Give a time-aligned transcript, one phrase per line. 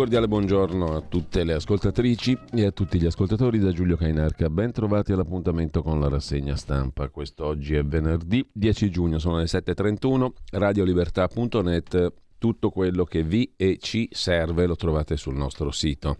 [0.00, 4.48] Cordiale buongiorno a tutte le ascoltatrici e a tutti gli ascoltatori da Giulio Cainarca.
[4.48, 7.10] Ben trovati all'appuntamento con la rassegna stampa.
[7.10, 14.08] Quest'oggi è venerdì 10 giugno, sono le 7.31, radiolibertà.net, tutto quello che vi e ci
[14.10, 16.16] serve lo trovate sul nostro sito.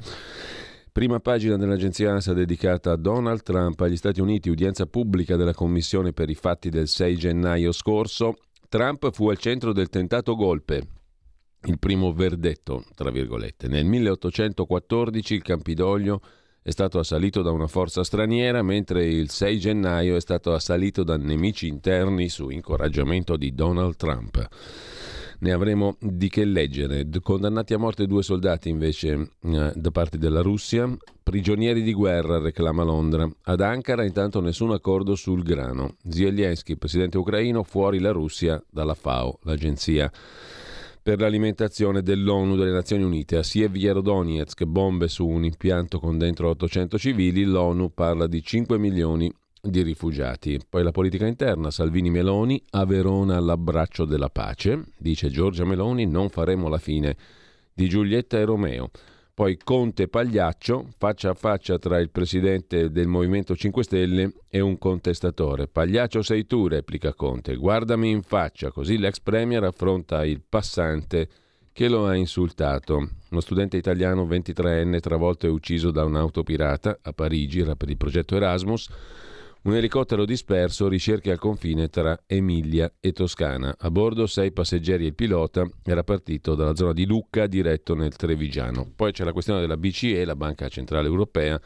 [0.93, 6.13] Prima pagina dell'agenzia ANSA dedicata a Donald Trump agli Stati Uniti, udienza pubblica della Commissione
[6.13, 8.41] per i fatti del 6 gennaio scorso.
[8.69, 11.00] Trump fu al centro del tentato golpe,
[11.65, 13.69] il primo verdetto, tra virgolette.
[13.69, 16.21] Nel 1814 il Campidoglio
[16.63, 21.17] è stato assalito da una forza straniera, mentre il 6 gennaio è stato assalito da
[21.17, 24.49] nemici interni su incoraggiamento di Donald Trump.
[25.41, 27.09] Ne avremo di che leggere.
[27.23, 30.95] Condannati a morte due soldati invece eh, da parte della Russia.
[31.23, 33.27] Prigionieri di guerra, reclama Londra.
[33.45, 35.97] Ad Ankara intanto nessun accordo sul grano.
[36.07, 40.13] Zelensky, presidente ucraino, fuori la Russia dalla FAO, l'agenzia
[41.03, 43.37] per l'alimentazione dell'ONU delle Nazioni Unite.
[43.37, 49.33] A Sievierodonetsk, bombe su un impianto con dentro 800 civili, l'ONU parla di 5 milioni
[49.63, 50.59] di rifugiati.
[50.69, 56.29] Poi la politica interna, Salvini Meloni, a Verona l'abbraccio della pace, dice Giorgia Meloni, non
[56.29, 57.17] faremo la fine
[57.73, 58.91] di Giulietta e Romeo.
[59.41, 64.77] Poi Conte Pagliaccio, faccia a faccia tra il presidente del Movimento 5 Stelle e un
[64.77, 65.67] contestatore.
[65.67, 71.27] Pagliaccio sei tu, replica Conte, guardami in faccia, così l'ex premier affronta il passante
[71.73, 72.97] che lo ha insultato.
[73.31, 77.97] Uno studente italiano 23enne travolto e ucciso da un'auto pirata a Parigi, era per il
[77.97, 78.91] progetto Erasmus.
[79.63, 83.75] Un elicottero disperso, ricerche al confine tra Emilia e Toscana.
[83.79, 88.17] A bordo sei passeggeri e il pilota era partito dalla zona di Lucca diretto nel
[88.17, 88.91] Trevigiano.
[88.97, 91.61] Poi c'è la questione della BCE, la Banca Centrale Europea,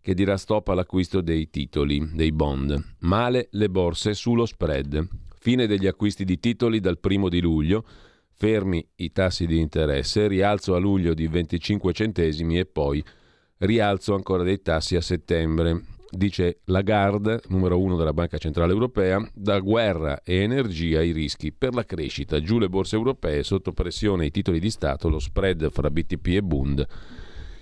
[0.00, 2.94] che dirà stop all'acquisto dei titoli, dei bond.
[3.00, 5.06] Male le borse sullo spread.
[5.38, 7.84] Fine degli acquisti di titoli dal primo di luglio.
[8.32, 13.04] Fermi i tassi di interesse, rialzo a luglio di 25 centesimi e poi
[13.58, 19.58] rialzo ancora dei tassi a settembre dice Lagarde, numero uno della Banca Centrale Europea, da
[19.60, 22.40] guerra e energia i rischi per la crescita.
[22.40, 26.42] Giù le borse europee, sotto pressione i titoli di Stato, lo spread fra BTP e
[26.42, 26.86] Bund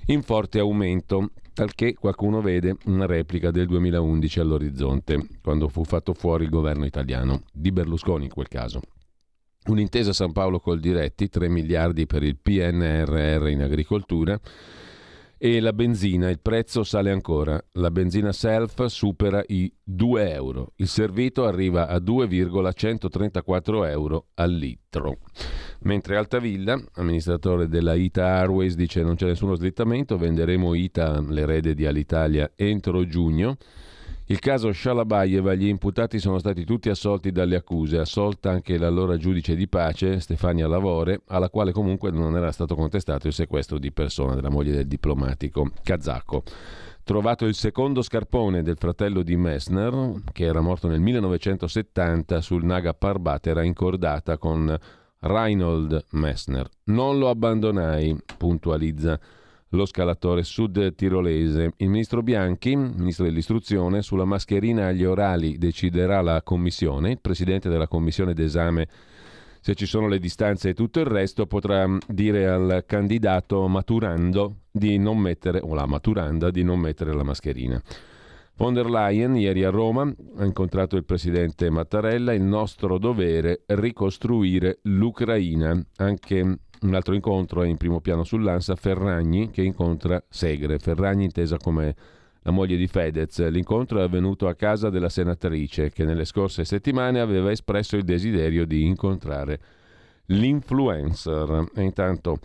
[0.06, 6.44] in forte aumento, talché qualcuno vede una replica del 2011 all'orizzonte, quando fu fatto fuori
[6.44, 8.80] il governo italiano, di Berlusconi in quel caso.
[9.66, 14.38] Un'intesa San Paolo col Diretti, 3 miliardi per il PNRR in agricoltura,
[15.38, 17.62] e la benzina, il prezzo sale ancora.
[17.72, 20.72] La benzina self supera i 2 euro.
[20.76, 25.18] Il servito arriva a 2,134 euro al litro.
[25.80, 31.86] Mentre Altavilla, amministratore della Ita Airways, dice non c'è nessuno slittamento, venderemo Ita, l'erede di
[31.86, 33.56] Alitalia, entro giugno.
[34.28, 39.54] Il caso Shalabayeva, gli imputati sono stati tutti assolti dalle accuse, assolta anche l'allora giudice
[39.54, 44.34] di pace Stefania Lavore, alla quale comunque non era stato contestato il sequestro di persona
[44.34, 46.42] della moglie del diplomatico kazako.
[47.04, 52.94] Trovato il secondo scarpone del fratello di Messner, che era morto nel 1970 sul Naga
[52.94, 54.76] Parbat, era incordata con
[55.20, 56.68] Reinhold Messner.
[56.86, 59.20] Non lo abbandonai, puntualizza
[59.70, 61.72] lo scalatore sud tirolese.
[61.78, 67.12] Il ministro Bianchi, ministro dell'istruzione, sulla mascherina agli orali deciderà la commissione.
[67.12, 68.86] Il presidente della commissione d'esame,
[69.60, 74.98] se ci sono le distanze e tutto il resto, potrà dire al candidato maturando di
[74.98, 77.82] non mettere, o la maturanda, di non mettere la mascherina.
[78.58, 84.78] Von der Leyen ieri a Roma ha incontrato il presidente Mattarella, il nostro dovere ricostruire
[84.84, 85.78] l'Ucraina.
[85.96, 90.78] Anche un altro incontro è in primo piano sull'Ansa Ferragni che incontra Segre.
[90.78, 91.94] Ferragni intesa come
[92.42, 93.46] la moglie di Fedez.
[93.48, 98.66] L'incontro è avvenuto a casa della senatrice che nelle scorse settimane aveva espresso il desiderio
[98.66, 99.60] di incontrare
[100.26, 101.70] l'influencer.
[101.74, 102.38] E intanto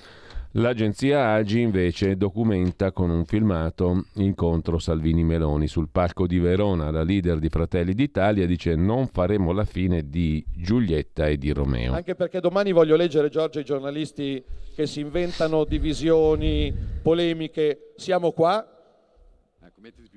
[0.55, 6.91] L'agenzia Agi invece documenta con un filmato l'incontro Salvini-Meloni sul palco di Verona.
[6.91, 11.93] La leader di Fratelli d'Italia dice non faremo la fine di Giulietta e di Romeo.
[11.93, 14.43] Anche perché domani voglio leggere, Giorgio, i giornalisti
[14.75, 18.67] che si inventano divisioni polemiche, siamo qua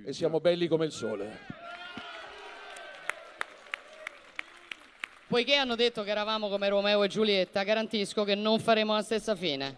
[0.05, 1.64] e siamo belli come il sole.
[5.35, 9.35] Poiché hanno detto che eravamo come Romeo e Giulietta, garantisco che non faremo la stessa
[9.35, 9.77] fine.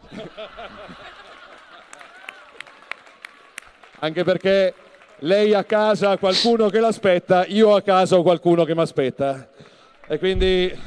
[4.00, 4.74] Anche perché
[5.20, 9.48] lei a casa ha qualcuno che l'aspetta, io a casa ho qualcuno che mi aspetta.
[10.06, 10.78] E quindi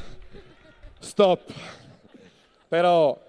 [0.99, 1.51] stop.
[2.67, 3.19] Però...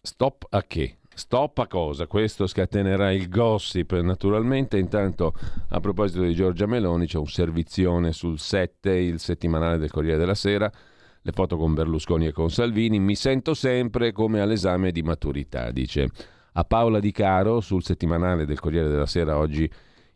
[0.00, 0.98] Stop a che?
[1.20, 2.06] Stop a cosa?
[2.06, 4.78] Questo scatenerà il gossip naturalmente.
[4.78, 5.34] Intanto,
[5.68, 10.34] a proposito di Giorgia Meloni, c'è un servizione sul 7, il settimanale del Corriere della
[10.34, 10.72] Sera,
[11.20, 12.98] le foto con Berlusconi e con Salvini.
[12.98, 16.08] Mi sento sempre come all'esame di maturità, dice
[16.52, 19.70] a Paola Di Caro sul settimanale del Corriere della Sera oggi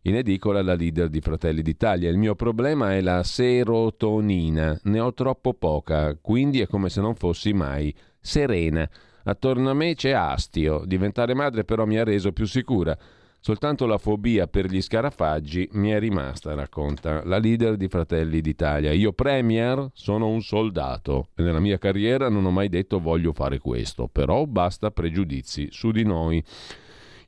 [0.04, 2.08] in edicola la leader di Fratelli d'Italia.
[2.08, 7.14] Il mio problema è la serotonina, ne ho troppo poca, quindi è come se non
[7.14, 8.88] fossi mai serena.
[9.24, 12.96] Attorno a me c'è astio, diventare madre però mi ha reso più sicura.
[13.40, 18.92] Soltanto la fobia per gli scarafaggi mi è rimasta, racconta la leader di Fratelli d'Italia.
[18.92, 23.58] Io premier sono un soldato e nella mia carriera non ho mai detto voglio fare
[23.58, 26.42] questo, però basta pregiudizi su di noi.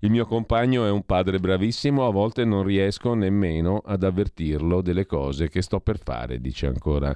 [0.01, 5.05] Il mio compagno è un padre bravissimo, a volte non riesco nemmeno ad avvertirlo delle
[5.05, 7.15] cose che sto per fare, dice ancora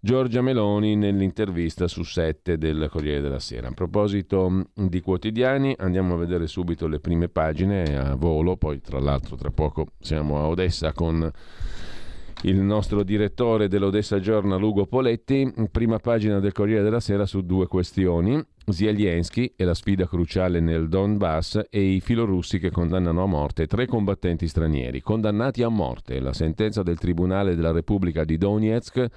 [0.00, 3.66] Giorgia Meloni nell'intervista su 7 del Corriere della Sera.
[3.66, 8.80] A proposito mm, di quotidiani, andiamo a vedere subito le prime pagine a volo, poi
[8.80, 11.28] tra l'altro tra poco siamo a Odessa con
[12.42, 17.66] il nostro direttore dell'Odessa Journal Ugo Poletti, prima pagina del Corriere della Sera su due
[17.66, 18.40] questioni.
[18.68, 23.86] Zelensky e la sfida cruciale nel Donbass e i filorussi che condannano a morte tre
[23.86, 25.00] combattenti stranieri.
[25.00, 29.08] Condannati a morte, la sentenza del Tribunale della Repubblica di Donetsk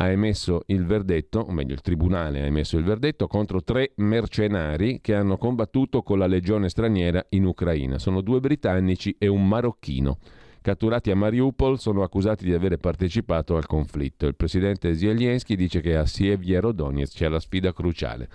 [0.00, 5.00] ha emesso il verdetto, o meglio il Tribunale ha emesso il verdetto contro tre mercenari
[5.00, 7.98] che hanno combattuto con la legione straniera in Ucraina.
[7.98, 10.18] Sono due britannici e un marocchino
[10.60, 14.26] catturati a Mariupol, sono accusati di avere partecipato al conflitto.
[14.26, 18.28] Il presidente Zelensky dice che a Sievierodonetsk c'è la sfida cruciale.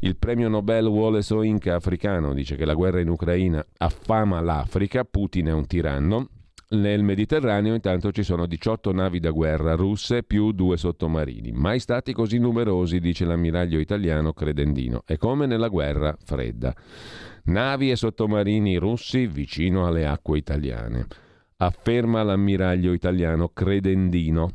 [0.00, 5.46] Il premio Nobel Wallace Soinka africano dice che la guerra in Ucraina affama l'Africa, Putin
[5.46, 6.28] è un tiranno.
[6.70, 11.52] Nel Mediterraneo intanto ci sono 18 navi da guerra russe più due sottomarini.
[11.52, 15.02] Mai stati così numerosi, dice l'ammiraglio italiano Credendino.
[15.06, 16.74] È come nella guerra fredda.
[17.44, 21.06] Navi e sottomarini russi vicino alle acque italiane
[21.60, 24.52] afferma l'ammiraglio italiano Credendino.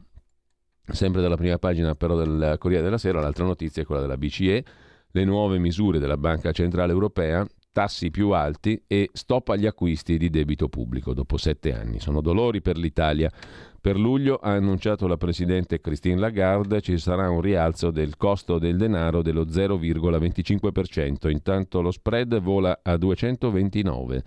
[0.85, 4.65] Sempre dalla prima pagina però del Corriere della Sera, l'altra notizia è quella della BCE,
[5.11, 10.29] le nuove misure della Banca Centrale Europea, tassi più alti e stop agli acquisti di
[10.29, 11.99] debito pubblico dopo sette anni.
[11.99, 13.29] Sono dolori per l'Italia.
[13.81, 18.77] Per luglio ha annunciato la Presidente Christine Lagarde ci sarà un rialzo del costo del
[18.77, 24.23] denaro dello 0,25%, intanto lo spread vola a 229.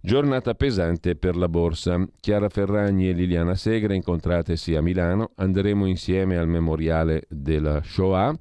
[0.00, 2.06] Giornata pesante per la borsa.
[2.20, 5.30] Chiara Ferragni e Liliana Segre incontratesi a Milano.
[5.36, 8.38] Andremo insieme al memoriale della Shoah.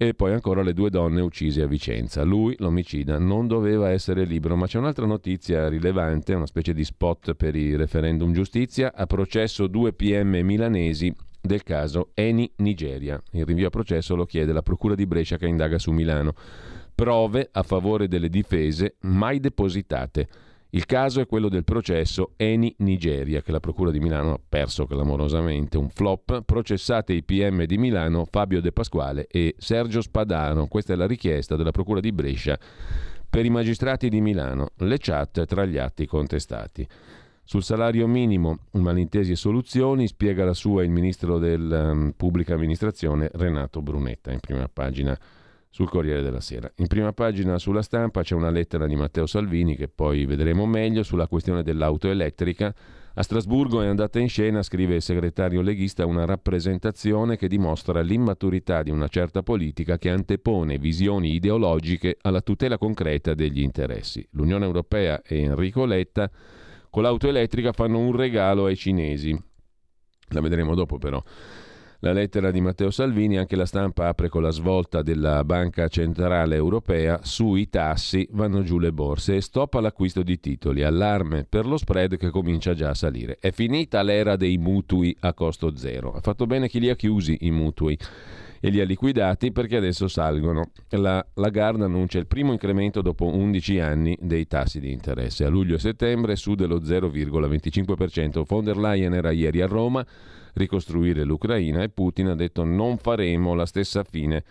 [0.00, 2.22] E poi ancora le due donne uccise a Vicenza.
[2.22, 4.54] Lui, l'omicida, non doveva essere libero.
[4.54, 8.92] Ma c'è un'altra notizia rilevante, una specie di spot per i referendum giustizia.
[8.94, 13.20] A processo due PM milanesi del caso Eni Nigeria.
[13.32, 16.32] Il rinvio a processo lo chiede la Procura di Brescia che indaga su Milano.
[16.94, 20.28] Prove a favore delle difese mai depositate.
[20.70, 24.84] Il caso è quello del processo Eni Nigeria, che la Procura di Milano ha perso
[24.84, 30.66] clamorosamente, un flop, processate i PM di Milano Fabio De Pasquale e Sergio Spadano.
[30.66, 32.58] Questa è la richiesta della Procura di Brescia
[33.30, 36.86] per i magistrati di Milano, le chat tra gli atti contestati.
[37.44, 43.30] Sul salario minimo, malintesi e soluzioni, spiega la sua il ministro della um, Pubblica Amministrazione
[43.32, 45.18] Renato Brunetta in prima pagina
[45.70, 46.70] sul Corriere della Sera.
[46.76, 51.02] In prima pagina sulla stampa c'è una lettera di Matteo Salvini che poi vedremo meglio
[51.02, 52.74] sulla questione dell'auto elettrica.
[53.14, 58.82] A Strasburgo è andata in scena, scrive il segretario leghista, una rappresentazione che dimostra l'immaturità
[58.82, 64.26] di una certa politica che antepone visioni ideologiche alla tutela concreta degli interessi.
[64.32, 66.30] L'Unione Europea e Enrico Letta
[66.90, 69.36] con l'auto elettrica fanno un regalo ai cinesi.
[70.28, 71.22] La vedremo dopo però
[72.00, 76.54] la lettera di Matteo Salvini, anche la stampa apre con la svolta della Banca Centrale
[76.54, 81.76] Europea, sui tassi vanno giù le borse e stop all'acquisto di titoli, allarme per lo
[81.76, 83.38] spread che comincia già a salire.
[83.40, 87.38] È finita l'era dei mutui a costo zero, ha fatto bene chi li ha chiusi
[87.40, 87.98] i mutui
[88.60, 90.70] e li ha liquidati perché adesso salgono.
[90.90, 95.44] La Lagarde annuncia il primo incremento dopo 11 anni dei tassi di interesse.
[95.44, 98.44] A luglio e settembre su dello 0,25%.
[98.46, 100.04] Von der Leyen era ieri a Roma
[100.54, 104.44] ricostruire l'Ucraina e Putin ha detto non faremo la stessa fine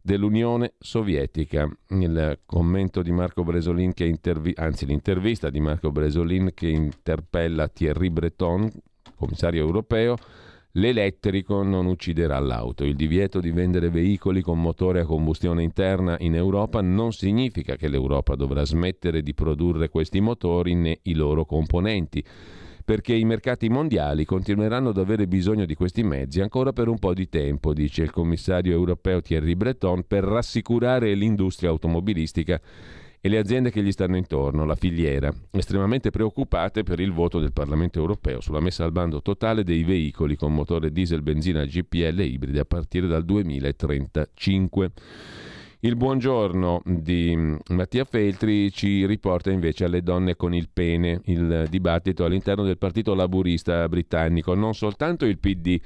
[0.00, 1.68] dell'Unione Sovietica.
[1.88, 8.10] Il commento di Marco Bresolin che intervi- anzi l'intervista di Marco Bresolin che interpella Thierry
[8.10, 8.70] Breton,
[9.16, 10.16] commissario europeo,
[10.76, 12.84] L'elettrico non ucciderà l'auto.
[12.84, 17.88] Il divieto di vendere veicoli con motore a combustione interna in Europa non significa che
[17.88, 22.24] l'Europa dovrà smettere di produrre questi motori né i loro componenti
[22.84, 27.14] perché i mercati mondiali continueranno ad avere bisogno di questi mezzi ancora per un po'
[27.14, 32.60] di tempo, dice il commissario europeo Thierry Breton, per rassicurare l'industria automobilistica
[33.24, 37.52] e le aziende che gli stanno intorno, la filiera, estremamente preoccupate per il voto del
[37.52, 42.24] Parlamento europeo sulla messa al bando totale dei veicoli con motore diesel, benzina, GPL e
[42.24, 44.90] ibridi a partire dal 2035.
[45.84, 47.36] Il buongiorno di
[47.70, 53.14] Mattia Feltri ci riporta invece alle donne con il pene, il dibattito all'interno del Partito
[53.14, 55.80] Laburista britannico, non soltanto il PD.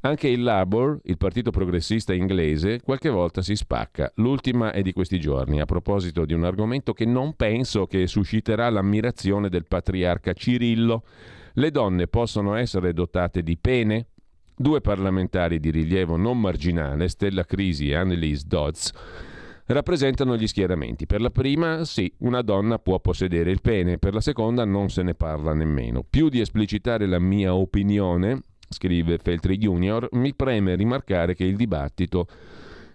[0.00, 4.10] Anche il Labour, il partito progressista inglese, qualche volta si spacca.
[4.14, 8.70] L'ultima è di questi giorni, a proposito di un argomento che non penso che susciterà
[8.70, 11.04] l'ammirazione del patriarca Cirillo.
[11.52, 14.06] Le donne possono essere dotate di pene?
[14.56, 18.92] Due parlamentari di rilievo non marginale, Stella Crisi e Annelise Dodds,
[19.66, 21.06] rappresentano gli schieramenti.
[21.06, 25.02] Per la prima, sì, una donna può possedere il pene, per la seconda non se
[25.02, 26.04] ne parla nemmeno.
[26.08, 32.26] Più di esplicitare la mia opinione, scrive Feltri Junior, mi preme rimarcare che il dibattito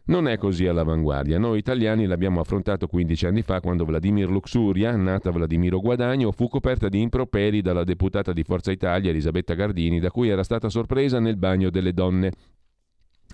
[0.10, 1.38] non è così all'avanguardia.
[1.38, 6.90] Noi italiani l'abbiamo affrontato 15 anni fa quando Vladimir Luxuria, nata Vladimiro Guadagno, fu coperta
[6.90, 11.38] di improperi dalla deputata di Forza Italia Elisabetta Gardini, da cui era stata sorpresa nel
[11.38, 12.32] bagno delle donne.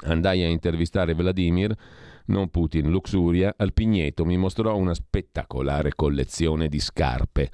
[0.03, 1.73] Andai a intervistare Vladimir
[2.27, 7.51] non Putin, Luxuria, al Pigneto mi mostrò una spettacolare collezione di scarpe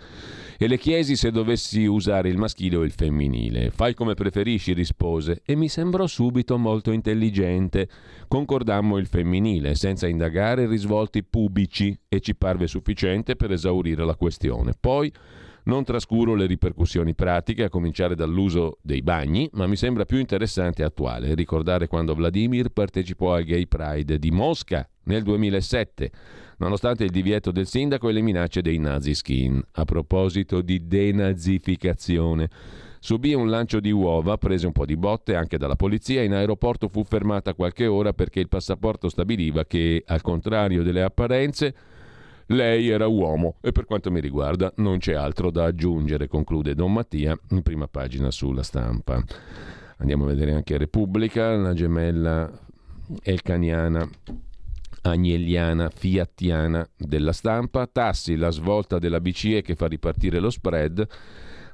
[0.57, 3.71] e le chiesi se dovessi usare il maschile o il femminile.
[3.71, 7.89] Fai come preferisci, rispose, e mi sembrò subito molto intelligente.
[8.27, 14.73] Concordammo il femminile, senza indagare risvolti pubici, e ci parve sufficiente per esaurire la questione.
[14.79, 15.11] Poi
[15.63, 20.81] non trascuro le ripercussioni pratiche, a cominciare dall'uso dei bagni, ma mi sembra più interessante
[20.81, 26.11] e attuale ricordare quando Vladimir partecipò al Gay Pride di Mosca nel 2007,
[26.57, 29.61] nonostante il divieto del sindaco e le minacce dei nazi skin.
[29.73, 32.49] A proposito di denazificazione.
[33.03, 36.87] Subì un lancio di uova, prese un po' di botte anche dalla polizia, in aeroporto
[36.87, 41.73] fu fermata qualche ora perché il passaporto stabiliva che, al contrario delle apparenze,
[42.51, 46.93] lei era uomo e per quanto mi riguarda non c'è altro da aggiungere, conclude Don
[46.93, 49.23] Mattia in prima pagina sulla stampa.
[49.97, 52.49] Andiamo a vedere anche Repubblica, la gemella
[53.23, 54.07] elcaniana
[55.03, 61.07] agnelliana, fiattiana della stampa, tassi, la svolta della BCE che fa ripartire lo spread,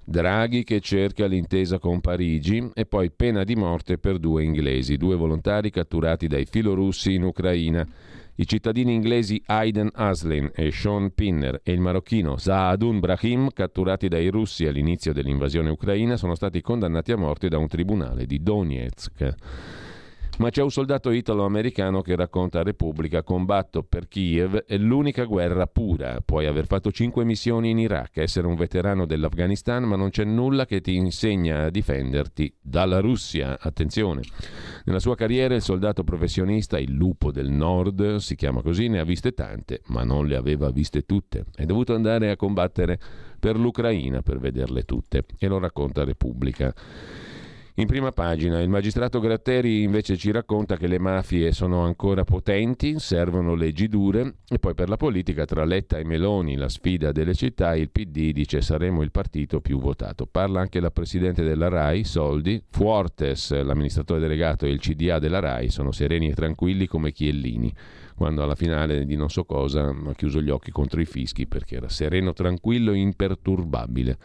[0.10, 5.18] Draghi che cerca l'intesa con Parigi e poi pena di morte per due inglesi, due
[5.18, 7.86] volontari catturati dai filorussi in Ucraina.
[8.40, 14.28] I cittadini inglesi Aiden Aslin e Sean Pinner e il marocchino Saadun Brahim, catturati dai
[14.28, 19.34] russi all'inizio dell'invasione ucraina, sono stati condannati a morte da un tribunale di Donetsk.
[20.38, 25.66] Ma c'è un soldato italo-americano che racconta a Repubblica: Combatto per Kiev è l'unica guerra
[25.66, 26.22] pura.
[26.24, 30.68] Puoi aver fatto cinque missioni in Iraq, essere un veterano dell'Afghanistan, ma non c'è nulla
[30.68, 33.58] che ti insegna a difenderti dalla Russia.
[33.60, 34.22] Attenzione.
[34.86, 39.04] Nella sua carriera il soldato professionista, il lupo del nord, si chiama così, ne ha
[39.04, 41.46] viste tante, ma non le aveva viste tutte.
[41.56, 43.00] È dovuto andare a combattere
[43.40, 45.24] per l'Ucraina per vederle tutte.
[45.40, 46.72] E lo racconta Repubblica.
[47.80, 52.98] In prima pagina il magistrato Gratteri invece ci racconta che le mafie sono ancora potenti,
[52.98, 57.36] servono leggi dure e poi per la politica tra Letta e Meloni, la sfida delle
[57.36, 60.26] città, il PD dice saremo il partito più votato.
[60.26, 65.70] Parla anche la presidente della RAI, Soldi, Fuortes, l'amministratore delegato e il CDA della RAI
[65.70, 67.72] sono sereni e tranquilli come Chiellini
[68.18, 71.76] quando alla finale di non so cosa ha chiuso gli occhi contro i fischi perché
[71.76, 74.18] era sereno, tranquillo e imperturbabile.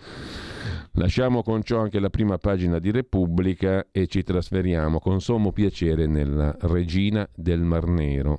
[0.92, 6.06] Lasciamo con ciò anche la prima pagina di Repubblica e ci trasferiamo con sommo piacere
[6.06, 8.38] nella Regina del Mar Nero,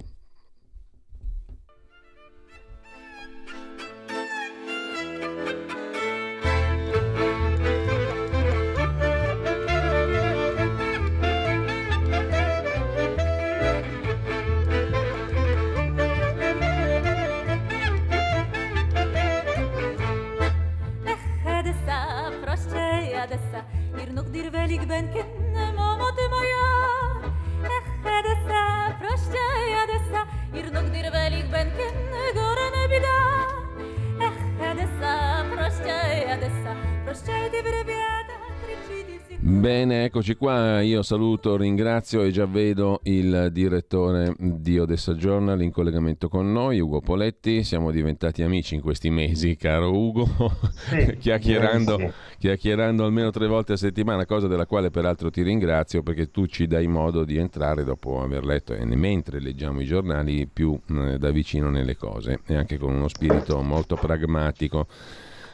[39.54, 40.82] Bene, eccoci qua.
[40.82, 46.80] Io saluto, ringrazio e già vedo il direttore di Odessa Journal in collegamento con noi,
[46.80, 47.64] Ugo Poletti.
[47.64, 50.28] Siamo diventati amici in questi mesi, caro Ugo,
[50.72, 56.32] sì, chiacchierando, chiacchierando, almeno tre volte a settimana, cosa della quale peraltro ti ringrazio perché
[56.32, 60.78] tu ci dai modo di entrare dopo aver letto e mentre leggiamo i giornali più
[60.90, 64.88] eh, da vicino nelle cose e anche con uno spirito molto pragmatico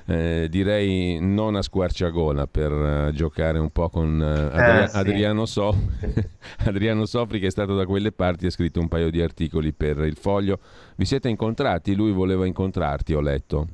[0.09, 4.97] eh, direi non a squarciagola per uh, giocare un po' con uh, Adri- eh, sì.
[4.97, 5.75] Adriano, so-
[6.65, 9.99] Adriano Sofri che è stato da quelle parti ha scritto un paio di articoli per
[9.99, 10.57] il foglio.
[10.95, 11.93] Vi siete incontrati?
[11.93, 13.67] Lui voleva incontrarti, ho letto.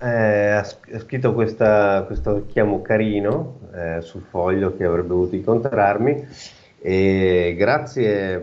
[0.00, 6.26] Eh, ha, scritto questa, questo richiamo carino eh, sul foglio che avrebbe voluto incontrarmi
[6.80, 8.40] e grazie,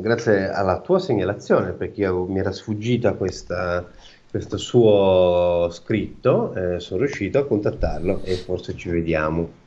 [0.00, 3.88] grazie alla tua segnalazione perché io, mi era sfuggita questa,
[4.30, 9.66] questo suo scritto, eh, sono riuscito a contattarlo e forse ci vediamo.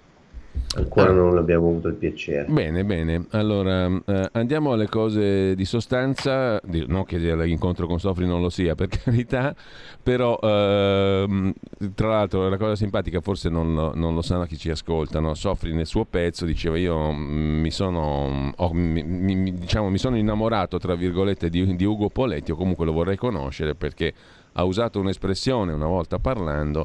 [0.75, 1.13] Ancora ah.
[1.13, 2.45] non abbiamo avuto il piacere.
[2.49, 3.25] Bene, bene.
[3.31, 6.61] Allora eh, andiamo alle cose di sostanza.
[6.87, 9.55] Non che l'incontro con Sofri non lo sia, per carità,
[10.01, 11.53] però eh,
[11.95, 15.33] tra l'altro la cosa simpatica, forse non, non, lo sanno chi ci ascoltano.
[15.33, 20.77] Sofri nel suo pezzo diceva: Io mi sono, oh, mi, mi, diciamo, mi sono innamorato,
[20.77, 24.13] tra virgolette, di, di Ugo Poletti, o comunque lo vorrei conoscere perché
[24.53, 26.83] ha usato un'espressione una volta parlando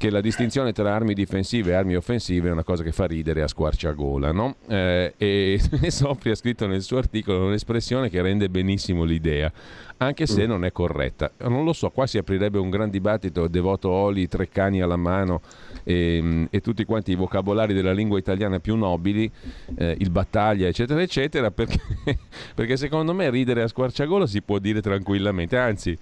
[0.00, 3.42] che la distinzione tra armi difensive e armi offensive è una cosa che fa ridere
[3.42, 4.56] a squarciagola, no?
[4.66, 9.52] Eh, e Sofri ha scritto nel suo articolo un'espressione che rende benissimo l'idea,
[9.98, 10.48] anche se mm.
[10.48, 11.30] non è corretta.
[11.40, 15.42] Non lo so, qua si aprirebbe un gran dibattito, devoto Oli, tre cani alla mano
[15.84, 19.30] e, e tutti quanti i vocabolari della lingua italiana più nobili,
[19.74, 21.78] eh, il battaglia, eccetera, eccetera, perché,
[22.54, 25.98] perché secondo me ridere a squarciagola si può dire tranquillamente, anzi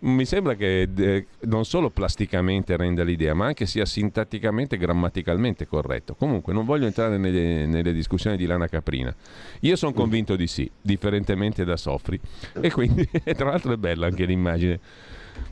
[0.00, 5.66] mi sembra che eh, non solo plasticamente renda l'idea, ma anche sia sintatticamente e grammaticalmente
[5.66, 6.14] corretto.
[6.14, 9.14] Comunque, non voglio entrare nelle, nelle discussioni di Lana Caprina.
[9.60, 12.20] Io sono convinto di sì, differentemente da Soffri.
[12.60, 14.78] E quindi, tra l'altro, è bella anche l'immagine.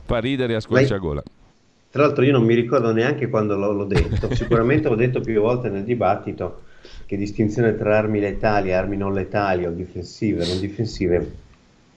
[0.03, 1.23] Fa ridere a squarciagola.
[1.89, 4.33] Tra l'altro, io non mi ricordo neanche quando l'ho, l'ho detto.
[4.35, 6.63] Sicuramente l'ho detto più volte nel dibattito
[7.05, 11.31] che distinzione tra armi letali e armi non letali o difensive non difensive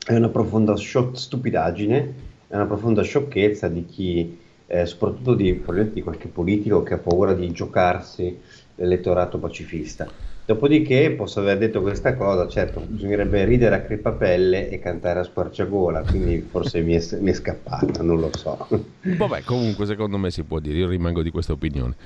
[0.06, 6.28] è una profonda stupidaggine è una profonda sciocchezza di chi, eh, soprattutto di, di qualche
[6.28, 8.38] politico che ha paura di giocarsi
[8.76, 10.26] l'elettorato pacifista.
[10.46, 16.00] Dopodiché posso aver detto questa cosa, certo, bisognerebbe ridere a crepapelle e cantare a squarciagola,
[16.04, 18.66] quindi forse mi, è, mi è, scappata, non lo so.
[19.02, 21.96] Vabbè, comunque secondo me si può dire, io rimango di questa opinione,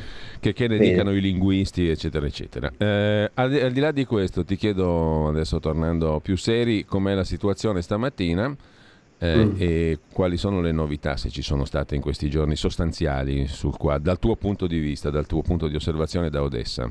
[0.41, 0.91] che, che ne Bene.
[0.91, 2.73] dicano i linguisti, eccetera, eccetera.
[2.77, 7.23] Eh, al, al di là di questo ti chiedo, adesso tornando più seri, com'è la
[7.23, 8.53] situazione stamattina
[9.23, 9.55] eh, mm.
[9.57, 14.03] e quali sono le novità, se ci sono state in questi giorni, sostanziali sul quadro,
[14.03, 16.91] dal tuo punto di vista, dal tuo punto di osservazione da Odessa?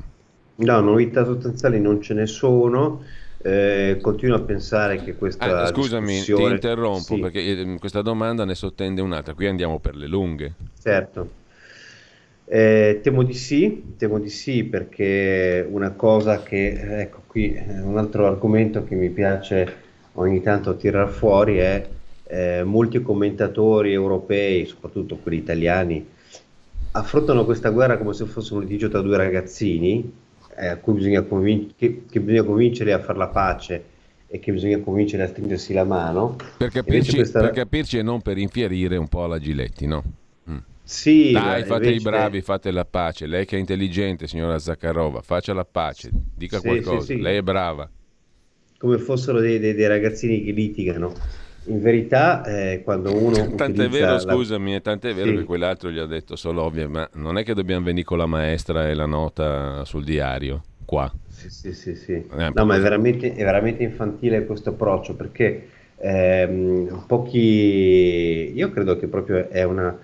[0.54, 3.02] No, novità sostanziali non ce ne sono.
[3.44, 5.62] Eh, continuo a pensare che questa.
[5.62, 6.46] Ah, scusami, discussione...
[6.46, 7.20] ti interrompo sì.
[7.20, 9.34] perché eh, questa domanda ne sottende un'altra.
[9.34, 10.54] Qui andiamo per le lunghe.
[10.80, 11.40] Certo.
[12.46, 18.26] Eh, temo di sì, temo di sì perché una cosa che, ecco qui, un altro
[18.26, 19.80] argomento che mi piace
[20.14, 21.86] ogni tanto tirar fuori è
[22.32, 26.06] eh, molti commentatori europei, soprattutto quelli italiani,
[26.92, 30.10] affrontano questa guerra come se fosse un litigio tra due ragazzini
[30.56, 33.84] eh, a cui bisogna, convin- che, che bisogna convincere a fare la pace
[34.26, 36.36] e che bisogna convincere a stringersi la mano.
[36.56, 37.40] Per capirci, questa...
[37.40, 40.02] per capirci e non per infierire un po' alla Giletti, no?
[40.50, 40.56] Mm.
[40.82, 43.26] Sì, Dai, fate i bravi, fate la pace.
[43.26, 47.00] Lei che è intelligente, signora Zakharova, faccia la pace, dica sì, qualcosa.
[47.00, 47.20] Sì, sì.
[47.20, 47.90] Lei è brava.
[48.78, 51.40] Come fossero dei, dei, dei ragazzini che litigano.
[51.64, 53.54] In verità, eh, quando uno.
[53.54, 54.18] Tant'è vero, la...
[54.18, 55.36] scusami, tant'è vero sì.
[55.36, 58.26] che quell'altro gli ha detto solo ovvio, ma non è che dobbiamo venire con la
[58.26, 61.12] maestra e la nota sul diario qua.
[61.28, 61.94] Sì, sì, sì.
[61.94, 62.12] sì.
[62.12, 68.52] Eh, no, ma è veramente, è veramente, infantile questo approccio perché ehm, pochi.
[68.54, 69.96] Io credo che proprio è una,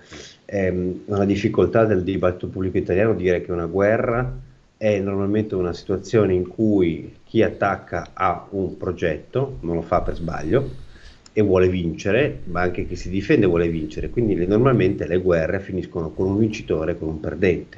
[0.45, 4.33] ehm, una difficoltà del dibattito pubblico italiano dire che una guerra
[4.77, 10.15] è normalmente una situazione in cui chi attacca ha un progetto, non lo fa per
[10.15, 10.87] sbaglio
[11.33, 15.59] e vuole vincere, ma anche chi si difende vuole vincere, quindi le, normalmente le guerre
[15.59, 17.77] finiscono con un vincitore e con un perdente.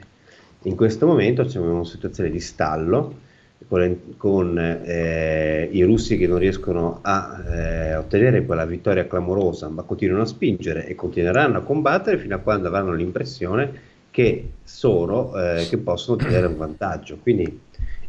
[0.63, 3.29] In questo momento c'è una situazione di stallo
[4.17, 10.23] con eh, i russi che non riescono a eh, ottenere quella vittoria clamorosa, ma continuano
[10.23, 15.77] a spingere e continueranno a combattere fino a quando avranno l'impressione che sono, eh, che
[15.77, 17.17] possono ottenere un vantaggio.
[17.21, 17.59] Quindi,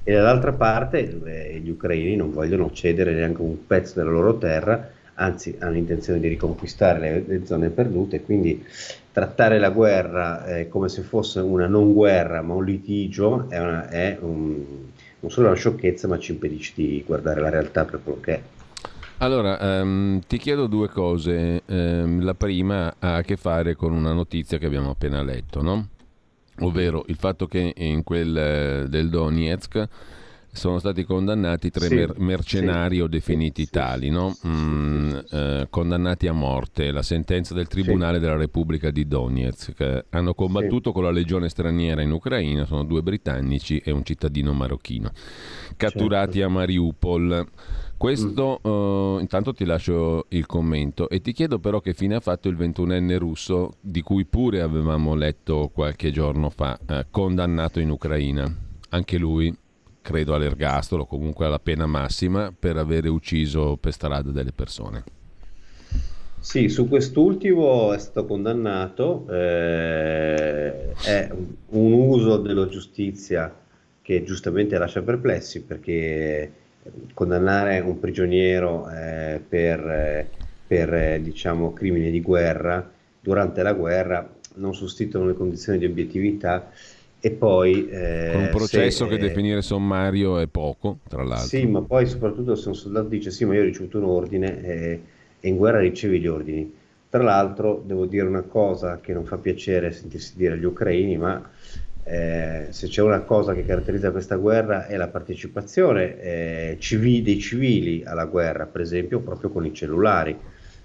[0.02, 4.90] e dall'altra parte eh, gli ucraini non vogliono cedere neanche un pezzo della loro terra
[5.14, 8.64] anzi hanno intenzione di riconquistare le, le zone perdute, quindi
[9.12, 13.88] trattare la guerra eh, come se fosse una non guerra ma un litigio è, una,
[13.88, 14.64] è un,
[15.20, 18.42] non solo una sciocchezza ma ci impedisce di guardare la realtà per quello che è.
[19.18, 21.62] Allora, um, ti chiedo due cose.
[21.66, 25.88] Um, la prima ha a che fare con una notizia che abbiamo appena letto, no?
[26.60, 29.88] ovvero il fatto che in quel eh, del Donetsk
[30.54, 34.36] sono stati condannati tre sì, mer- mercenari sì, o definiti sì, tali, no?
[34.46, 36.90] mm, eh, condannati a morte.
[36.90, 40.04] La sentenza del Tribunale della Repubblica di Donetsk.
[40.10, 45.10] Hanno combattuto con la legione straniera in Ucraina, sono due britannici e un cittadino marocchino,
[45.76, 46.48] catturati certo.
[46.48, 47.48] a Mariupol.
[47.96, 48.70] Questo mm.
[48.70, 52.56] uh, intanto ti lascio il commento e ti chiedo però che fine ha fatto il
[52.56, 58.54] 21enne russo di cui pure avevamo letto qualche giorno fa, uh, condannato in Ucraina.
[58.90, 59.56] Anche lui
[60.02, 65.04] credo all'ergastolo, comunque alla pena massima per avere ucciso per strada delle persone.
[66.38, 71.30] Sì, su quest'ultimo è stato condannato, eh, è
[71.68, 73.54] un uso della giustizia
[74.02, 76.52] che giustamente lascia perplessi perché
[77.14, 80.26] condannare un prigioniero eh, per,
[80.66, 86.70] per eh, diciamo, crimini di guerra durante la guerra non sussistono le condizioni di obiettività
[87.24, 87.88] e poi...
[87.88, 91.46] Eh, Con un processo se, che definire sommario è poco, tra l'altro.
[91.48, 94.62] Sì, ma poi soprattutto se un soldato dice sì, ma io ho ricevuto un ordine
[94.62, 95.02] eh,
[95.40, 96.72] e in guerra ricevi gli ordini.
[97.08, 101.50] Tra l'altro devo dire una cosa che non fa piacere sentirsi dire agli ucraini, ma
[102.04, 107.38] eh, se c'è una cosa che caratterizza questa guerra è la partecipazione eh, civi- dei
[107.38, 110.36] civili alla guerra, per esempio proprio con i cellulari,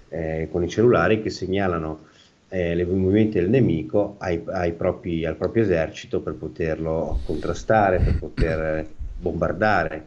[0.08, 2.07] eh, con i cellulari che segnalano
[2.48, 8.14] eh, i movimenti del nemico ai, ai propri, al proprio esercito per poterlo contrastare, per
[8.14, 10.06] poter bombardare.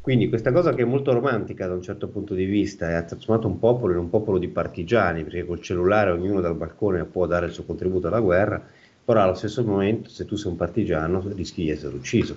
[0.00, 3.46] Quindi questa cosa che è molto romantica da un certo punto di vista ha trasformato
[3.46, 7.46] un popolo in un popolo di partigiani, perché col cellulare ognuno dal balcone può dare
[7.46, 8.62] il suo contributo alla guerra,
[9.04, 12.34] però allo stesso momento se tu sei un partigiano rischi di essere ucciso.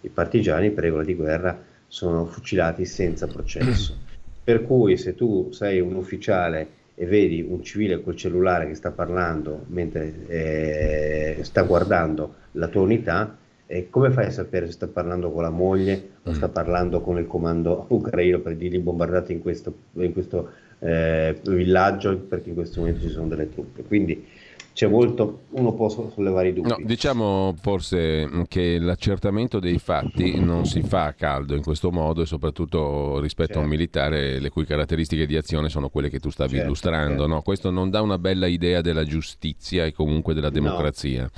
[0.00, 3.94] I partigiani per regola di guerra sono fucilati senza processo.
[4.42, 8.92] Per cui se tu sei un ufficiale e vedi un civile col cellulare che sta
[8.92, 13.36] parlando mentre eh, sta guardando la tua unità,
[13.66, 16.34] eh, come fai a sapere se sta parlando con la moglie o mm.
[16.34, 22.16] sta parlando con il comando ucraino per dirgli bombardate in questo, in questo eh, villaggio
[22.18, 23.82] perché in questo momento ci sono delle truppe?
[23.82, 24.24] Quindi
[24.72, 26.68] c'è molto, uno può sollevare i dubbi.
[26.68, 32.22] No, diciamo forse che l'accertamento dei fatti non si fa a caldo in questo modo
[32.22, 33.60] e soprattutto rispetto certo.
[33.60, 33.82] a un certo.
[33.82, 37.20] militare le cui caratteristiche di azione sono quelle che tu stavi certo, illustrando.
[37.20, 37.26] Certo.
[37.26, 37.42] No?
[37.42, 41.22] Questo non dà una bella idea della giustizia e comunque della democrazia.
[41.22, 41.30] No.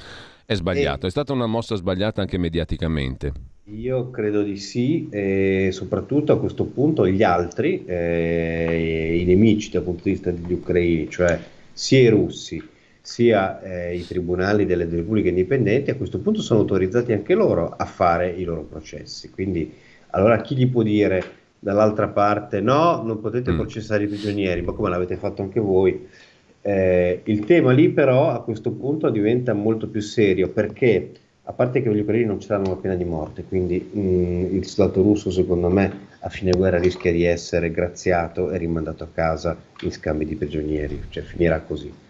[0.47, 1.09] È sbagliato, e...
[1.09, 3.33] è stata una mossa sbagliata anche mediaticamente.
[3.68, 9.83] Io credo di sì, e soprattutto a questo punto gli altri, eh, i nemici dal
[9.83, 11.40] punto di vista degli ucraini, cioè
[11.73, 12.62] sia i russi,
[13.07, 17.85] sia eh, i tribunali delle repubbliche indipendenti, a questo punto sono autorizzati anche loro a
[17.85, 19.29] fare i loro processi.
[19.29, 19.71] Quindi,
[20.11, 21.23] allora chi gli può dire
[21.59, 23.57] dall'altra parte no, non potete mm.
[23.57, 26.09] processare i prigionieri, ma come l'avete fatto anche voi?
[26.62, 31.12] Eh, il tema lì però a questo punto diventa molto più serio perché
[31.43, 34.55] a parte che gli ucraini non ce l'hanno la pena di morte, quindi mh, mm,
[34.57, 39.09] il soldato russo secondo me a fine guerra rischia di essere graziato e rimandato a
[39.12, 42.04] casa in scambi di prigionieri, cioè finirà così.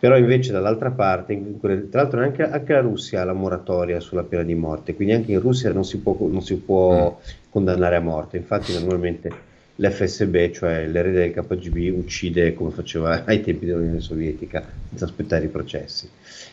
[0.00, 4.42] Però invece dall'altra parte, tra l'altro anche, anche, la Russia ha la moratoria sulla pena
[4.42, 7.30] di morte, quindi anche in Russia non si può, non si può mm.
[7.50, 9.30] condannare a morte, infatti normalmente
[9.76, 15.48] l'FSB, cioè l'erede del KGB, uccide come faceva ai tempi dell'Unione Sovietica, senza aspettare i
[15.48, 16.08] processi.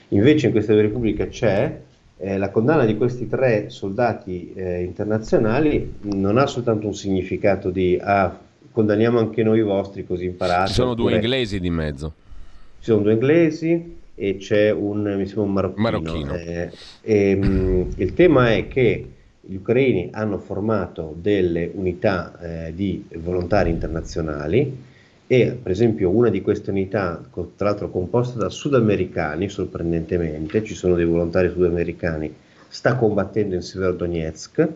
[0.09, 1.79] Invece in questa Repubblica c'è
[2.17, 7.97] eh, la condanna di questi tre soldati eh, internazionali non ha soltanto un significato di
[8.01, 8.37] ah,
[8.73, 10.67] condanniamo anche noi i vostri così imparate.
[10.67, 11.11] Ci sono oppure...
[11.11, 12.13] due inglesi di mezzo
[12.87, 15.83] ci sono due inglesi e c'è un, mi sembra un marocchino.
[15.83, 16.33] marocchino.
[16.35, 16.71] Eh,
[17.01, 23.05] e, mh, mm, il tema è che gli ucraini hanno formato delle unità eh, di
[23.17, 24.85] volontari internazionali
[25.27, 27.21] e per esempio una di queste unità,
[27.57, 32.33] tra l'altro composta da sudamericani, sorprendentemente, ci sono dei volontari sudamericani,
[32.69, 34.67] sta combattendo in Severodonetsk.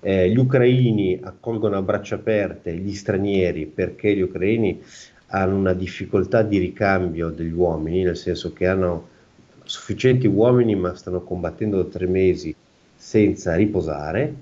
[0.00, 4.80] Eh, gli ucraini accolgono a braccia aperte gli stranieri perché gli ucraini
[5.28, 9.08] hanno una difficoltà di ricambio degli uomini, nel senso che hanno
[9.64, 12.54] sufficienti uomini ma stanno combattendo da tre mesi
[12.96, 14.34] senza riposare,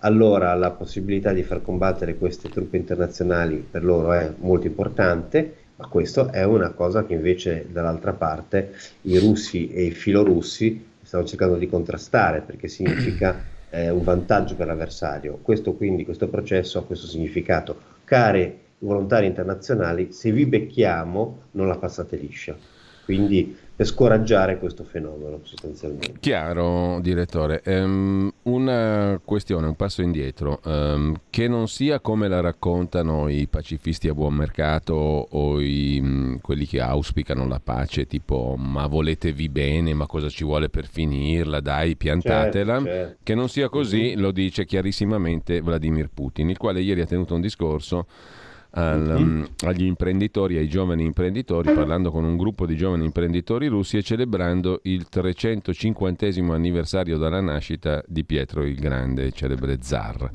[0.00, 5.86] allora la possibilità di far combattere queste truppe internazionali per loro è molto importante, ma
[5.86, 8.72] questo è una cosa che invece dall'altra parte
[9.02, 14.66] i russi e i filorussi stanno cercando di contrastare perché significa eh, un vantaggio per
[14.66, 15.38] l'avversario.
[15.42, 17.76] Questo quindi, questo processo ha questo significato.
[18.04, 22.56] Care volontari internazionali, se vi becchiamo non la passate liscia.
[23.04, 26.18] Quindi per scoraggiare questo fenomeno sostanzialmente.
[26.20, 27.62] Chiaro, direttore.
[27.64, 34.06] Um, una questione, un passo indietro, um, che non sia come la raccontano i pacifisti
[34.08, 39.94] a buon mercato o i, um, quelli che auspicano la pace, tipo ma voletevi bene,
[39.94, 43.16] ma cosa ci vuole per finirla, dai, piantatela, certo, certo.
[43.22, 47.40] che non sia così, lo dice chiarissimamente Vladimir Putin, il quale ieri ha tenuto un
[47.40, 48.06] discorso
[48.72, 53.96] al, um, agli imprenditori, ai giovani imprenditori, parlando con un gruppo di giovani imprenditori russi
[53.96, 60.30] e celebrando il 350 anniversario dalla nascita di Pietro il Grande, celebre zar.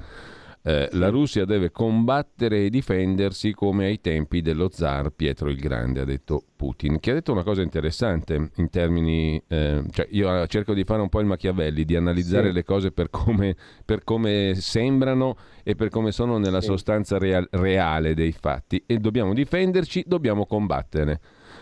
[0.67, 6.01] Eh, la Russia deve combattere e difendersi come ai tempi dello zar Pietro il Grande,
[6.01, 10.73] ha detto Putin, che ha detto una cosa interessante in termini, eh, cioè io cerco
[10.73, 12.53] di fare un po' il Machiavelli, di analizzare sì.
[12.53, 16.67] le cose per come, per come, sembrano e per come sono nella sì.
[16.67, 21.19] sostanza real, reale dei fatti e dobbiamo difenderci, dobbiamo combattere.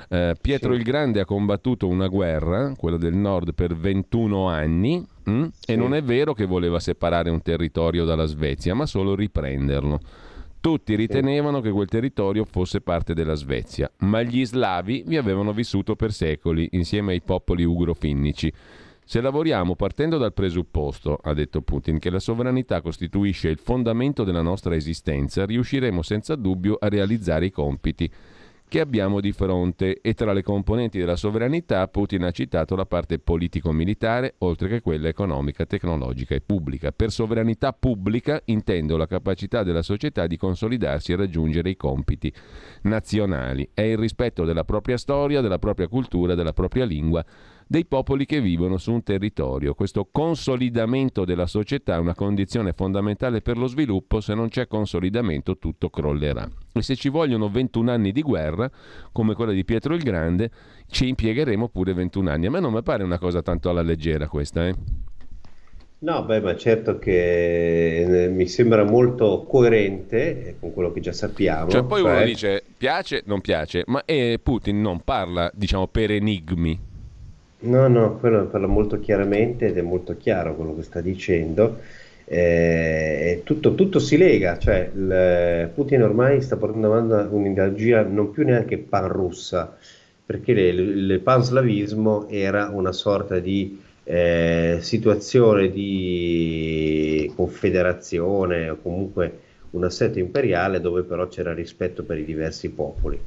[0.08, 0.78] Eh, Pietro sì.
[0.78, 5.44] il Grande ha combattuto una guerra, quella del nord, per 21 anni mm?
[5.60, 5.72] sì.
[5.72, 10.00] e non è vero che voleva separare un territorio dalla Svezia, ma solo riprenderlo.
[10.60, 15.98] Tutti ritenevano che quel territorio fosse parte della Svezia, ma gli slavi vi avevano vissuto
[15.98, 18.52] per secoli insieme ai popoli ugrofinnici.
[19.06, 24.42] Se lavoriamo partendo dal presupposto, ha detto Putin, che la sovranità costituisce il fondamento della
[24.42, 28.10] nostra esistenza, riusciremo senza dubbio a realizzare i compiti
[28.74, 33.20] che abbiamo di fronte e tra le componenti della sovranità Putin ha citato la parte
[33.20, 36.92] politico-militare oltre che quella economica, tecnologica e pubblica.
[36.92, 42.34] Per sovranità pubblica intendo la capacità della società di consolidarsi e raggiungere i compiti
[42.82, 43.70] nazionali.
[43.76, 47.24] È il rispetto della propria storia, della propria cultura, della propria lingua
[47.74, 49.74] dei popoli che vivono su un territorio.
[49.74, 55.58] Questo consolidamento della società è una condizione fondamentale per lo sviluppo, se non c'è consolidamento
[55.58, 56.48] tutto crollerà.
[56.72, 58.70] E se ci vogliono 21 anni di guerra,
[59.12, 60.52] come quella di Pietro il Grande,
[60.88, 62.46] ci impiegheremo pure 21 anni.
[62.46, 64.76] A me non mi pare una cosa tanto alla leggera questa, eh?
[65.98, 71.72] No, beh, ma certo che eh, mi sembra molto coerente con quello che già sappiamo.
[71.72, 72.12] Cioè, poi cioè...
[72.12, 76.92] uno dice piace, non piace, ma eh, Putin non parla, diciamo, per enigmi.
[77.65, 81.80] No, no, quello parla molto chiaramente ed è molto chiaro quello che sta dicendo.
[82.26, 88.43] Eh, tutto, tutto, si lega, cioè il, Putin ormai sta portando avanti un'ideologia non più
[88.45, 89.78] neanche pan-russa,
[90.26, 99.39] perché il, il panslavismo era una sorta di eh, situazione di confederazione o comunque
[99.71, 103.19] un assetto imperiale dove però c'era rispetto per i diversi popoli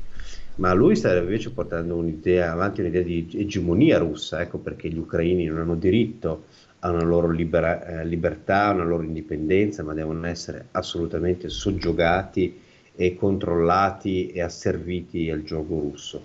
[0.56, 5.44] ma lui sta invece portando un'idea, avanti un'idea di egemonia russa, ecco perché gli ucraini
[5.46, 6.44] non hanno diritto
[6.80, 12.60] a una loro libera, eh, libertà, a una loro indipendenza, ma devono essere assolutamente soggiogati
[12.94, 16.24] e controllati e asserviti al gioco russo.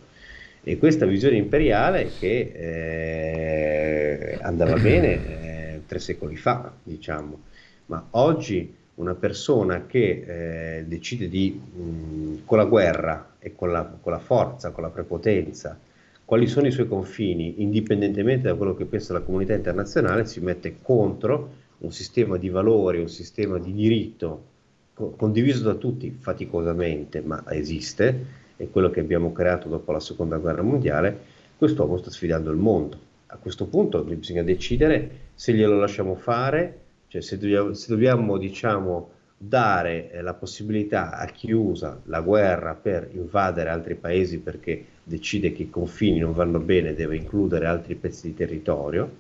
[0.63, 7.39] E questa visione imperiale che eh, andava bene eh, tre secoli fa, diciamo,
[7.87, 13.83] ma oggi una persona che eh, decide di, mh, con la guerra e con la,
[13.83, 15.77] con la, forza, con la prepotenza,
[16.23, 20.75] quali sono i suoi confini, indipendentemente da quello che pensa la comunità internazionale, si mette
[20.81, 24.43] contro un sistema di valori, un sistema di diritto
[24.93, 30.37] co- condiviso da tutti faticosamente, ma esiste, è quello che abbiamo creato dopo la seconda
[30.37, 31.19] guerra mondiale,
[31.57, 33.09] quest'uomo sta sfidando il mondo.
[33.27, 36.80] A questo punto bisogna decidere se glielo lasciamo fare
[37.11, 42.73] cioè se dobbiamo, se dobbiamo diciamo, dare eh, la possibilità a chi usa la guerra
[42.73, 47.95] per invadere altri paesi perché decide che i confini non vanno bene, deve includere altri
[47.95, 49.11] pezzi di territorio,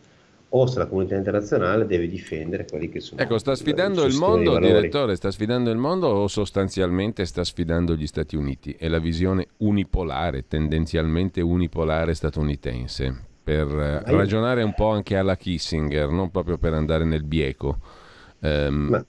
[0.47, 3.19] o se la comunità internazionale deve difendere quelli che sono.
[3.19, 8.07] Ecco, sta sfidando il mondo, direttore, sta sfidando il mondo o sostanzialmente sta sfidando gli
[8.07, 8.73] Stati Uniti?
[8.79, 16.09] È la visione unipolare, tendenzialmente unipolare statunitense per eh, ragionare un po' anche alla Kissinger,
[16.09, 17.77] non proprio per andare nel bieco.
[18.39, 19.05] Um, Ma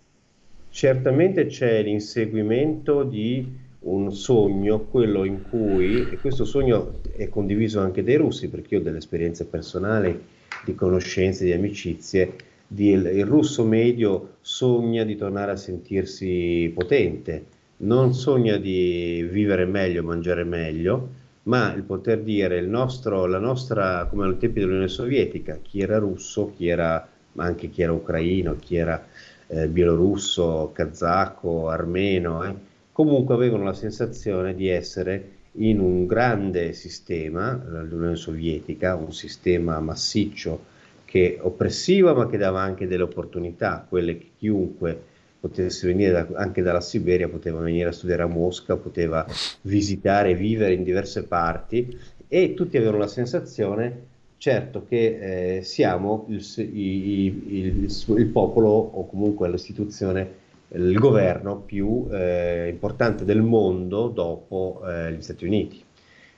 [0.69, 8.03] certamente c'è l'inseguimento di un sogno, quello in cui, e questo sogno è condiviso anche
[8.03, 10.21] dai russi, perché io ho delle esperienze personali
[10.65, 12.33] di conoscenze, di amicizie,
[12.67, 17.45] di, il russo medio sogna di tornare a sentirsi potente,
[17.79, 24.07] non sogna di vivere meglio, mangiare meglio, ma il poter dire il nostro, la nostra,
[24.07, 28.57] come ai tempi dell'Unione Sovietica, chi era russo, chi era, ma anche chi era ucraino,
[28.57, 29.05] chi era
[29.49, 32.55] eh, bielorusso, kazako, armeno, eh,
[32.93, 40.71] comunque avevano la sensazione di essere in un grande sistema, l'Unione Sovietica, un sistema massiccio
[41.05, 45.03] che oppressiva ma che dava anche delle opportunità, quelle che chiunque
[45.43, 49.27] potesse venire da, anche dalla Siberia, poteva venire a studiare a Mosca, poteva
[49.63, 56.27] visitare e vivere in diverse parti e tutti avevano la sensazione, certo, che eh, siamo
[56.29, 64.07] il, il, il, il, popolo o comunque l'istituzione, il governo più eh, importante del mondo
[64.07, 65.83] dopo eh, gli Stati Uniti.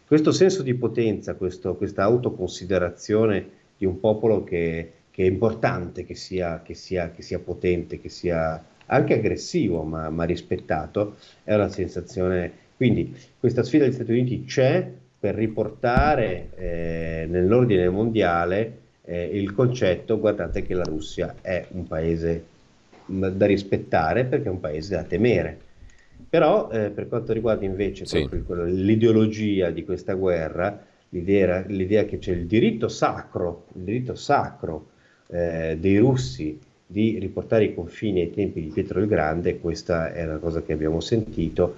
[0.07, 6.15] Questo senso di potenza, questo, questa autoconsiderazione di un popolo che, che è importante, che
[6.15, 11.69] sia, che, sia, che sia potente, che sia anche aggressivo ma, ma rispettato, è una
[11.69, 12.53] sensazione.
[12.77, 20.19] Quindi questa sfida degli Stati Uniti c'è per riportare eh, nell'ordine mondiale eh, il concetto,
[20.19, 22.45] guardate che la Russia è un paese
[23.07, 25.59] da rispettare perché è un paese da temere.
[26.29, 28.29] Però eh, per quanto riguarda invece sì.
[28.29, 34.89] l'ideologia di questa guerra, l'idea, l'idea, che c'è il diritto sacro, il diritto sacro
[35.29, 40.25] eh, dei russi di riportare i confini ai tempi di Pietro il Grande, questa è
[40.25, 41.75] una cosa che abbiamo sentito.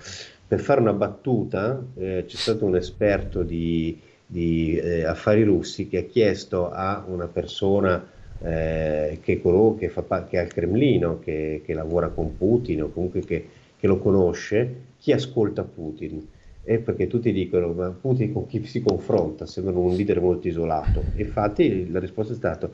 [0.46, 5.98] Per fare una battuta, eh, c'è stato un esperto di, di eh, affari russi che
[5.98, 11.74] ha chiesto a una persona eh, che, che, fa, che, è al Cremlino, che, che,
[11.74, 16.26] lavora con Putin o comunque che, che lo conosce, chi ascolta Putin.
[16.68, 19.46] E perché tutti dicono, ma Putin con chi si confronta?
[19.46, 21.02] Sembra un leader molto isolato.
[21.16, 22.68] Infatti la risposta è stata,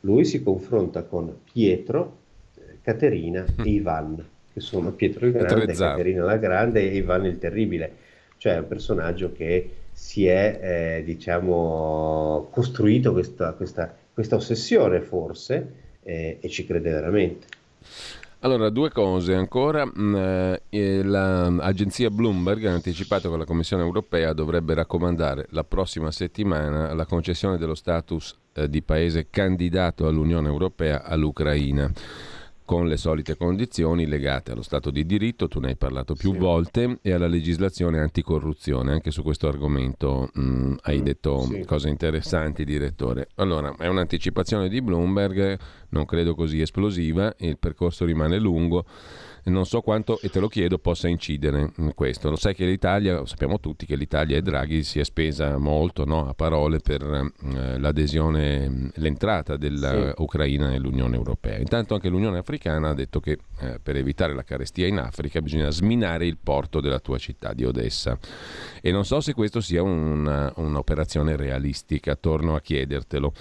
[0.00, 2.18] lui si confronta con Pietro,
[2.82, 8.08] Caterina e Ivan, che sono Pietro il Grande, Caterina la Grande e Ivan il Terribile.
[8.36, 16.38] Cioè un personaggio che si è, eh, diciamo, costruito questa, questa, questa ossessione forse eh,
[16.40, 17.46] e ci crede veramente.
[18.42, 19.84] Allora, due cose ancora.
[19.84, 20.14] Mm,
[20.70, 27.04] eh, l'agenzia Bloomberg ha anticipato che la Commissione europea dovrebbe raccomandare la prossima settimana la
[27.04, 31.90] concessione dello status eh, di paese candidato all'Unione europea all'Ucraina
[32.70, 36.38] con le solite condizioni legate allo Stato di diritto, tu ne hai parlato più sì.
[36.38, 38.92] volte, e alla legislazione anticorruzione.
[38.92, 41.64] Anche su questo argomento mh, mm, hai mm, detto sì.
[41.64, 43.26] cose interessanti, direttore.
[43.34, 48.84] Allora, è un'anticipazione di Bloomberg, non credo così esplosiva, il percorso rimane lungo
[49.50, 52.30] non so quanto, e te lo chiedo, possa incidere in questo.
[52.30, 56.28] Lo sai che l'Italia, sappiamo tutti che l'Italia e Draghi si è spesa molto no,
[56.28, 60.72] a parole per eh, l'adesione, l'entrata dell'Ucraina sì.
[60.72, 61.58] nell'Unione Europea.
[61.58, 65.70] Intanto anche l'Unione Africana ha detto che eh, per evitare la carestia in Africa bisogna
[65.70, 68.18] sminare il porto della tua città di Odessa.
[68.80, 73.32] E non so se questo sia una, un'operazione realistica, torno a chiedertelo.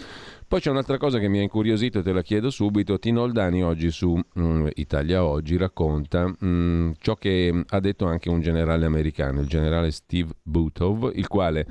[0.50, 2.98] Poi c'è un'altra cosa che mi ha incuriosito e te la chiedo subito.
[2.98, 8.42] Tino Oldani oggi su mm, Italia Oggi racconta mm, ciò che ha detto anche un
[8.42, 11.68] generale americano, il generale Steve Butov, il quale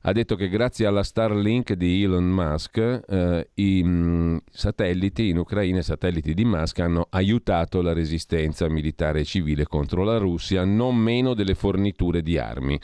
[0.00, 5.38] ha detto che grazie alla Starlink di Elon Musk eh, i mh, mm, satelliti in
[5.38, 10.64] Ucraina, i satelliti di Musk hanno aiutato la resistenza militare e civile contro la Russia,
[10.64, 12.76] non meno delle forniture di armi.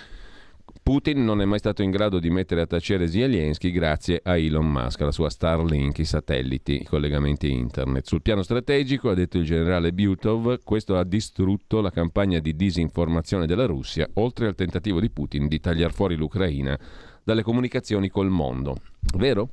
[0.83, 4.69] Putin non è mai stato in grado di mettere a tacere Zelensky grazie a Elon
[4.69, 8.05] Musk, alla sua Starlink, i satelliti, i collegamenti internet.
[8.05, 13.47] Sul piano strategico, ha detto il generale Butov, questo ha distrutto la campagna di disinformazione
[13.47, 16.77] della Russia, oltre al tentativo di Putin di tagliare fuori l'Ucraina
[17.23, 18.79] dalle comunicazioni col mondo.
[19.17, 19.51] Vero?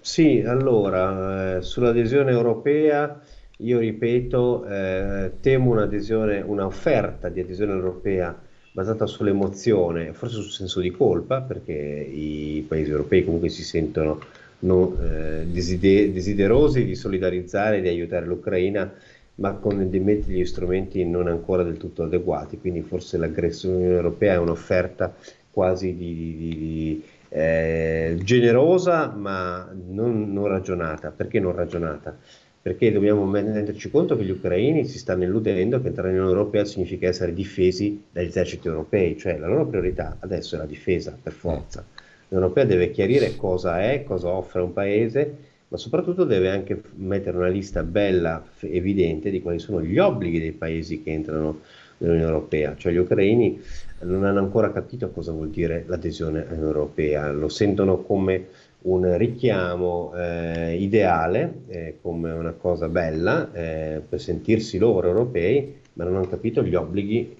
[0.00, 3.20] Sì, allora, eh, sull'adesione europea,
[3.58, 8.36] io ripeto, eh, temo un'adesione, un'offerta di adesione europea
[8.78, 14.20] basata sull'emozione, forse sul senso di colpa, perché i paesi europei comunque si sentono
[14.60, 18.88] non, eh, desider- desiderosi di solidarizzare, di aiutare l'Ucraina,
[19.36, 22.58] ma con dei mezzi e strumenti non ancora del tutto adeguati.
[22.60, 25.12] Quindi forse l'aggressione europea è un'offerta
[25.50, 31.10] quasi di, di, di eh, generosa, ma non, non ragionata.
[31.10, 32.16] Perché non ragionata?
[32.60, 37.06] Perché dobbiamo renderci conto che gli ucraini si stanno illudendo che entrare nell'Unione Europea significa
[37.08, 41.84] essere difesi dagli eserciti europei, cioè la loro priorità adesso è la difesa per forza.
[42.28, 45.36] L'Unione Europea deve chiarire cosa è, cosa offre un paese,
[45.68, 50.52] ma soprattutto deve anche mettere una lista bella, evidente di quali sono gli obblighi dei
[50.52, 51.60] paesi che entrano
[51.98, 53.60] nell'Unione Europea, cioè gli ucraini
[54.00, 58.46] non hanno ancora capito cosa vuol dire l'adesione all'Unione Europea, lo sentono come
[58.80, 66.04] un richiamo eh, ideale eh, come una cosa bella eh, per sentirsi loro europei, ma
[66.04, 67.34] non hanno capito gli obblighi,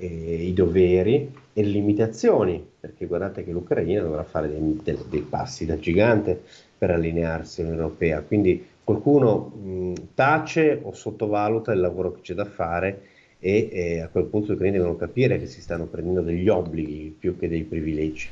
[0.48, 5.64] i doveri e le limitazioni, perché guardate che l'Ucraina dovrà fare dei, dei, dei passi
[5.64, 6.40] da gigante
[6.76, 12.46] per allinearsi all'Unione Europea, quindi qualcuno mh, tace o sottovaluta il lavoro che c'è da
[12.46, 13.02] fare
[13.38, 17.14] e eh, a quel punto gli ucraini devono capire che si stanno prendendo degli obblighi
[17.18, 18.28] più che dei privilegi.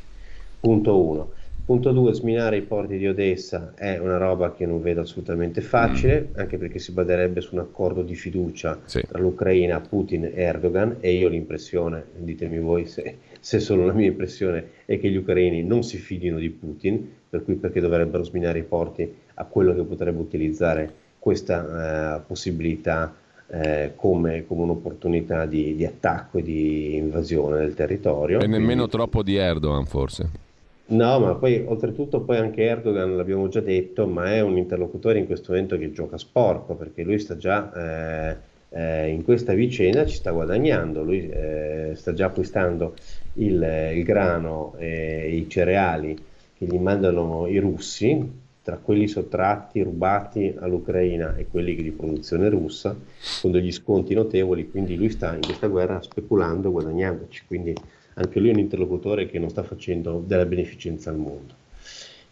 [0.59, 1.31] Punto 1.
[1.67, 6.29] Punto 2, sminare i porti di Odessa è una roba che non vedo assolutamente facile,
[6.31, 6.39] mm.
[6.39, 9.03] anche perché si baserebbe su un accordo di fiducia sì.
[9.05, 13.93] tra l'Ucraina, Putin e Erdogan e io ho l'impressione, ditemi voi se, se solo la
[13.93, 18.23] mia impressione è che gli ucraini non si fidino di Putin, per cui perché dovrebbero
[18.23, 23.13] sminare i porti a quello che potrebbe utilizzare questa eh, possibilità
[23.49, 28.39] eh, come, come, un'opportunità di, di, attacco e di invasione del territorio.
[28.39, 30.45] E nemmeno Quindi, troppo di Erdogan forse.
[30.89, 35.27] No, ma poi oltretutto poi anche Erdogan, l'abbiamo già detto, ma è un interlocutore in
[35.27, 37.73] questo momento che gioca sporco, perché lui sta già
[38.31, 38.37] eh,
[38.69, 42.95] eh, in questa vicenda, ci sta guadagnando, lui eh, sta già acquistando
[43.35, 46.17] il, il grano e i cereali
[46.57, 52.97] che gli mandano i russi, tra quelli sottratti, rubati all'Ucraina e quelli di produzione russa,
[53.41, 57.75] con degli sconti notevoli, quindi lui sta in questa guerra speculando, guadagnandoci, quindi
[58.19, 61.55] anche lui è un interlocutore che non sta facendo della beneficenza al mondo.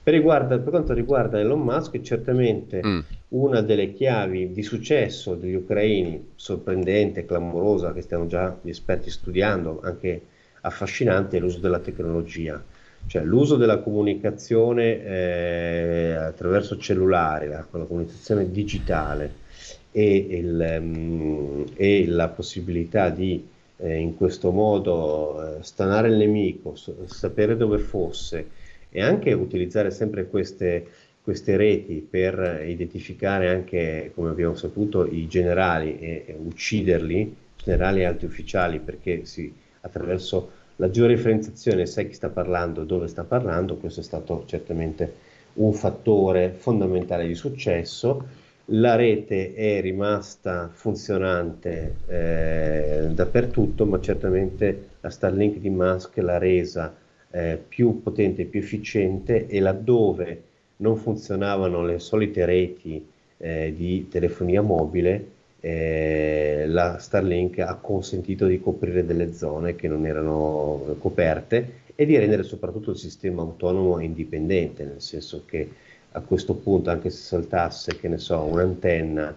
[0.02, 2.98] Per, riguarda, per quanto riguarda Elon Musk, certamente mm.
[3.28, 9.80] una delle chiavi di successo degli ucraini, sorprendente, clamorosa, che stiamo già gli esperti studiando,
[9.82, 10.20] anche
[10.62, 12.62] affascinante, è l'uso della tecnologia.
[13.06, 19.42] Cioè l'uso della comunicazione eh, attraverso cellulare, la, la comunicazione digitale
[19.90, 26.74] e, il, um, e la possibilità di eh, in questo modo eh, stanare il nemico,
[26.76, 28.48] so, sapere dove fosse
[28.90, 30.86] e anche utilizzare sempre queste,
[31.22, 38.04] queste reti per identificare anche, come abbiamo saputo, i generali e, e ucciderli, generali e
[38.04, 44.00] alti ufficiali, perché si, attraverso la georeferenziazione sai chi sta parlando, dove sta parlando, questo
[44.00, 53.84] è stato certamente un fattore fondamentale di successo la rete è rimasta funzionante eh, dappertutto,
[53.84, 56.94] ma certamente la Starlink di Musk l'ha resa
[57.30, 60.42] eh, più potente più efficiente e laddove
[60.76, 63.06] non funzionavano le solite reti
[63.36, 70.06] eh, di telefonia mobile, eh, la Starlink ha consentito di coprire delle zone che non
[70.06, 75.68] erano coperte e di rendere soprattutto il sistema autonomo e indipendente, nel senso che
[76.16, 79.34] a questo punto, anche se saltasse, che ne so, un'antenna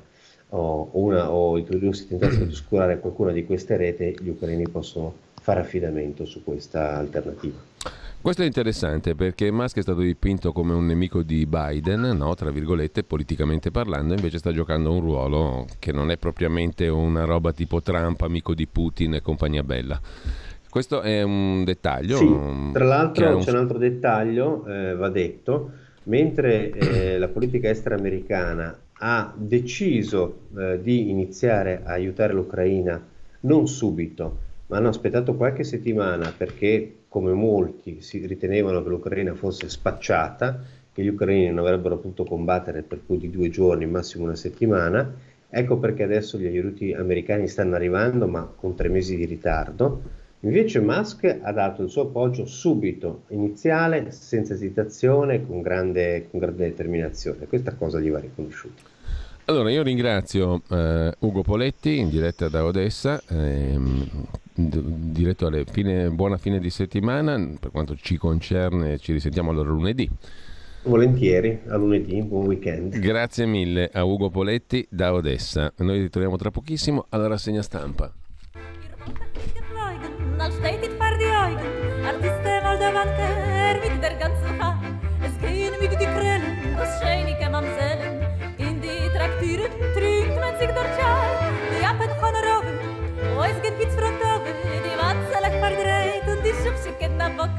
[0.49, 5.13] o, una, o i russi tentassero di oscurare qualcuna di queste reti, gli ucraini possono
[5.41, 7.55] fare affidamento su questa alternativa.
[8.19, 12.36] Questo è interessante perché Musk è stato dipinto come un nemico di Biden, no?
[12.36, 17.53] tra virgolette, politicamente parlando, invece sta giocando un ruolo che non è propriamente una roba
[17.53, 19.99] tipo Trump, amico di Putin e compagnia bella.
[20.69, 22.17] Questo è un dettaglio.
[22.17, 23.43] Sì, tra l'altro un...
[23.43, 25.71] c'è un altro dettaglio, eh, va detto,
[26.08, 33.01] mentre eh, la politica estera americana ha deciso eh, di iniziare a aiutare l'Ucraina
[33.41, 39.70] non subito, ma hanno aspettato qualche settimana perché, come molti, si ritenevano che l'Ucraina fosse
[39.70, 44.36] spacciata, che gli ucraini non avrebbero potuto combattere per più di due giorni, massimo una
[44.36, 45.14] settimana.
[45.49, 50.80] Ecco perché adesso gli aiuti americani stanno arrivando, ma con tre mesi di ritardo Invece
[50.80, 57.48] Musk ha dato il suo appoggio subito, iniziale, senza esitazione, con grande, con grande determinazione.
[57.48, 58.82] Questa cosa gli va riconosciuta.
[59.43, 64.10] Allora, io ringrazio eh, Ugo Poletti in diretta da Odessa, ehm,
[64.54, 70.10] diretto alle fine, buona fine di settimana, per quanto ci concerne ci risentiamo allora lunedì.
[70.84, 72.98] Volentieri, a lunedì, buon weekend.
[73.00, 75.74] Grazie mille a Ugo Poletti da Odessa.
[75.80, 78.14] Noi ritorniamo tra pochissimo alla rassegna stampa.
[80.58, 81.60] Steht dit far die Augen,
[82.05, 84.82] Artiste mal der Wanker mit der ganzen Haar.
[85.22, 88.26] Es gehen mit die Krellen, das scheinige Mamsellen,
[88.58, 91.30] in die Traktieren trinkt man sich dort schal.
[91.72, 92.78] Die Appen von Roven,
[93.36, 94.51] wo es geht Pitz von Tove,
[94.86, 97.53] die Watzelech verdreht und die Schubschicke na Bock.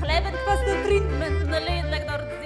[0.00, 2.45] Klebend fast und trinkt man, lehnlich dort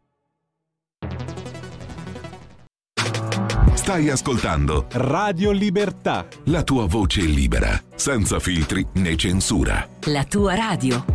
[3.73, 6.25] Stai ascoltando Radio Libertà.
[6.45, 9.87] La tua voce libera, senza filtri né censura.
[10.05, 11.05] La tua radio.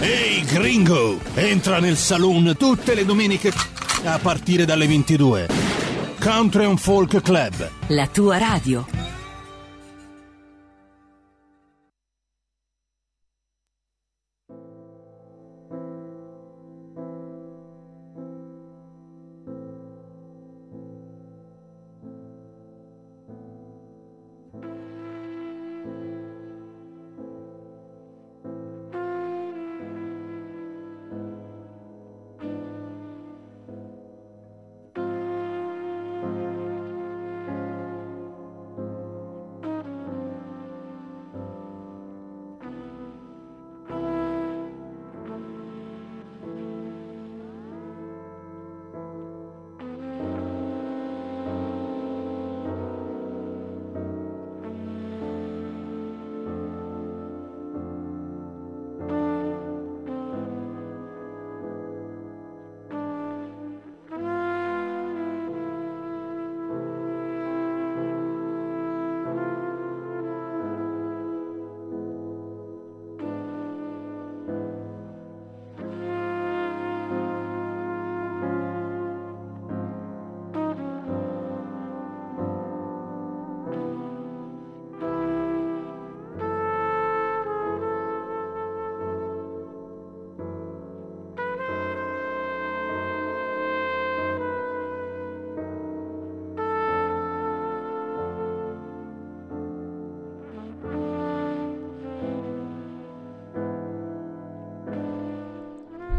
[0.00, 3.52] Ehi gringo, entra nel saloon tutte le domeniche
[4.04, 5.48] a partire dalle 22.
[6.20, 7.70] Country and Folk Club.
[7.88, 9.07] La tua radio.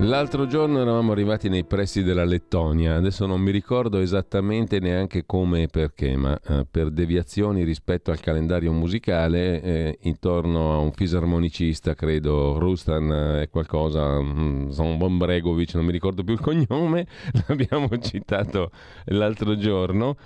[0.10, 5.62] L'altro giorno eravamo arrivati nei pressi della Lettonia, adesso non mi ricordo esattamente neanche come
[5.62, 11.94] e perché, ma eh, per deviazioni rispetto al calendario musicale, eh, intorno a un fisarmonicista,
[11.94, 17.06] credo, Rustan eh, qualcosa, mm, Zombregovic, non mi ricordo più il cognome,
[17.46, 18.72] l'abbiamo citato
[19.06, 20.18] l'altro giorno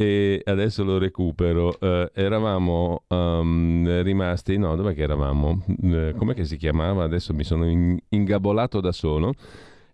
[0.00, 1.76] e adesso lo recupero.
[1.80, 5.64] Uh, eravamo um, rimasti, no, dov'è che eravamo?
[5.66, 7.02] Uh, com'è che si chiamava?
[7.02, 9.32] Adesso mi sono in, ingabolato da solo.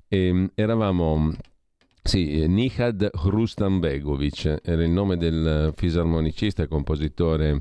[0.06, 1.32] E, um, eravamo,
[2.02, 7.60] sì, Nihad Rustambegovic, era il nome del fisarmonicista e compositore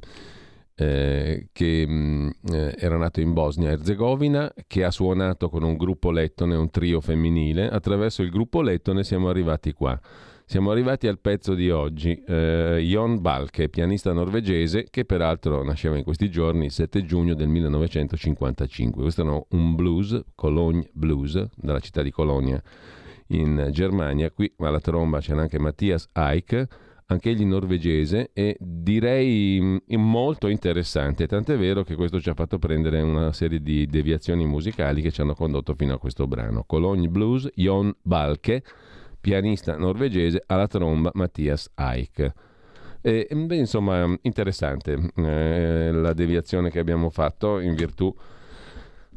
[0.75, 6.55] eh, che mh, eh, era nato in Bosnia-Herzegovina, che ha suonato con un gruppo lettone,
[6.55, 7.69] un trio femminile.
[7.69, 9.97] Attraverso il gruppo lettone siamo arrivati qua.
[10.45, 16.03] Siamo arrivati al pezzo di oggi, eh, Jon Balke, pianista norvegese, che peraltro nasceva in
[16.03, 19.01] questi giorni, il 7 giugno del 1955.
[19.01, 22.61] Questo è un blues, Cologne Blues, dalla città di Colonia
[23.27, 24.29] in Germania.
[24.31, 26.67] Qui alla tromba c'era anche Mattias Eich,
[27.07, 33.01] anch'egli norvegese, e direi mm, molto interessante, tant'è vero che questo ci ha fatto prendere
[33.01, 36.63] una serie di deviazioni musicali che ci hanno condotto fino a questo brano.
[36.67, 38.61] Cologne Blues, Jon Balke,
[39.23, 42.29] pianista norvegese alla tromba Mattias Eich.
[42.99, 48.13] E, beh, insomma, interessante eh, la deviazione che abbiamo fatto in virtù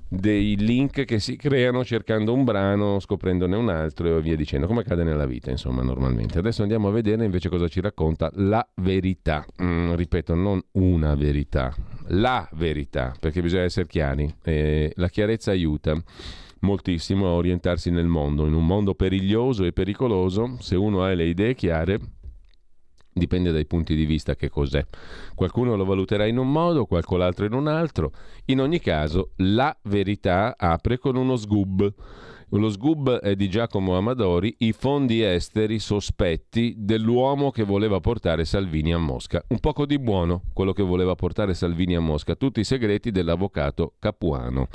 [0.09, 4.82] dei link che si creano cercando un brano, scoprendone un altro e via dicendo, come
[4.82, 6.38] accade nella vita, insomma, normalmente.
[6.38, 9.44] Adesso andiamo a vedere invece cosa ci racconta la verità.
[9.61, 11.74] Mm, ripeto, non una verità,
[12.11, 14.32] la verità, perché bisogna essere chiari.
[14.44, 16.00] Eh, la chiarezza aiuta
[16.61, 21.26] moltissimo a orientarsi nel mondo, in un mondo periglioso e pericoloso, se uno ha le
[21.26, 21.98] idee chiare,
[23.12, 24.84] dipende dai punti di vista che cos'è.
[25.34, 28.12] Qualcuno lo valuterà in un modo, qualcun altro in un altro.
[28.46, 31.92] In ogni caso, la verità apre con uno sgub
[32.51, 38.92] lo sgub è di Giacomo Amadori, i fondi esteri sospetti dell'uomo che voleva portare Salvini
[38.92, 39.42] a Mosca.
[39.49, 43.94] Un poco di buono quello che voleva portare Salvini a Mosca, tutti i segreti dell'avvocato
[43.99, 44.68] Capuano.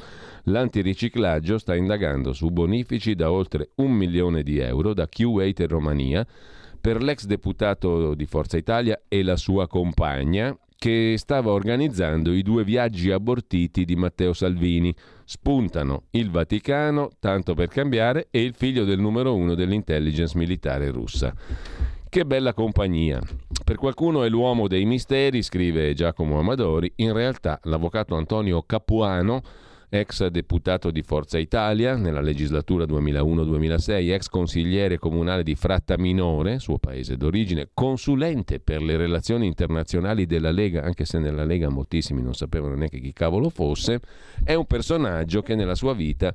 [0.44, 6.28] L'antiriciclaggio sta indagando su bonifici da oltre un milione di euro da Q8 in Romania
[6.80, 12.64] per l'ex deputato di Forza Italia e la sua compagna che stava organizzando i due
[12.64, 14.92] viaggi abortiti di Matteo Salvini.
[15.26, 21.36] Spuntano il Vaticano, tanto per cambiare, e il figlio del numero uno dell'intelligence militare russa.
[22.10, 23.22] Che bella compagnia.
[23.64, 29.44] Per qualcuno è l'uomo dei misteri, scrive Giacomo Amadori, in realtà l'avvocato Antonio Capuano
[29.94, 37.18] ex deputato di Forza Italia nella legislatura 2001-2006, ex consigliere comunale di Frattaminore, suo paese
[37.18, 42.76] d'origine, consulente per le relazioni internazionali della Lega, anche se nella Lega moltissimi non sapevano
[42.76, 44.00] neanche chi cavolo fosse,
[44.46, 46.34] è un personaggio che nella sua vita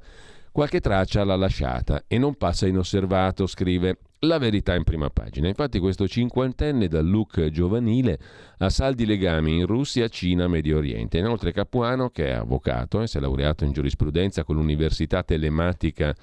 [0.53, 5.49] qualche traccia l'ha lasciata e non passa inosservato, scrive la verità in prima pagina.
[5.49, 8.19] Infatti questo cinquantenne dal look giovanile
[8.59, 11.19] ha saldi legami in Russia, Cina, Medio Oriente.
[11.19, 16.15] Inoltre Capuano, che è avvocato e si è laureato in giurisprudenza con l'Università Telematica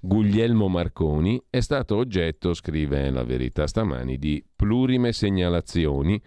[0.00, 6.20] Guglielmo Marconi, è stato oggetto, scrive la verità stamani, di plurime segnalazioni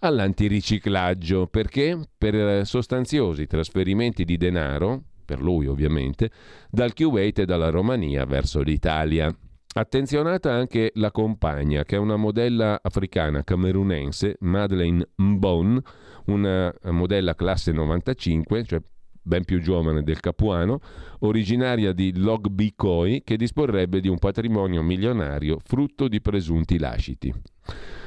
[0.00, 1.46] all'antiriciclaggio.
[1.48, 1.98] Perché?
[2.16, 6.30] Per sostanziosi trasferimenti di denaro, per lui ovviamente,
[6.70, 9.34] dal Kuwait e dalla Romania verso l'Italia.
[9.78, 15.80] Attenzionata anche la compagna, che è una modella africana camerunense, Madeleine Mbon,
[16.26, 18.80] una modella classe 95, cioè
[19.22, 20.80] ben più giovane del Capuano,
[21.20, 27.32] originaria di Logbikoi, che disporrebbe di un patrimonio milionario frutto di presunti lasciti.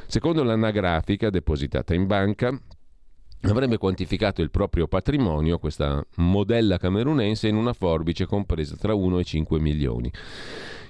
[0.07, 2.51] Secondo l'anagrafica depositata in banca,
[3.43, 9.23] avrebbe quantificato il proprio patrimonio, questa modella camerunense, in una forbice compresa tra 1 e
[9.23, 10.11] 5 milioni.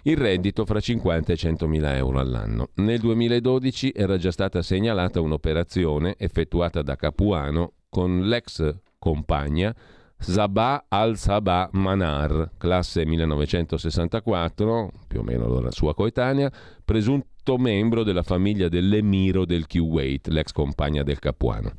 [0.04, 2.70] Il reddito fra 50 e 100 mila euro all'anno.
[2.76, 9.76] Nel 2012 era già stata segnalata un'operazione effettuata da Capuano con l'ex compagna
[10.22, 16.52] Sabah al-Sabah Manar, classe 1964, più o meno la sua coetanea,
[16.86, 21.72] presunto membro della famiglia dell'emiro del Kuwait, l'ex compagna del Capuano.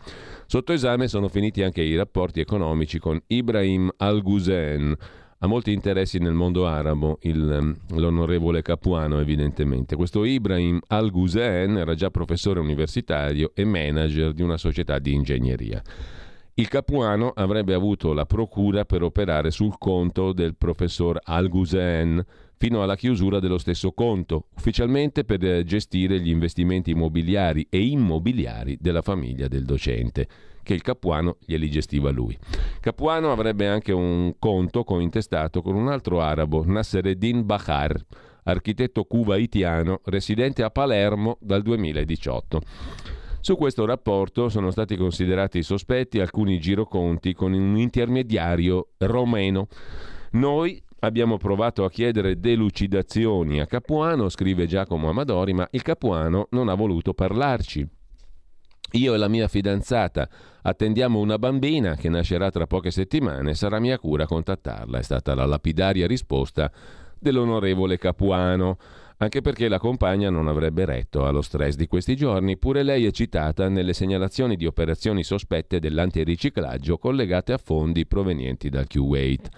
[0.46, 4.96] Sotto esame sono finiti anche i rapporti economici con Ibrahim al-Guzen,
[5.44, 9.96] ha molti interessi nel mondo arabo, il, l'onorevole Capuano evidentemente.
[9.96, 15.82] Questo Ibrahim al-Guzen era già professore universitario e manager di una società di ingegneria.
[16.54, 22.24] Il Capuano avrebbe avuto la procura per operare sul conto del professor Al-Guzen
[22.56, 28.78] fino alla chiusura dello stesso conto, ufficialmente per eh, gestire gli investimenti immobiliari e immobiliari
[28.80, 30.28] della famiglia del docente,
[30.62, 32.36] che il Capuano glieli gestiva lui.
[32.80, 37.94] Capuano avrebbe anche un conto cointestato con un altro arabo, Nassereddin Bahar,
[38.44, 42.60] architetto kuwaitiano residente a Palermo dal 2018.
[43.40, 49.66] Su questo rapporto sono stati considerati sospetti alcuni giroconti con un intermediario romeno.
[50.32, 56.68] Noi abbiamo provato a chiedere delucidazioni a Capuano, scrive Giacomo Amadori, ma il Capuano non
[56.68, 57.84] ha voluto parlarci.
[58.92, 60.28] Io e la mia fidanzata
[60.62, 65.46] attendiamo una bambina che nascerà tra poche settimane, sarà mia cura contattarla, è stata la
[65.46, 66.70] lapidaria risposta
[67.18, 68.76] dell'onorevole Capuano
[69.22, 73.12] anche perché la compagna non avrebbe retto allo stress di questi giorni, pure lei è
[73.12, 79.48] citata nelle segnalazioni di operazioni sospette dell'antiriciclaggio collegate a fondi provenienti dal Kuwait.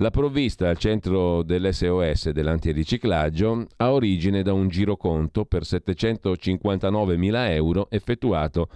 [0.00, 8.68] La provvista al centro dell'SOS dell'antiriciclaggio ha origine da un giroconto per 759.000 euro effettuato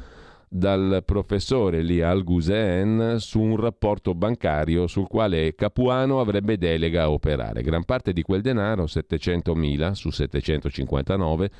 [0.47, 7.63] dal professore Li Al-Gusen su un rapporto bancario sul quale Capuano avrebbe delega a operare.
[7.63, 11.51] Gran parte di quel denaro, 700.000 su 759,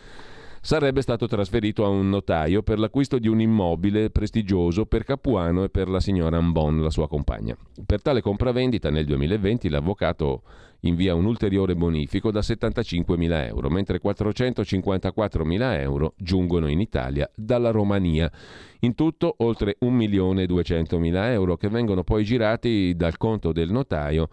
[0.65, 5.69] sarebbe stato trasferito a un notaio per l'acquisto di un immobile prestigioso per Capuano e
[5.69, 7.55] per la signora Ambon, la sua compagna.
[7.85, 10.43] Per tale compravendita nel 2020 l'avvocato
[10.81, 18.33] invia un ulteriore bonifico da 75.000 euro, mentre 454.000 euro giungono in Italia dalla Romania.
[18.81, 24.31] In tutto oltre 1.200.000 euro che vengono poi girati dal conto del notaio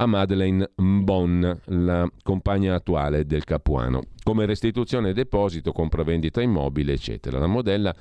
[0.00, 7.38] a Madeleine Mbon, la compagna attuale del Capuano, come restituzione deposito, compravendita immobile, eccetera.
[7.38, 7.94] La modella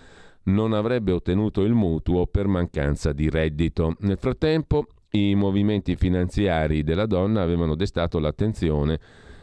[0.44, 3.96] non avrebbe ottenuto il mutuo per mancanza di reddito.
[4.02, 9.00] Nel frattempo i movimenti finanziari della donna avevano destato l'attenzione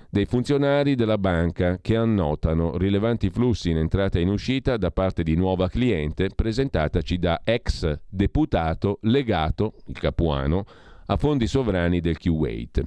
[0.08, 5.24] dei funzionari della banca che annotano rilevanti flussi in entrata e in uscita da parte
[5.24, 10.64] di nuova cliente presentataci da ex deputato legato, il capuano,
[11.06, 12.84] a fondi sovrani del Kuwait.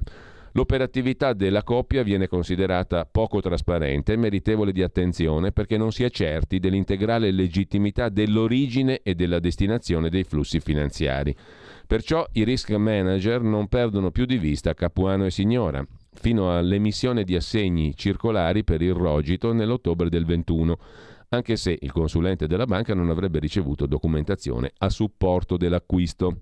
[0.52, 6.10] L'operatività della coppia viene considerata poco trasparente e meritevole di attenzione perché non si è
[6.10, 11.34] certi dell'integrale legittimità dell'origine e della destinazione dei flussi finanziari.
[11.86, 17.36] Perciò i risk manager non perdono più di vista Capuano e Signora, fino all'emissione di
[17.36, 20.76] assegni circolari per il Rogito nell'ottobre del 21,
[21.30, 26.40] anche se il consulente della banca non avrebbe ricevuto documentazione a supporto dell'acquisto.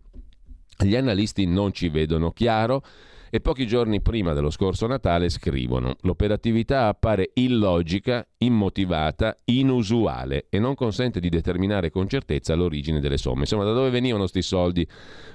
[0.78, 2.82] Gli analisti non ci vedono chiaro
[3.30, 10.74] e pochi giorni prima dello scorso Natale scrivono l'operatività appare illogica, immotivata, inusuale e non
[10.74, 13.40] consente di determinare con certezza l'origine delle somme.
[13.40, 14.86] Insomma, da dove venivano questi soldi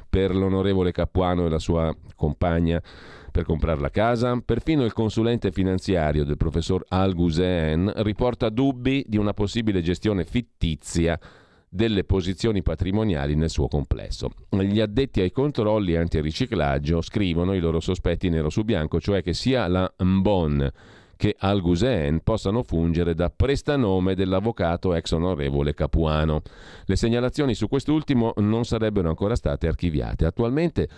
[0.09, 2.81] per l'onorevole Capuano e la sua compagna
[3.31, 4.39] per comprare la casa?
[4.43, 11.19] Perfino il consulente finanziario del professor Al Guzen riporta dubbi di una possibile gestione fittizia
[11.73, 14.29] delle posizioni patrimoniali nel suo complesso.
[14.49, 19.67] Gli addetti ai controlli antiriciclaggio scrivono i loro sospetti nero su bianco, cioè che sia
[19.67, 20.69] la Mbon
[21.21, 26.41] che Al Ghusein possano fungere da prestanome dell'avvocato ex onorevole Capuano.
[26.85, 30.25] Le segnalazioni su quest'ultimo non sarebbero ancora state archiviate.
[30.25, 30.89] Attualmente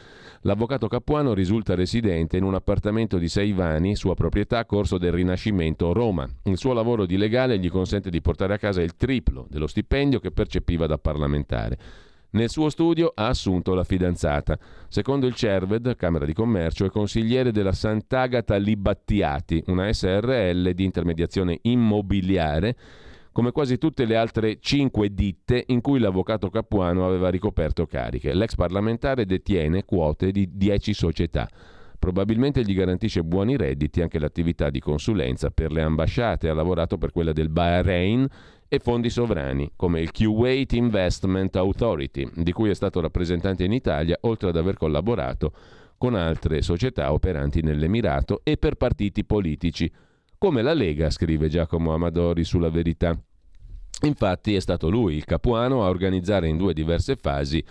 [0.43, 5.91] l'avvocato Capuano risulta residente in un appartamento di sei vani, sua proprietà, Corso del Rinascimento,
[5.91, 6.25] Roma.
[6.43, 10.21] Il suo lavoro di legale gli consente di portare a casa il triplo dello stipendio
[10.21, 11.77] che percepiva da parlamentare.
[12.33, 14.57] Nel suo studio ha assunto la fidanzata.
[14.87, 21.59] Secondo il CERVED, Camera di Commercio, è consigliere della Sant'Agata Libattiati, una SRL di intermediazione
[21.61, 22.75] immobiliare,
[23.31, 28.33] come quasi tutte le altre cinque ditte in cui l'avvocato Capuano aveva ricoperto cariche.
[28.33, 31.47] L'ex parlamentare detiene quote di dieci società.
[31.99, 37.11] Probabilmente gli garantisce buoni redditi anche l'attività di consulenza per le ambasciate, ha lavorato per
[37.11, 38.27] quella del Bahrain
[38.73, 44.17] e fondi sovrani, come il Kuwait Investment Authority, di cui è stato rappresentante in Italia,
[44.21, 45.53] oltre ad aver collaborato
[45.95, 49.91] con altre società operanti nell'Emirato e per partiti politici,
[50.39, 53.15] come la Lega, scrive Giacomo Amadori sulla verità.
[54.05, 57.63] Infatti è stato lui, il capuano, a organizzare in due diverse fasi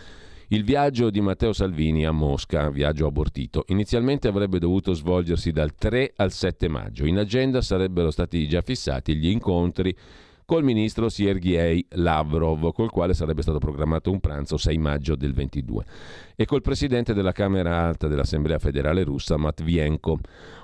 [0.51, 6.13] il viaggio di Matteo Salvini a Mosca, viaggio abortito, inizialmente avrebbe dovuto svolgersi dal 3
[6.15, 7.07] al 7 maggio.
[7.07, 9.97] In agenda sarebbero stati già fissati gli incontri
[10.45, 15.85] col ministro Sergei Lavrov, col quale sarebbe stato programmato un pranzo 6 maggio del 22,
[16.37, 20.19] e col presidente della Camera Alta dell'Assemblea federale russa Matvienko.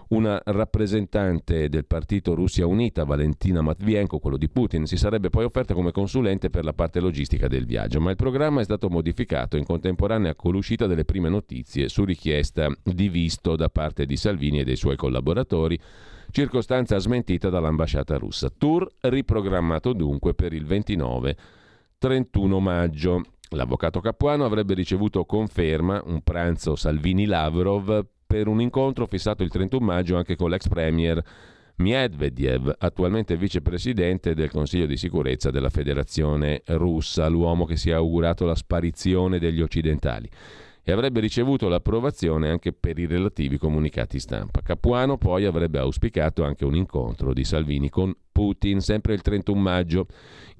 [0.08, 5.74] Una rappresentante del partito Russia Unita, Valentina Matvienko, quello di Putin, si sarebbe poi offerta
[5.74, 9.64] come consulente per la parte logistica del viaggio, ma il programma è stato modificato in
[9.64, 14.64] contemporanea con l'uscita delle prime notizie su richiesta di visto da parte di Salvini e
[14.64, 15.78] dei suoi collaboratori
[16.30, 18.50] circostanza smentita dall'ambasciata russa.
[18.56, 23.22] Tour riprogrammato dunque per il 29-31 maggio.
[23.50, 30.16] L'avvocato Capuano avrebbe ricevuto conferma, un pranzo Salvini-Lavrov, per un incontro fissato il 31 maggio
[30.16, 31.24] anche con l'ex premier
[31.76, 38.44] Medvedev, attualmente vicepresidente del Consiglio di sicurezza della Federazione russa, l'uomo che si è augurato
[38.44, 40.28] la sparizione degli occidentali
[40.88, 44.62] e avrebbe ricevuto l'approvazione anche per i relativi comunicati stampa.
[44.62, 50.06] Capuano poi avrebbe auspicato anche un incontro di Salvini con Putin sempre il 31 maggio.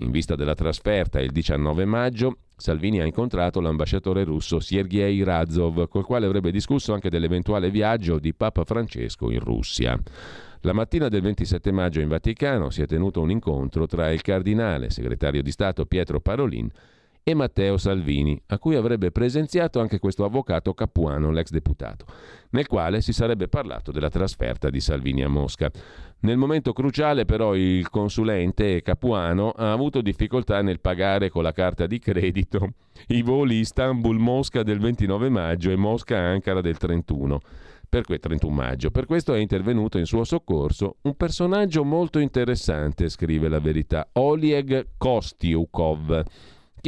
[0.01, 6.05] In vista della trasferta il 19 maggio Salvini ha incontrato l'ambasciatore russo Sergei Razov, col
[6.05, 9.99] quale avrebbe discusso anche dell'eventuale viaggio di Papa Francesco in Russia.
[10.61, 14.91] La mattina del 27 maggio in Vaticano si è tenuto un incontro tra il cardinale,
[14.91, 16.69] segretario di Stato Pietro Parolin,
[17.35, 22.07] Matteo Salvini, a cui avrebbe presenziato anche questo avvocato Capuano, l'ex deputato,
[22.51, 25.71] nel quale si sarebbe parlato della trasferta di Salvini a Mosca.
[26.21, 31.87] Nel momento cruciale però il consulente Capuano ha avuto difficoltà nel pagare con la carta
[31.87, 32.73] di credito
[33.09, 37.41] i voli Istanbul-Mosca del 29 maggio e Mosca-Ankara del 31
[37.89, 38.91] per quel 31 maggio.
[38.91, 44.89] Per questo è intervenuto in suo soccorso un personaggio molto interessante, scrive la verità, Oleg
[44.99, 46.25] Kostiukov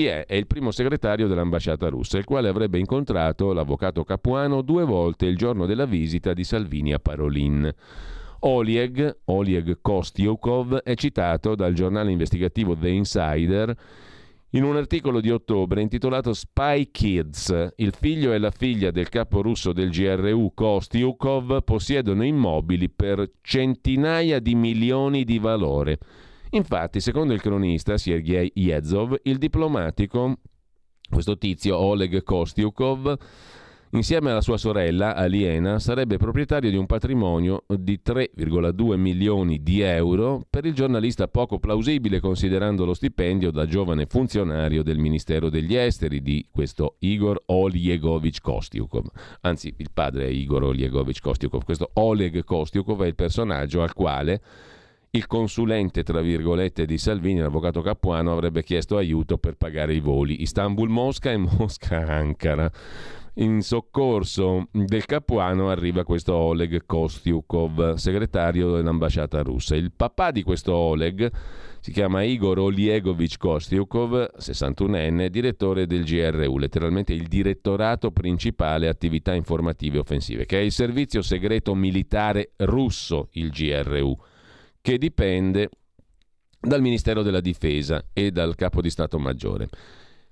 [0.00, 0.24] chi è?
[0.24, 5.36] È il primo segretario dell'ambasciata russa, il quale avrebbe incontrato l'avvocato Capuano due volte il
[5.36, 7.70] giorno della visita di Salvini a Parolin.
[8.40, 13.76] Oleg, Oleg Kostiukov, è citato dal giornale investigativo The Insider
[14.52, 19.42] in un articolo di ottobre intitolato Spy Kids, il figlio e la figlia del capo
[19.42, 25.98] russo del GRU Kostiukov possiedono immobili per centinaia di milioni di valore.
[26.50, 30.38] Infatti, secondo il cronista Sergei Yezov, il diplomatico,
[31.08, 33.16] questo tizio Oleg Kostiukov,
[33.90, 40.44] insieme alla sua sorella Aliena, sarebbe proprietario di un patrimonio di 3,2 milioni di euro
[40.50, 46.20] per il giornalista poco plausibile considerando lo stipendio da giovane funzionario del Ministero degli Esteri
[46.20, 49.06] di questo Igor Oliegovich Kostiukov.
[49.42, 51.62] Anzi, il padre è Igor Oliegovich Kostiukov.
[51.62, 54.40] Questo Oleg Kostiukov è il personaggio al quale
[55.12, 60.42] il consulente, tra virgolette, di Salvini, l'avvocato Capuano, avrebbe chiesto aiuto per pagare i voli
[60.42, 62.70] Istanbul-Mosca e Mosca-Ankara.
[63.34, 69.74] In soccorso del Capuano arriva questo Oleg Kostiukov, segretario dell'ambasciata russa.
[69.74, 71.28] Il papà di questo Oleg
[71.80, 79.98] si chiama Igor Oliegovich Kostiukov, 61enne, direttore del GRU, letteralmente il direttorato principale attività informative
[79.98, 84.16] offensive, che è il servizio segreto militare russo, il GRU
[84.80, 85.68] che dipende
[86.60, 89.68] dal Ministero della Difesa e dal Capo di Stato Maggiore.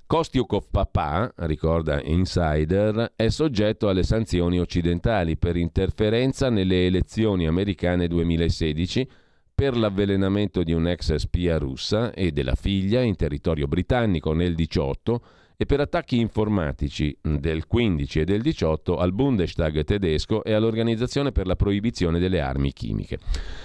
[0.07, 9.09] Kostiukov papà, ricorda Insider, è soggetto alle sanzioni occidentali per interferenza nelle elezioni americane 2016
[9.55, 15.21] per l'avvelenamento di un'ex spia russa e della figlia in territorio britannico nel 18
[15.61, 21.49] e per attacchi informatici del 15 e del 18 al Bundestag tedesco e all'Organizzazione per
[21.49, 23.19] la proibizione delle armi chimiche.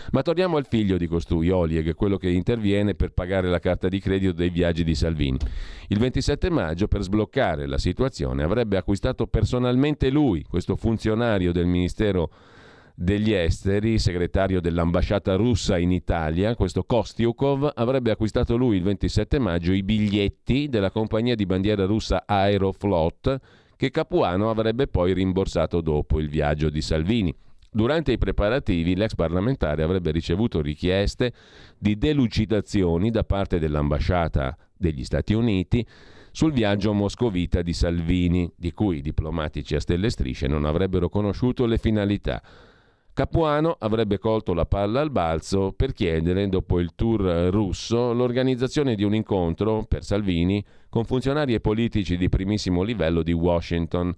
[0.10, 4.00] Ma torniamo al figlio di costui, Oleg, quello che interviene per pagare la carta di
[4.00, 5.38] credito dei viaggi di Salvini.
[5.90, 12.32] Il 27 maggio, per sbloccare la situazione, avrebbe acquistato personalmente lui, questo funzionario del Ministero
[12.96, 19.74] degli esteri, segretario dell'ambasciata russa in Italia, questo Kostiukov, avrebbe acquistato lui il 27 maggio
[19.74, 23.40] i biglietti della compagnia di bandiera russa Aeroflot
[23.76, 27.36] che Capuano avrebbe poi rimborsato dopo il viaggio di Salvini.
[27.72, 31.34] Durante i preparativi l'ex parlamentare avrebbe ricevuto richieste
[31.80, 35.86] di delucidazioni da parte dell'ambasciata degli Stati Uniti
[36.32, 41.66] sul viaggio moscovita di Salvini, di cui i diplomatici a stelle strisce non avrebbero conosciuto
[41.66, 42.42] le finalità.
[43.16, 49.04] Capuano avrebbe colto la palla al balzo per chiedere, dopo il tour russo, l'organizzazione di
[49.04, 54.16] un incontro per Salvini con funzionari e politici di primissimo livello di Washington,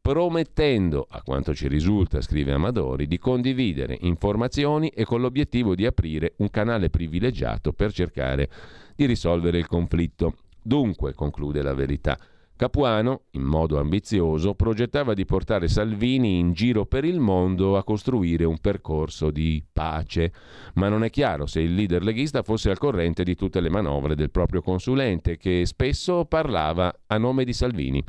[0.00, 6.34] promettendo, a quanto ci risulta, scrive Amadori, di condividere informazioni e con l'obiettivo di aprire
[6.36, 8.48] un canale privilegiato per cercare
[8.94, 10.36] di risolvere il conflitto.
[10.62, 12.16] Dunque, conclude la verità,
[12.56, 18.44] Capuano, in modo ambizioso, progettava di portare Salvini in giro per il mondo a costruire
[18.44, 20.32] un percorso di pace,
[20.76, 24.14] ma non è chiaro se il leader leghista fosse al corrente di tutte le manovre
[24.14, 28.02] del proprio consulente, che spesso parlava a nome di Salvini.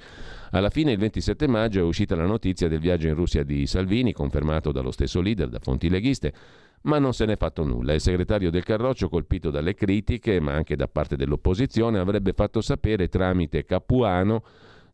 [0.51, 4.13] Alla fine, il 27 maggio, è uscita la notizia del viaggio in Russia di Salvini,
[4.13, 6.33] confermato dallo stesso leader da fonti leghiste,
[6.81, 7.93] ma non se n'è fatto nulla.
[7.93, 13.09] Il segretario del Carroccio, colpito dalle critiche, ma anche da parte dell'opposizione, avrebbe fatto sapere
[13.09, 14.43] tramite Capuano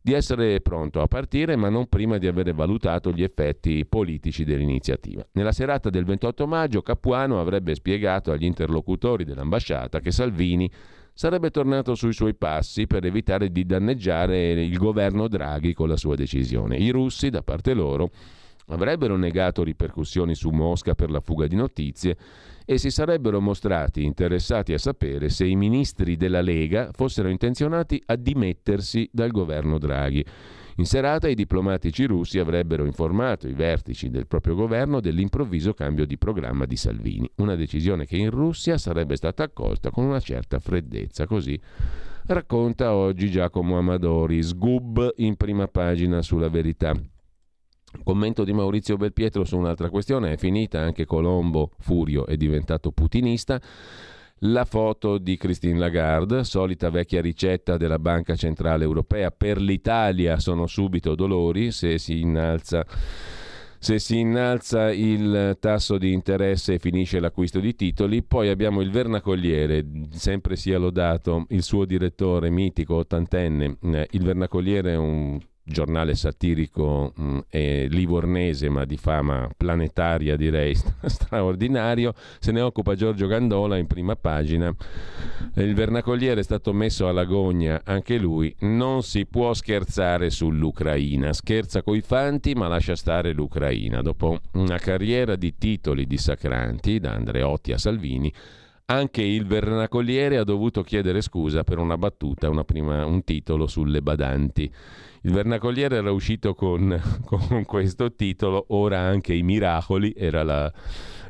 [0.00, 5.26] di essere pronto a partire, ma non prima di avere valutato gli effetti politici dell'iniziativa.
[5.32, 10.70] Nella serata del 28 maggio Capuano avrebbe spiegato agli interlocutori dell'ambasciata che Salvini
[11.14, 16.16] sarebbe tornato sui suoi passi per evitare di danneggiare il governo Draghi con la sua
[16.16, 16.76] decisione.
[16.76, 18.10] I russi, da parte loro,
[18.68, 22.16] avrebbero negato ripercussioni su Mosca per la fuga di notizie
[22.64, 28.16] e si sarebbero mostrati interessati a sapere se i ministri della Lega fossero intenzionati a
[28.16, 30.24] dimettersi dal governo Draghi.
[30.76, 36.18] In serata i diplomatici russi avrebbero informato i vertici del proprio governo dell'improvviso cambio di
[36.18, 41.26] programma di Salvini, una decisione che in Russia sarebbe stata accolta con una certa freddezza.
[41.26, 41.60] Così
[42.26, 46.92] racconta oggi Giacomo Amadori, sgub in prima pagina sulla verità.
[48.02, 53.60] Commento di Maurizio Belpietro su un'altra questione, è finita anche Colombo, Furio, è diventato putinista.
[54.38, 60.66] La foto di Christine Lagarde, solita vecchia ricetta della Banca Centrale Europea, per l'Italia sono
[60.66, 62.84] subito dolori se si innalza
[63.84, 68.90] se si innalza il tasso di interesse e finisce l'acquisto di titoli, poi abbiamo il
[68.90, 76.14] Vernacoliere, sempre sia lodato il suo direttore mitico ottantenne, eh, il Vernacoliere è un giornale
[76.14, 77.38] satirico mh, mm,
[77.88, 80.74] livornese ma di fama planetaria direi
[81.06, 84.74] straordinario se ne occupa Giorgio Gandola in prima pagina.
[85.56, 88.54] Il vernacoliere è stato messo alla gogna anche lui.
[88.60, 91.32] Non si può scherzare sull'Ucraina.
[91.32, 94.02] Scherza coi fanti ma lascia stare l'Ucraina.
[94.02, 98.32] Dopo una carriera di titoli dissacranti da Andreotti a Salvini
[98.86, 104.02] anche il vernacoliere ha dovuto chiedere scusa per una battuta, una prima, un titolo sulle
[104.02, 104.70] badanti.
[105.22, 110.70] Il Vernacoliere era uscito con, con questo titolo, ora anche i miracoli, era la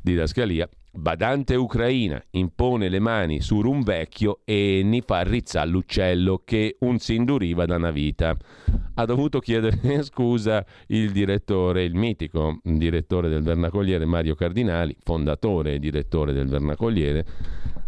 [0.03, 0.69] didascalia.
[0.97, 7.01] Badante ucraina impone le mani su un vecchio e ne fa rizzare l'uccello che un
[7.01, 8.37] si induriva da una vita.
[8.95, 15.79] Ha dovuto chiedere scusa il direttore, il mitico direttore del Vernacoliere Mario Cardinali, fondatore e
[15.81, 17.27] direttore del Vernacoliere,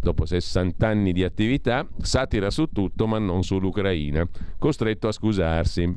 [0.00, 4.28] dopo 60 anni di attività, satira su tutto ma non sull'Ucraina,
[4.58, 5.96] costretto a scusarsi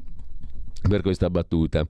[0.88, 1.88] per questa battuta.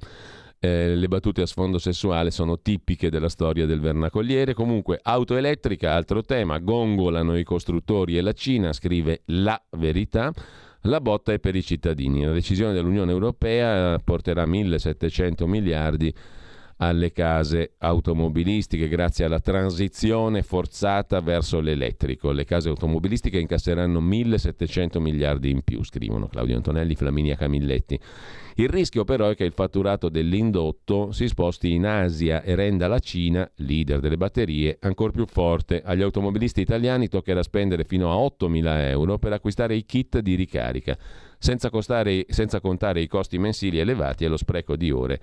[0.62, 4.54] Eh, le battute a sfondo sessuale sono tipiche della storia del vernacoliere.
[4.54, 10.34] Comunque, auto elettrica, altro tema, gongolano i costruttori e la Cina, scrive la verità.
[10.84, 12.26] La botta è per i cittadini.
[12.26, 16.14] La decisione dell'Unione Europea porterà 1700 miliardi
[16.82, 22.32] alle case automobilistiche grazie alla transizione forzata verso l'elettrico.
[22.32, 28.00] Le case automobilistiche incasseranno 1700 miliardi in più, scrivono Claudio Antonelli, Flaminia Camilletti.
[28.56, 33.00] Il rischio però è che il fatturato dell'indotto si sposti in Asia e renda la
[33.00, 35.82] Cina, leader delle batterie, ancora più forte.
[35.84, 40.98] Agli automobilisti italiani toccherà spendere fino a 8.000 euro per acquistare i kit di ricarica,
[41.38, 45.22] senza, costare, senza contare i costi mensili elevati e lo spreco di ore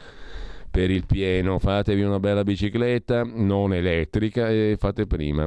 [0.71, 1.59] per il pieno.
[1.59, 5.47] Fatevi una bella bicicletta, non elettrica, e fate prima.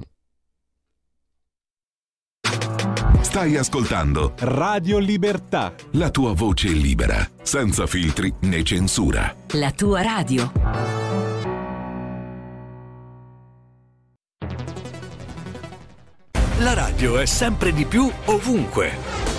[3.22, 5.76] Stai ascoltando Radio Libertà.
[5.91, 9.36] La tua voce libera, senza filtri né censura.
[9.53, 10.51] La tua radio.
[16.59, 19.39] La radio è sempre di più ovunque.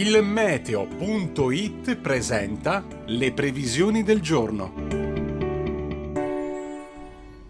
[0.00, 4.72] Il meteo.it presenta le previsioni del giorno.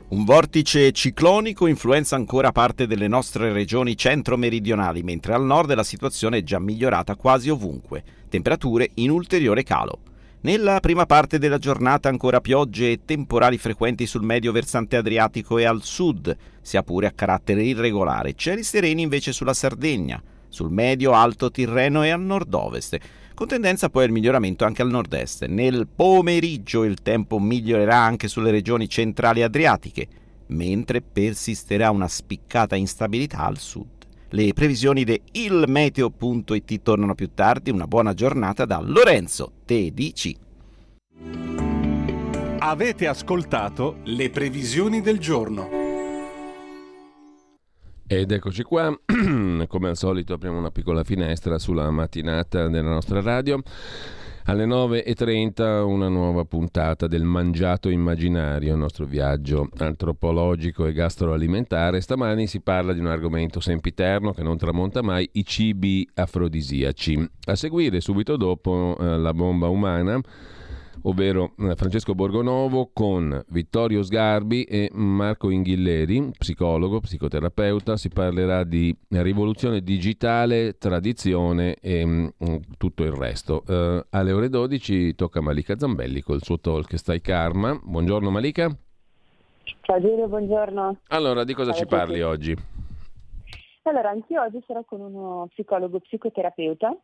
[0.09, 6.39] Un vortice ciclonico influenza ancora parte delle nostre regioni centro-meridionali, mentre al nord la situazione
[6.39, 8.03] è già migliorata quasi ovunque.
[8.29, 10.01] Temperature in ulteriore calo.
[10.41, 15.67] Nella prima parte della giornata ancora piogge e temporali frequenti sul medio versante adriatico e
[15.67, 18.35] al sud, sia pure a carattere irregolare.
[18.35, 20.21] Cieli sereni invece sulla Sardegna,
[20.51, 22.99] sul medio alto Tirreno e al nord-ovest,
[23.35, 25.47] con tendenza poi al miglioramento anche al nord-est.
[25.47, 30.07] Nel pomeriggio il tempo migliorerà anche sulle regioni centrali adriatiche,
[30.49, 33.87] mentre persisterà una spiccata instabilità al sud.
[34.33, 37.71] Le previsioni di ilmeteo.it tornano più tardi.
[37.71, 40.35] Una buona giornata da Lorenzo TDC.
[42.59, 45.80] Avete ascoltato le previsioni del giorno.
[48.13, 48.91] Ed eccoci qua,
[49.69, 53.63] come al solito apriamo una piccola finestra sulla mattinata della nostra radio.
[54.47, 62.01] Alle 9.30 una nuova puntata del Mangiato Immaginario, il nostro viaggio antropologico e gastroalimentare.
[62.01, 67.31] Stamani si parla di un argomento sempiterno che non tramonta mai, i cibi afrodisiaci.
[67.45, 70.21] A seguire subito dopo eh, la bomba umana
[71.03, 77.97] ovvero eh, Francesco Borgonovo con Vittorio Sgarbi e Marco Inghilleri, psicologo, psicoterapeuta.
[77.97, 83.63] Si parlerà di rivoluzione digitale, tradizione e mh, mm, tutto il resto.
[83.67, 87.79] Uh, alle ore 12 tocca Malika Zambelli col suo talk Stai Karma.
[87.83, 88.71] Buongiorno Malika.
[89.83, 90.97] Ciao Giulio, buongiorno.
[91.09, 92.57] Allora, di cosa Ciao ci parli oggi?
[93.83, 96.95] Allora, anch'io oggi sarò con uno psicologo psicoterapeuta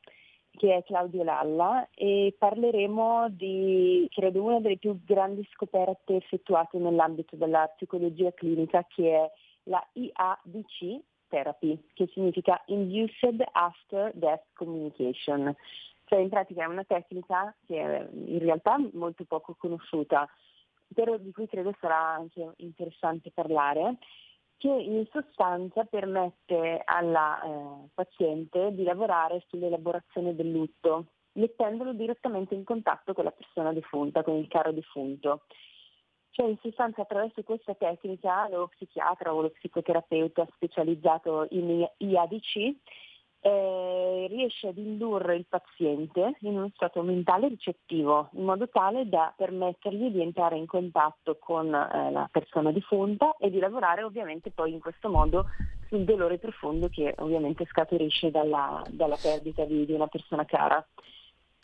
[0.57, 7.37] che è Claudio Lalla e parleremo di, credo, una delle più grandi scoperte effettuate nell'ambito
[7.37, 9.31] della psicologia clinica che è
[9.65, 15.55] la IADC Therapy, che significa Induced After Death Communication.
[16.05, 20.29] Cioè in pratica è una tecnica che è in realtà molto poco conosciuta,
[20.95, 23.99] però di cui credo sarà anche interessante parlare
[24.57, 32.65] che in sostanza permette alla eh, paziente di lavorare sull'elaborazione del lutto, mettendolo direttamente in
[32.65, 35.43] contatto con la persona defunta, con il caro defunto.
[36.31, 42.77] Cioè in sostanza attraverso questa tecnica lo psichiatra o lo psicoterapeuta specializzato in IADC
[43.47, 49.33] eh, riesce ad indurre il paziente in uno stato mentale ricettivo, in modo tale da
[49.37, 54.73] permettergli di entrare in contatto con eh, la persona defunta e di lavorare ovviamente poi
[54.73, 55.47] in questo modo
[55.89, 60.85] sul dolore profondo che ovviamente scaturisce dalla, dalla perdita di, di una persona cara.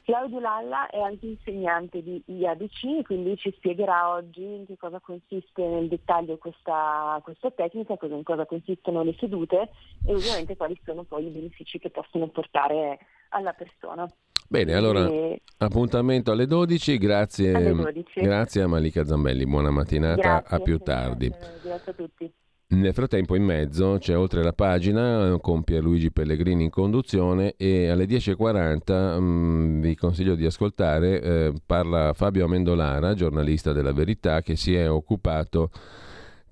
[0.04, 5.64] Claudio Lalla è anche insegnante di IADC, quindi ci spiegherà oggi in che cosa consiste
[5.64, 9.70] nel dettaglio questa, questa tecnica, in cosa consistono le sedute
[10.04, 12.98] e ovviamente quali sono poi i benefici che possono portare
[13.30, 14.08] alla persona.
[14.48, 15.40] Bene, allora e...
[15.58, 18.20] appuntamento alle 12, grazie, alle 12.
[18.20, 21.28] grazie a Malika Zambelli, buona mattinata, grazie, a più tardi.
[21.62, 22.32] Grazie a tutti.
[22.72, 28.06] Nel frattempo in mezzo c'è oltre la pagina con Pierluigi Pellegrini in conduzione e alle
[28.06, 34.56] 10.40 mh, mm, vi consiglio di ascoltare, eh, parla Fabio Amendolara, giornalista della Verità, che
[34.56, 35.70] si è occupato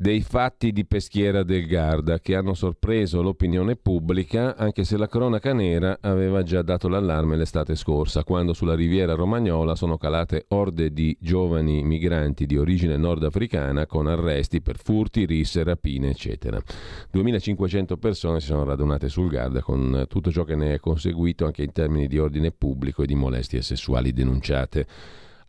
[0.00, 5.52] dei fatti di Peschiera del Garda che hanno sorpreso l'opinione pubblica anche se la cronaca
[5.52, 11.14] nera aveva già dato l'allarme l'estate scorsa quando sulla riviera romagnola sono calate orde di
[11.20, 16.58] giovani migranti di origine nordafricana con arresti per furti, risse, rapine eccetera.
[17.10, 21.62] 2500 persone si sono radunate sul Garda con tutto ciò che ne è conseguito anche
[21.62, 24.86] in termini di ordine pubblico e di molestie sessuali denunciate.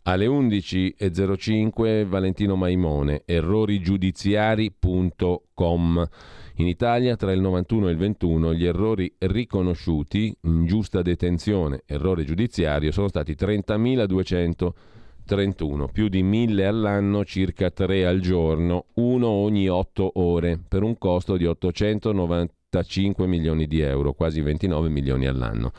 [0.04, 6.08] Alle 11.05 Valentino Maimone, errorigiudiziari.com.
[6.56, 12.90] In Italia tra il 91 e il 21 gli errori riconosciuti, ingiusta detenzione, errore giudiziario,
[12.90, 20.58] sono stati 30.231, più di 1000 all'anno, circa 3 al giorno, uno ogni 8 ore,
[20.66, 25.70] per un costo di 895 milioni di euro, quasi 29 milioni all'anno.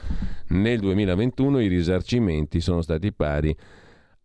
[0.52, 3.54] Nel 2021 i risarcimenti sono stati pari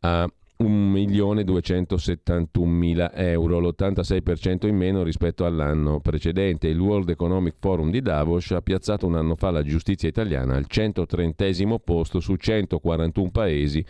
[0.01, 0.30] a
[0.61, 6.66] 1.271.000 euro, l'86% in meno rispetto all'anno precedente.
[6.66, 10.66] Il World Economic Forum di Davos ha piazzato un anno fa la giustizia italiana al
[10.66, 13.84] 130 posto su 141 paesi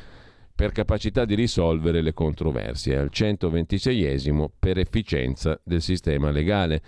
[0.54, 4.04] per capacità di risolvere le controversie, al 126
[4.59, 6.82] per efficienza del sistema legale.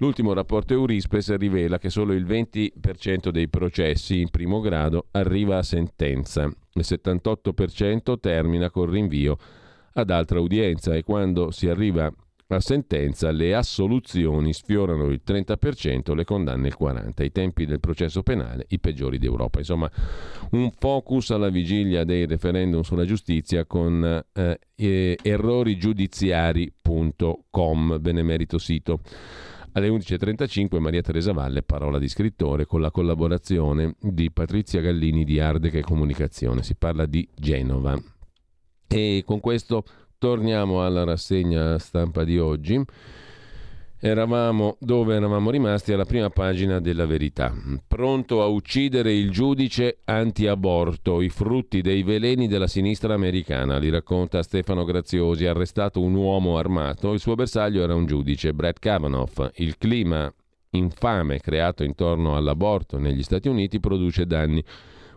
[0.00, 5.64] L'ultimo rapporto Eurispes rivela che solo il 20% dei processi in primo grado arriva a
[5.64, 9.36] sentenza, il 78% termina col rinvio
[9.94, 12.08] ad altra udienza e quando si arriva
[12.50, 17.24] a sentenza le assoluzioni sfiorano il 30%, le condanne il 40%.
[17.24, 19.58] I tempi del processo penale i peggiori d'Europa.
[19.58, 19.90] Insomma,
[20.52, 24.60] un focus alla vigilia dei referendum sulla giustizia con eh,
[25.20, 29.00] errorigiudiziari.com, benemerito sito.
[29.72, 35.38] Alle 11.35 Maria Teresa Valle, parola di scrittore, con la collaborazione di Patrizia Gallini di
[35.38, 36.62] Ardeca e Comunicazione.
[36.62, 37.96] Si parla di Genova.
[38.86, 39.84] E con questo
[40.16, 42.82] torniamo alla rassegna stampa di oggi.
[44.00, 47.52] Eravamo dove eravamo rimasti alla prima pagina della verità.
[47.88, 54.44] Pronto a uccidere il giudice anti-aborto, i frutti dei veleni della sinistra americana, li racconta
[54.44, 59.50] Stefano Graziosi, arrestato un uomo armato, il suo bersaglio era un giudice, Brett Kavanaugh.
[59.56, 60.32] Il clima
[60.70, 64.62] infame creato intorno all'aborto negli Stati Uniti produce danni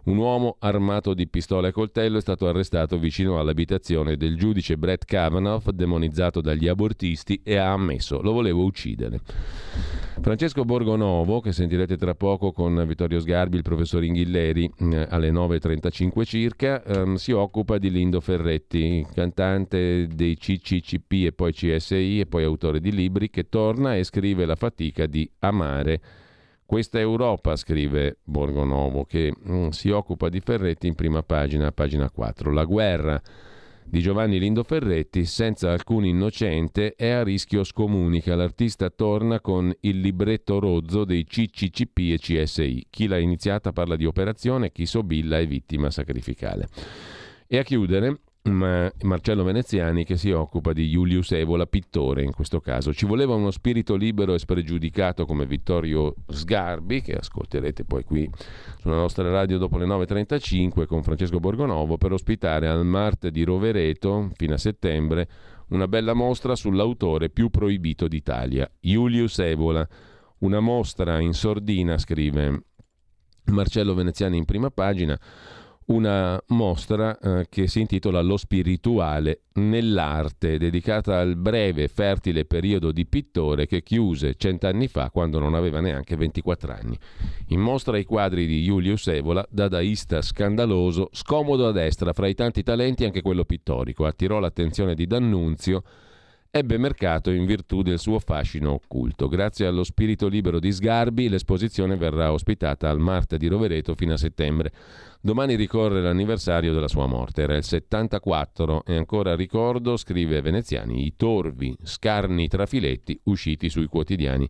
[0.05, 5.05] un uomo armato di pistola e coltello è stato arrestato vicino all'abitazione del giudice Brett
[5.05, 9.19] Kavanaugh, demonizzato dagli abortisti, e ha ammesso lo volevo uccidere.
[10.21, 16.23] Francesco Borgonovo, che sentirete tra poco con Vittorio Sgarbi, il professor Inghilleri, eh, alle 9.35
[16.25, 22.43] circa, ehm, si occupa di Lindo Ferretti, cantante dei CCCP e poi CSI e poi
[22.43, 26.01] autore di libri, che torna e scrive la fatica di amare
[26.71, 32.49] questa Europa, scrive Borgonovo, che mm, si occupa di Ferretti in prima pagina, pagina 4.
[32.53, 33.21] La guerra
[33.83, 38.35] di Giovanni Lindo Ferretti, senza alcun innocente, è a rischio scomunica.
[38.35, 42.87] L'artista torna con il libretto rozzo dei CCCP e CSI.
[42.89, 46.69] Chi l'ha iniziata parla di operazione, chi sobilla è vittima sacrificale.
[47.47, 52.59] E a chiudere ma Marcello Veneziani che si occupa di Julius Evola, pittore in questo
[52.59, 52.91] caso.
[52.91, 58.27] Ci voleva uno spirito libero e spregiudicato come Vittorio Sgarbi, che ascolterete poi qui
[58.79, 64.31] sulla nostra radio dopo le 9.35 con Francesco Borgonovo, per ospitare al Marte di Rovereto,
[64.35, 65.29] fino a settembre,
[65.69, 69.87] una bella mostra sull'autore più proibito d'Italia, Julius Evola.
[70.39, 72.63] Una mostra in sordina, scrive
[73.51, 75.15] Marcello Veneziani in prima pagina
[75.91, 82.91] una mostra eh, che si intitola Lo spirituale nell'arte, dedicata al breve e fertile periodo
[82.91, 86.97] di pittore che chiuse cent'anni fa quando non aveva neanche 24 anni.
[87.47, 92.63] In mostra i quadri di Julius Evola, dadaista scandaloso, scomodo a destra, fra i tanti
[92.63, 94.05] talenti anche quello pittorico.
[94.05, 95.83] Attirò l'attenzione di D'Annunzio
[96.53, 99.29] ebbe mercato in virtù del suo fascino occulto.
[99.29, 104.17] Grazie allo spirito libero di Sgarbi, l'esposizione verrà ospitata al Marte di Rovereto fino a
[104.17, 104.71] settembre.
[105.23, 111.13] Domani ricorre l'anniversario della sua morte, era il 74 e ancora ricordo, scrive Veneziani, i
[111.15, 114.49] torvi, scarni trafiletti usciti sui quotidiani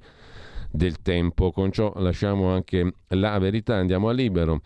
[0.72, 1.52] del tempo.
[1.52, 4.62] Con ciò lasciamo anche la verità, andiamo a libero.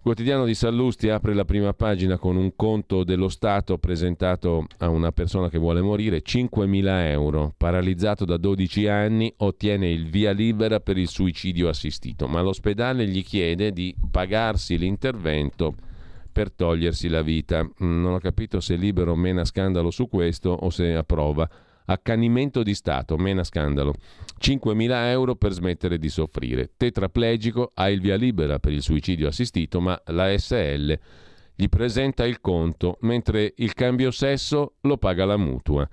[0.00, 5.12] Quotidiano di Sallusti apre la prima pagina con un conto dello Stato presentato a una
[5.12, 10.96] persona che vuole morire, 5.000 euro, paralizzato da 12 anni, ottiene il via libera per
[10.96, 15.74] il suicidio assistito, ma l'ospedale gli chiede di pagarsi l'intervento
[16.30, 17.64] per togliersi la vita.
[17.64, 21.48] Mm, non ho capito se Libero mena scandalo su questo o se approva.
[21.86, 23.94] Accanimento di Stato, mena scandalo.
[24.40, 26.70] 5.000 euro per smettere di soffrire.
[26.76, 30.98] Tetraplegico ha il via libera per il suicidio assistito, ma la SL
[31.54, 35.88] gli presenta il conto, mentre il cambio sesso lo paga la mutua.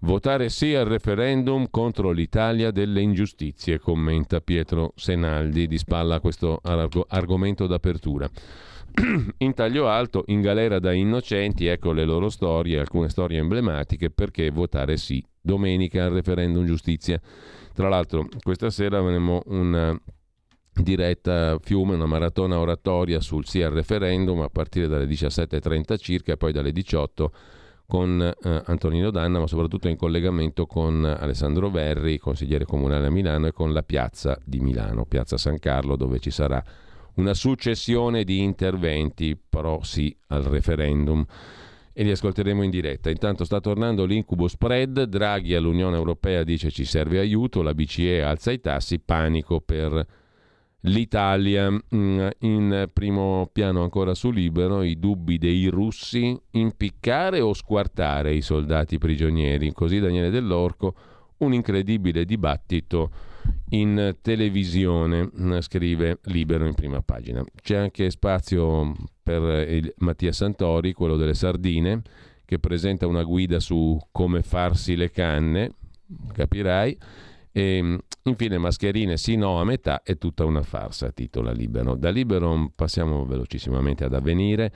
[0.00, 6.58] Votare sì al referendum contro l'Italia delle ingiustizie, commenta Pietro Senaldi, di spalla a questo
[6.62, 8.28] arg- argomento d'apertura.
[9.38, 14.50] in taglio alto, in galera da innocenti, ecco le loro storie, alcune storie emblematiche, perché
[14.50, 17.20] votare sì domenica al referendum giustizia.
[17.74, 19.98] Tra l'altro, questa sera avremo un
[20.74, 26.36] diretta Fiume, una maratona oratoria sul sì al referendum a partire dalle 17.30 circa e
[26.36, 27.32] poi dalle 18
[27.86, 33.48] con eh, Antonino Danna, ma soprattutto in collegamento con Alessandro Verri, consigliere comunale a Milano,
[33.48, 36.62] e con la piazza di Milano, piazza San Carlo, dove ci sarà
[37.16, 41.22] una successione di interventi pro sì al referendum
[41.92, 43.10] e li ascolteremo in diretta.
[43.10, 48.50] Intanto sta tornando l'incubo spread, Draghi all'Unione Europea dice ci serve aiuto, la BCE alza
[48.50, 50.06] i tassi, panico per
[50.82, 51.70] l'Italia.
[51.70, 58.40] Mm, in primo piano ancora su Libero i dubbi dei russi, impiccare o squartare i
[58.40, 60.94] soldati prigionieri, così Daniele Dell'Orco,
[61.38, 63.10] un incredibile dibattito
[63.70, 67.42] in televisione, mm, scrive Libero in prima pagina.
[67.60, 72.02] C'è anche spazio per Mattia Santori, quello delle sardine,
[72.44, 75.72] che presenta una guida su come farsi le canne,
[76.32, 76.98] capirai.
[77.52, 81.94] E mm, infine mascherine sì no a metà è tutta una farsa, titola Libero.
[81.94, 84.72] Da Libero passiamo velocissimamente ad avvenire.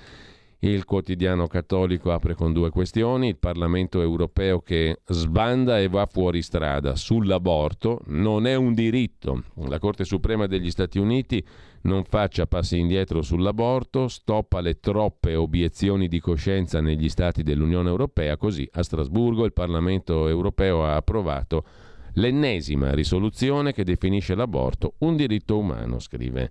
[0.61, 6.41] Il quotidiano cattolico apre con due questioni, il Parlamento europeo che sbanda e va fuori
[6.41, 9.43] strada sull'aborto, non è un diritto.
[9.67, 11.45] La Corte Suprema degli Stati Uniti
[11.83, 18.39] non faccia passi indietro sull'aborto, stoppa le troppe obiezioni di coscienza negli Stati dell'Unione Europea,
[18.39, 21.65] così a Strasburgo il Parlamento europeo ha approvato
[22.17, 26.51] l'ennesima risoluzione che definisce l'aborto un diritto umano, scrive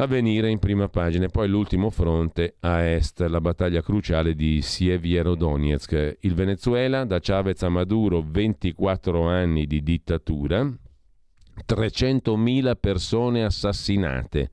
[0.00, 1.24] Avvenire in prima pagina.
[1.24, 6.18] E poi l'ultimo fronte a est, la battaglia cruciale di Sievierodonetsk.
[6.20, 14.50] Il Venezuela, da Chavez a Maduro, 24 anni di dittatura, 300.000 persone assassinate,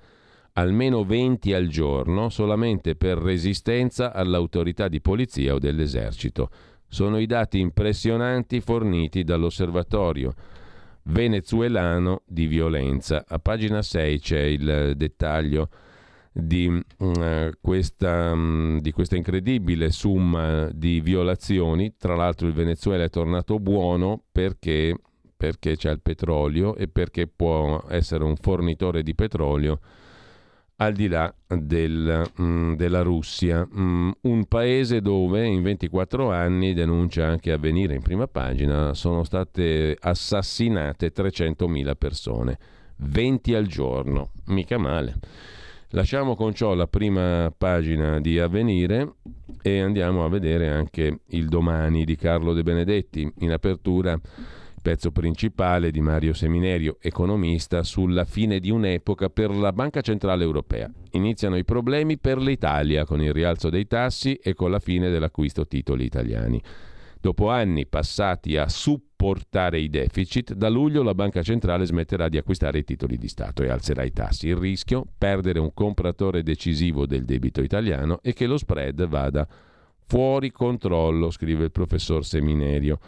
[0.53, 6.49] almeno 20 al giorno, solamente per resistenza all'autorità di polizia o dell'esercito.
[6.95, 10.33] Sono i dati impressionanti forniti dall'osservatorio
[11.03, 13.25] venezuelano di violenza.
[13.27, 15.67] A pagina 6 c'è il dettaglio
[16.31, 21.95] di, uh, questa, um, di questa incredibile summa di violazioni.
[21.97, 24.97] Tra l'altro il Venezuela è tornato buono perché,
[25.35, 29.81] perché c'è il petrolio e perché può essere un fornitore di petrolio
[30.77, 37.25] al di là del, mm, della Russia, mm, un paese dove in 24 anni, denuncia
[37.27, 42.57] anche Avvenire in prima pagina, sono state assassinate 300.000 persone,
[42.97, 45.15] 20 al giorno, mica male.
[45.89, 49.13] Lasciamo con ciò la prima pagina di Avvenire
[49.61, 53.31] e andiamo a vedere anche il domani di Carlo De Benedetti.
[53.39, 54.19] In apertura
[54.85, 60.87] pezzo principale di Mario Seminerio, economista, sulla fine di un'epoca per la Banca Centrale Europea.
[61.13, 65.65] Iniziano i problemi per l'Italia con il rialzo dei tassi e con la fine dell'acquisto
[65.65, 66.61] titoli italiani.
[67.19, 72.77] Dopo anni passati a supportare i deficit, da luglio la Banca Centrale smetterà di acquistare
[72.77, 74.49] i titoli di Stato e alzerà i tassi.
[74.49, 75.03] Il rischio?
[75.17, 79.47] Perdere un compratore decisivo del debito italiano e che lo spread vada
[80.05, 82.99] fuori controllo, scrive il professor Seminerio.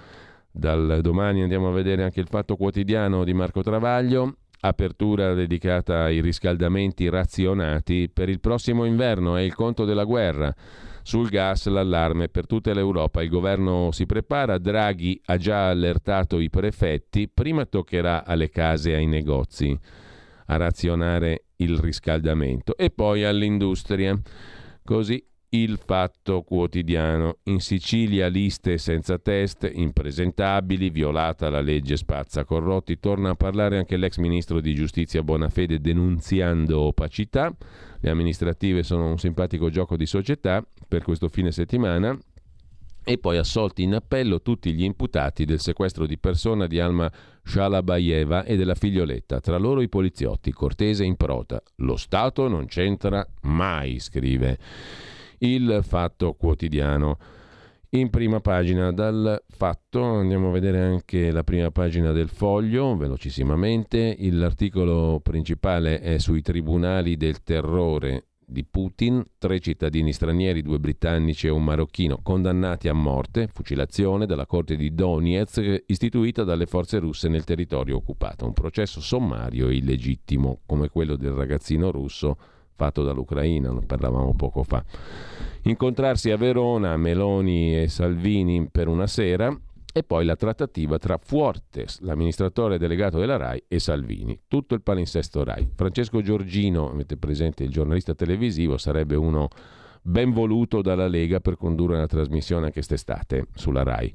[0.58, 6.20] Dal domani andiamo a vedere anche il Fatto Quotidiano di Marco Travaglio, apertura dedicata ai
[6.20, 10.52] riscaldamenti razionati per il prossimo inverno, è il conto della guerra.
[11.04, 16.50] Sul gas l'allarme per tutta l'Europa, il governo si prepara, Draghi ha già allertato i
[16.50, 19.78] prefetti, prima toccherà alle case e ai negozi
[20.48, 24.20] a razionare il riscaldamento e poi all'industria.
[24.84, 27.38] Così il Fatto Quotidiano.
[27.44, 33.00] In Sicilia liste senza test, impresentabili, violata la legge spazza corrotti.
[33.00, 37.56] Torna a parlare anche l'ex ministro di giustizia Bonafede denunziando opacità.
[38.00, 42.18] Le amministrative sono un simpatico gioco di società per questo fine settimana.
[43.10, 47.10] E poi assolti in appello tutti gli imputati del sequestro di persona di Alma
[47.42, 51.64] Shalabayeva e della figlioletta, tra loro i poliziotti, Cortese in prota.
[51.78, 54.58] Lo Stato non c'entra mai, scrive
[55.40, 57.18] il Fatto Quotidiano.
[57.92, 64.18] In prima pagina dal fatto andiamo a vedere anche la prima pagina del foglio, velocissimamente.
[64.32, 71.50] L'articolo principale è sui tribunali del terrore di Putin, tre cittadini stranieri, due britannici e
[71.50, 77.46] un marocchino condannati a morte, fucilazione dalla corte di Donetsk istituita dalle forze russe nel
[77.46, 78.46] territorio occupato.
[78.46, 82.38] Un processo sommario e illegittimo come quello del ragazzino russo
[82.78, 84.84] fatto dall'Ucraina, ne parlavamo poco fa.
[85.64, 89.54] Incontrarsi a Verona Meloni e Salvini per una sera
[89.92, 94.40] e poi la trattativa tra Fuertes, l'amministratore delegato della RAI, e Salvini.
[94.48, 95.72] Tutto il palinsesto RAI.
[95.74, 99.48] Francesco Giorgino, avete presente il giornalista televisivo, sarebbe uno
[100.04, 104.14] ben voluto dalla Lega per condurre una trasmissione anche quest'estate sulla RAI.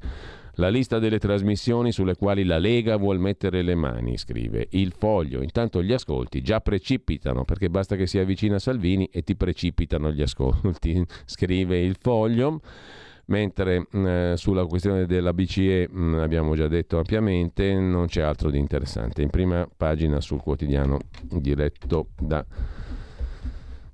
[0.57, 5.41] La lista delle trasmissioni sulle quali la Lega vuol mettere le mani, scrive il foglio.
[5.41, 10.21] Intanto gli ascolti già precipitano, perché basta che si avvicina Salvini e ti precipitano gli
[10.21, 12.61] ascolti, scrive il foglio.
[13.25, 18.51] Mentre mh, eh, sulla questione della BCE mh, abbiamo già detto ampiamente, non c'è altro
[18.51, 19.23] di interessante.
[19.23, 20.99] In prima pagina sul quotidiano
[21.31, 22.45] diretto da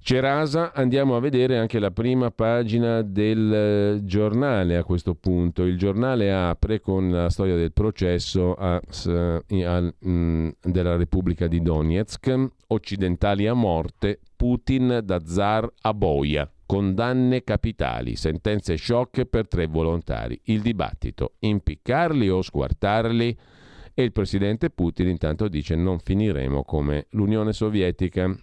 [0.01, 5.63] Cerasa, andiamo a vedere anche la prima pagina del eh, giornale a questo punto.
[5.65, 12.33] Il giornale apre con la storia del processo a, a, mm, della Repubblica di Donetsk,
[12.67, 20.39] occidentali a morte, Putin da zar a boia, condanne capitali, sentenze shock per tre volontari.
[20.45, 23.37] Il dibattito, impiccarli o squartarli?
[23.93, 28.33] E il presidente Putin intanto dice non finiremo come l'Unione Sovietica.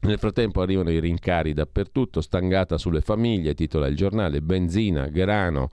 [0.00, 5.70] Nel frattempo arrivano i rincari dappertutto, stangata sulle famiglie, titola il giornale, benzina, grano,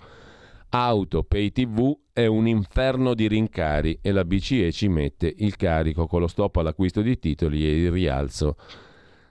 [0.70, 6.08] auto, pay tv, è un inferno di rincari e la BCE ci mette il carico
[6.08, 8.56] con lo stop all'acquisto di titoli e il rialzo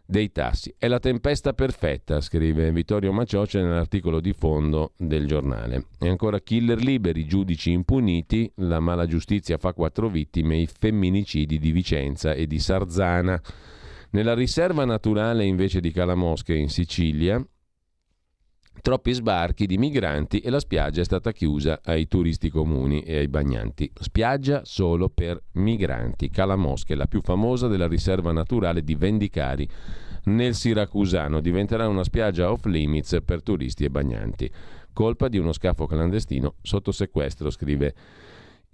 [0.06, 0.74] dei tassi.
[0.78, 5.86] È la tempesta perfetta, scrive Vittorio Macioce nell'articolo di fondo del giornale.
[5.98, 11.72] E ancora killer liberi, giudici impuniti, la mala giustizia fa quattro vittime, i femminicidi di
[11.72, 13.40] Vicenza e di Sarzana.
[14.14, 17.44] Nella riserva naturale invece di Calamosche in Sicilia,
[18.80, 23.26] troppi sbarchi di migranti e la spiaggia è stata chiusa ai turisti comuni e ai
[23.26, 23.90] bagnanti.
[23.92, 26.30] Spiaggia solo per migranti.
[26.30, 29.68] Calamosche, la più famosa della riserva naturale di Vendicari
[30.26, 34.48] nel Siracusano, diventerà una spiaggia off limits per turisti e bagnanti.
[34.92, 37.92] Colpa di uno scafo clandestino sotto sequestro, scrive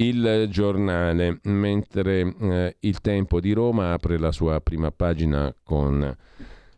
[0.00, 6.16] il giornale, mentre eh, il Tempo di Roma apre la sua prima pagina con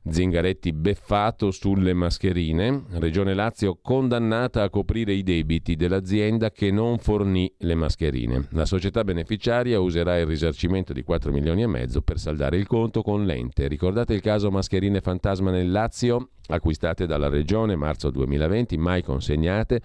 [0.04, 7.52] Zingaretti beffato sulle mascherine, Regione Lazio condannata a coprire i debiti dell'azienda che non fornì
[7.58, 8.48] le mascherine.
[8.50, 13.02] La società beneficiaria userà il risarcimento di 4 milioni e mezzo per saldare il conto
[13.02, 13.68] con l'ente.
[13.68, 19.80] Ricordate il caso mascherine fantasma nel Lazio, acquistate dalla Regione marzo 2020, mai consegnate?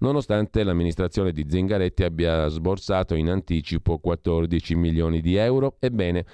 [0.00, 5.76] Nonostante l'amministrazione di Zingaretti abbia sborsato in anticipo 14 milioni di euro.
[5.78, 6.24] Ebbene,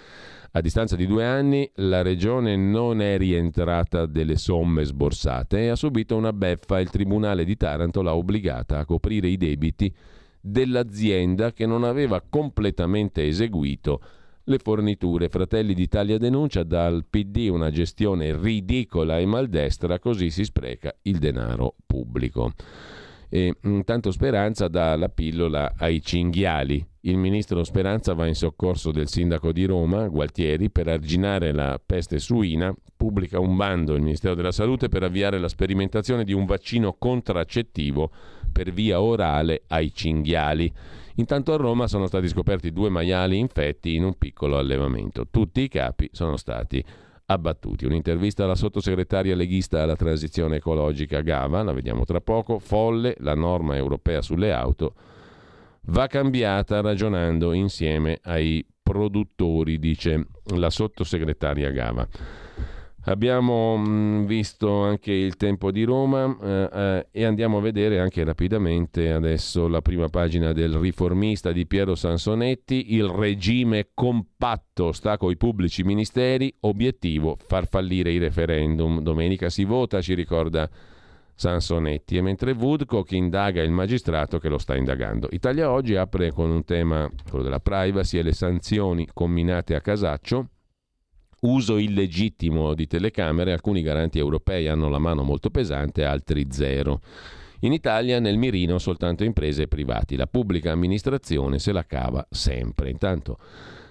[0.52, 5.76] a distanza di due anni la regione non è rientrata delle somme sborsate e ha
[5.76, 6.80] subito una beffa.
[6.80, 9.94] Il Tribunale di Taranto l'ha obbligata a coprire i debiti
[10.40, 14.00] dell'azienda che non aveva completamente eseguito
[14.44, 15.28] le forniture.
[15.28, 21.74] Fratelli d'Italia denuncia dal PD una gestione ridicola e maldestra, così si spreca il denaro
[21.84, 22.52] pubblico.
[23.28, 26.84] E intanto Speranza dà la pillola ai cinghiali.
[27.00, 32.18] Il ministro Speranza va in soccorso del sindaco di Roma, Gualtieri, per arginare la peste
[32.18, 32.74] suina.
[32.96, 38.10] Pubblica un bando il Ministero della Salute per avviare la sperimentazione di un vaccino contraccettivo
[38.50, 40.72] per via orale ai cinghiali.
[41.16, 45.26] Intanto a Roma sono stati scoperti due maiali infetti in un piccolo allevamento.
[45.30, 46.82] Tutti i capi sono stati
[47.26, 47.86] abbattuti.
[47.86, 53.76] Un'intervista alla sottosegretaria leghista alla transizione ecologica Gava, la vediamo tra poco, folle la norma
[53.76, 54.94] europea sulle auto
[55.88, 62.08] va cambiata ragionando insieme ai produttori, dice la sottosegretaria Gava.
[63.08, 68.24] Abbiamo mm, visto anche il tempo di Roma eh, eh, e andiamo a vedere anche
[68.24, 72.94] rapidamente adesso la prima pagina del riformista di Piero Sansonetti.
[72.94, 79.00] Il regime compatto sta coi pubblici ministeri, obiettivo far fallire i referendum.
[79.00, 80.68] Domenica si vota, ci ricorda
[81.32, 82.16] Sansonetti.
[82.16, 85.28] E mentre Woodcock indaga il magistrato che lo sta indagando.
[85.30, 90.48] Italia Oggi apre con un tema, quello della privacy e le sanzioni comminate a Casaccio
[91.46, 97.00] uso illegittimo di telecamere, alcuni garanti europei hanno la mano molto pesante, altri zero.
[97.60, 102.90] In Italia nel mirino soltanto imprese e privati, la pubblica amministrazione se la cava sempre.
[102.90, 103.38] Intanto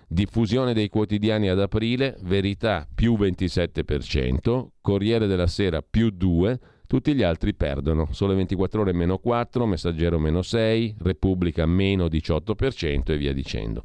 [0.07, 6.57] diffusione dei quotidiani ad aprile, Verità più 27%, Corriere della Sera più 2%,
[6.88, 13.11] tutti gli altri perdono, Sole 24 ore meno 4, Messaggero meno 6, Repubblica meno 18%
[13.11, 13.84] e via dicendo.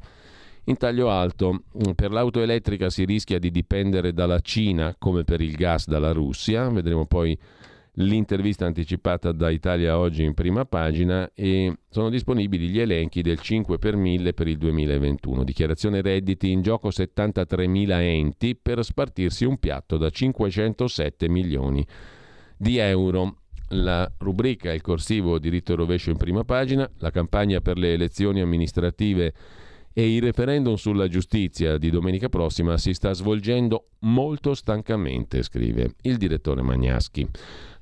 [0.65, 5.41] In taglio alto, mm, per l'auto elettrica si rischia di dipendere dalla Cina come per
[5.41, 7.37] il gas dalla Russia, vedremo poi
[7.95, 13.79] l'intervista anticipata da Italia Oggi in prima pagina e sono disponibili gli elenchi del 5
[13.79, 15.43] per 1000 per il 2021.
[15.43, 21.85] Dichiarazione redditi in gioco 73.000 enti per spartirsi un piatto da 507 milioni
[22.55, 23.37] di euro.
[23.73, 28.41] La rubrica Il corsivo diritto e rovescio in prima pagina, la campagna per le elezioni
[28.41, 29.33] amministrative
[29.93, 36.17] e il referendum sulla giustizia di domenica prossima si sta svolgendo molto stancamente, scrive il
[36.17, 37.27] direttore Magnaschi.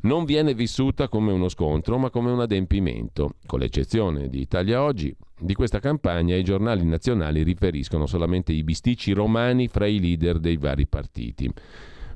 [0.02, 3.36] Non viene vissuta come uno scontro, ma come un adempimento.
[3.45, 9.11] Con l'eccezione di Italia Oggi, di questa campagna i giornali nazionali riferiscono solamente i bisticci
[9.11, 11.52] romani fra i leader dei vari partiti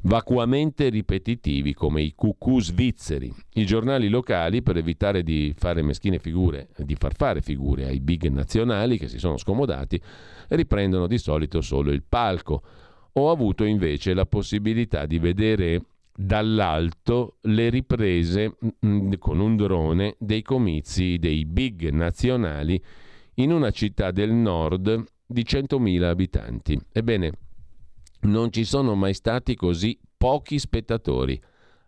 [0.04, 3.34] vacuamente ripetitivi come i cucù svizzeri.
[3.54, 8.28] I giornali locali, per evitare di fare meschine figure, di far fare figure ai big
[8.28, 10.02] nazionali che si sono scomodati,
[10.50, 12.62] riprendono di solito solo il palco.
[13.14, 15.82] Ho avuto invece la possibilità di vedere
[16.16, 22.82] dall'alto le riprese mh, mm, con un drone dei comizi dei big nazionali
[23.36, 26.80] in una città del nord di 100.000 abitanti.
[26.92, 27.32] Ebbene,
[28.24, 31.40] non ci sono mai stati così pochi spettatori.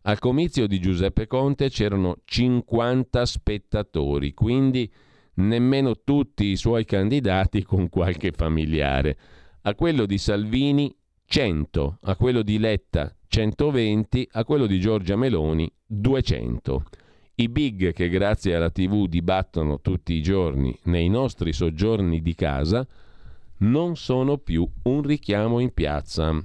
[0.03, 4.91] Al comizio di Giuseppe Conte c'erano 50 spettatori, quindi
[5.35, 9.17] nemmeno tutti i suoi candidati con qualche familiare.
[9.63, 10.95] A quello di Salvini
[11.25, 16.83] 100, a quello di Letta 120, a quello di Giorgia Meloni 200.
[17.37, 22.87] I big che grazie alla TV dibattono tutti i giorni nei nostri soggiorni di casa
[23.59, 26.37] non sono più un richiamo in piazza.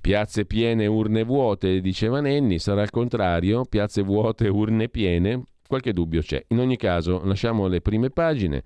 [0.00, 5.44] Piazze piene, urne vuote, diceva Nenni, sarà il contrario, piazze vuote, urne piene?
[5.66, 6.44] Qualche dubbio c'è.
[6.48, 8.62] In ogni caso, lasciamo le prime pagine.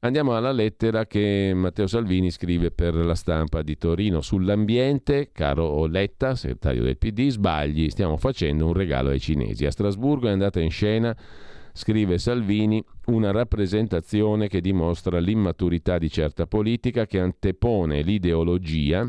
[0.00, 5.30] Andiamo alla lettera che Matteo Salvini scrive per la stampa di Torino sull'ambiente.
[5.32, 9.64] Caro Letta, segretario del PD, sbagli, stiamo facendo un regalo ai cinesi.
[9.64, 11.16] A Strasburgo è andata in scena
[11.76, 19.06] scrive Salvini, una rappresentazione che dimostra l'immaturità di certa politica che antepone l'ideologia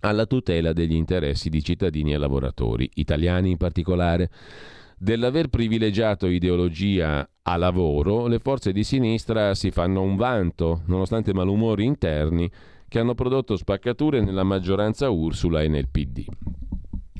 [0.00, 4.30] alla tutela degli interessi di cittadini e lavoratori, italiani in particolare.
[4.96, 11.84] Dell'aver privilegiato ideologia a lavoro, le forze di sinistra si fanno un vanto, nonostante malumori
[11.84, 12.48] interni
[12.86, 16.24] che hanno prodotto spaccature nella maggioranza Ursula e nel PD.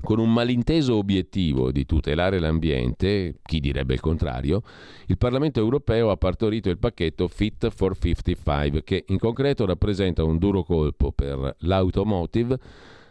[0.03, 4.63] Con un malinteso obiettivo di tutelare l'ambiente, chi direbbe il contrario,
[5.07, 10.39] il Parlamento europeo ha partorito il pacchetto Fit for 55, che in concreto rappresenta un
[10.39, 12.59] duro colpo per l'automotive,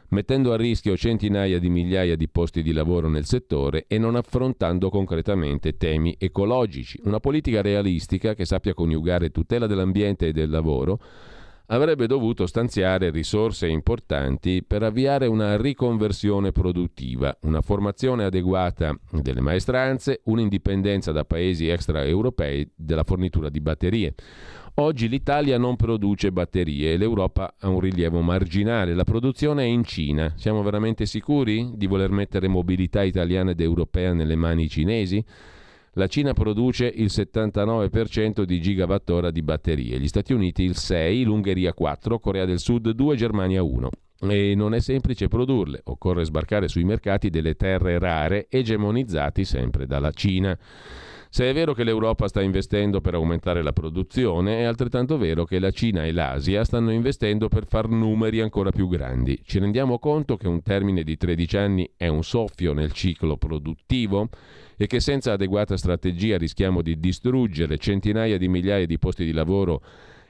[0.09, 4.89] mettendo a rischio centinaia di migliaia di posti di lavoro nel settore e non affrontando
[4.89, 6.99] concretamente temi ecologici.
[7.05, 10.99] Una politica realistica che sappia coniugare tutela dell'ambiente e del lavoro
[11.71, 20.21] avrebbe dovuto stanziare risorse importanti per avviare una riconversione produttiva, una formazione adeguata delle maestranze,
[20.25, 24.13] un'indipendenza da paesi extraeuropei della fornitura di batterie.
[24.75, 28.93] Oggi l'Italia non produce batterie e l'Europa ha un rilievo marginale.
[28.93, 30.33] La produzione è in Cina.
[30.37, 35.23] Siamo veramente sicuri di voler mettere mobilità italiana ed europea nelle mani cinesi?
[35.95, 41.73] La Cina produce il 79% di gigawattora di batterie, gli Stati Uniti il 6%, l'Ungheria
[41.77, 43.87] 4%, Corea del Sud 2%, Germania 1%.
[44.29, 50.11] E non è semplice produrle, occorre sbarcare sui mercati delle terre rare egemonizzati sempre dalla
[50.11, 50.57] Cina.
[51.33, 55.59] Se è vero che l'Europa sta investendo per aumentare la produzione, è altrettanto vero che
[55.59, 59.41] la Cina e l'Asia stanno investendo per far numeri ancora più grandi.
[59.43, 64.29] Ci rendiamo conto che un termine di 13 anni è un soffio nel ciclo produttivo?
[64.81, 69.83] E che senza adeguata strategia rischiamo di distruggere centinaia di migliaia di posti di lavoro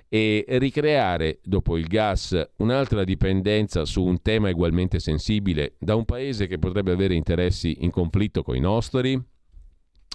[0.09, 6.47] e ricreare, dopo il gas, un'altra dipendenza su un tema ugualmente sensibile da un paese
[6.47, 9.17] che potrebbe avere interessi in conflitto con i nostri?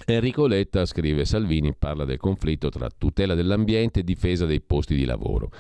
[0.05, 5.07] Enrico Letta, scrive Salvini, parla del conflitto tra tutela dell'ambiente e difesa dei posti di
[5.07, 5.51] lavoro.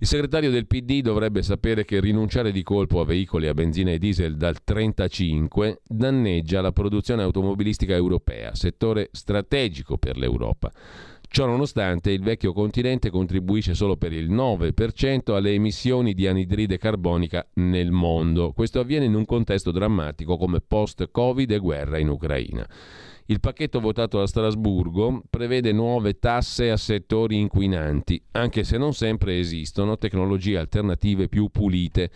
[0.00, 3.98] Il segretario del PD dovrebbe sapere che rinunciare di colpo a veicoli a benzina e
[3.98, 10.70] diesel dal 35 danneggia la produzione automobilistica europea, settore strategico per l'Europa.
[11.26, 17.44] Ciò nonostante, il vecchio continente contribuisce solo per il 9% alle emissioni di anidride carbonica
[17.54, 18.52] nel mondo.
[18.52, 22.64] Questo avviene in un contesto drammatico come post-Covid e guerra in Ucraina.
[23.30, 29.38] Il pacchetto votato a Strasburgo prevede nuove tasse a settori inquinanti, anche se non sempre
[29.38, 32.10] esistono tecnologie alternative più pulite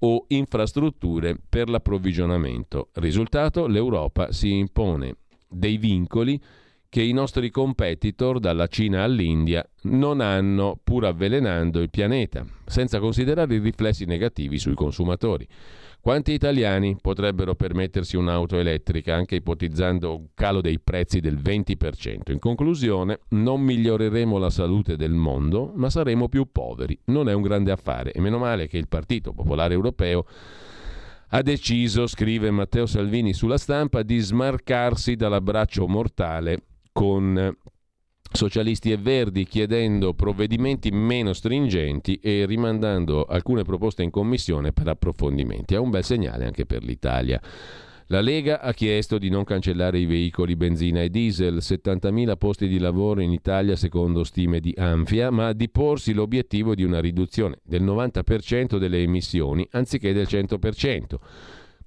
[0.00, 2.90] o infrastrutture per l'approvvigionamento.
[2.96, 5.16] Risultato, l'Europa si impone
[5.48, 6.38] dei vincoli
[6.90, 13.54] che i nostri competitor, dalla Cina all'India, non hanno, pur avvelenando il pianeta, senza considerare
[13.54, 15.48] i riflessi negativi sui consumatori.
[16.08, 22.32] Quanti italiani potrebbero permettersi un'auto elettrica, anche ipotizzando un calo dei prezzi del 20%?
[22.32, 26.98] In conclusione, non miglioreremo la salute del mondo, ma saremo più poveri.
[27.08, 30.24] Non è un grande affare e meno male che il Partito Popolare Europeo
[31.28, 37.54] ha deciso, scrive Matteo Salvini sulla stampa, di smarcarsi dall'abbraccio mortale con
[38.30, 45.74] socialisti e verdi chiedendo provvedimenti meno stringenti e rimandando alcune proposte in commissione per approfondimenti.
[45.74, 47.40] È un bel segnale anche per l'Italia.
[48.10, 52.78] La Lega ha chiesto di non cancellare i veicoli benzina e diesel, 70.000 posti di
[52.78, 57.82] lavoro in Italia secondo stime di Anfia, ma di porsi l'obiettivo di una riduzione del
[57.82, 61.16] 90% delle emissioni anziché del 100%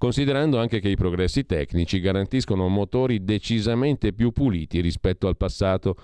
[0.02, 5.96] considerando anche che i progressi tecnici garantiscono motori decisamente più puliti rispetto al passato.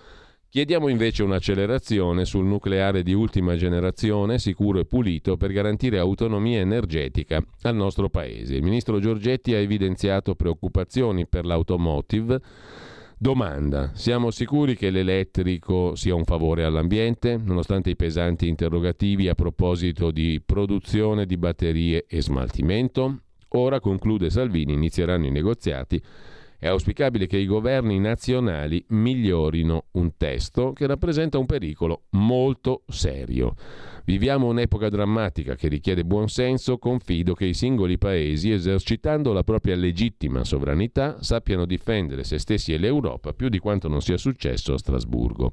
[0.49, 7.43] Chiediamo invece un'accelerazione sul nucleare di ultima generazione, sicuro e pulito, per garantire autonomia energetica
[7.63, 8.55] al nostro Paese.
[8.55, 12.39] Il ministro Giorgetti ha evidenziato preoccupazioni per l'automotive.
[13.17, 20.11] Domanda, siamo sicuri che l'elettrico sia un favore all'ambiente, nonostante i pesanti interrogativi a proposito
[20.11, 23.23] di produzione di batterie e smaltimento?
[23.49, 26.01] Ora, conclude Salvini, inizieranno i negoziati
[26.59, 33.53] è auspicabile che i governi nazionali migliorino un testo che rappresenta un pericolo molto serio.
[34.05, 40.43] Viviamo un'epoca drammatica che richiede buonsenso, confido che i singoli paesi, esercitando la propria legittima
[40.43, 45.51] sovranità, sappiano difendere se stessi e l'Europa più di quanto non sia successo a Strasburgo.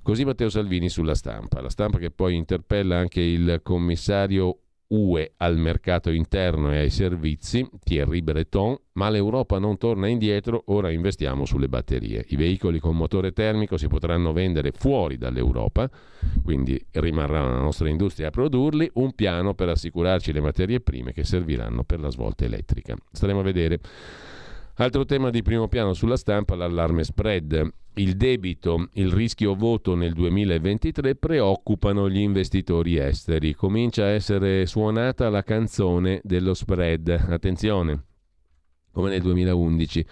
[0.00, 5.56] Così Matteo Salvini sulla stampa, la stampa che poi interpella anche il commissario UE al
[5.56, 11.68] mercato interno e ai servizi, Thierry Breton, ma l'Europa non torna indietro, ora investiamo sulle
[11.68, 12.24] batterie.
[12.28, 15.90] I veicoli con motore termico si potranno vendere fuori dall'Europa,
[16.44, 21.24] quindi rimarrà la nostra industria a produrli, un piano per assicurarci le materie prime che
[21.24, 22.94] serviranno per la svolta elettrica.
[23.10, 23.80] Staremo a vedere.
[24.78, 27.66] Altro tema di primo piano sulla stampa, l'allarme spread.
[27.94, 33.54] Il debito, il rischio voto nel 2023 preoccupano gli investitori esteri.
[33.54, 37.08] Comincia a essere suonata la canzone dello spread.
[37.08, 38.04] Attenzione,
[38.92, 40.06] come nel 2011.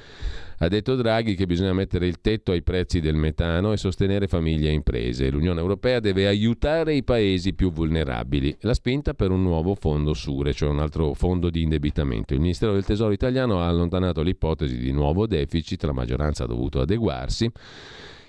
[0.58, 4.68] Ha detto Draghi che bisogna mettere il tetto ai prezzi del metano e sostenere famiglie
[4.68, 5.28] e imprese.
[5.30, 8.56] L'Unione Europea deve aiutare i paesi più vulnerabili.
[8.60, 12.34] La spinta per un nuovo fondo Sure, cioè un altro fondo di indebitamento.
[12.34, 16.80] Il Ministero del Tesoro italiano ha allontanato l'ipotesi di nuovo deficit, la maggioranza ha dovuto
[16.80, 17.50] adeguarsi.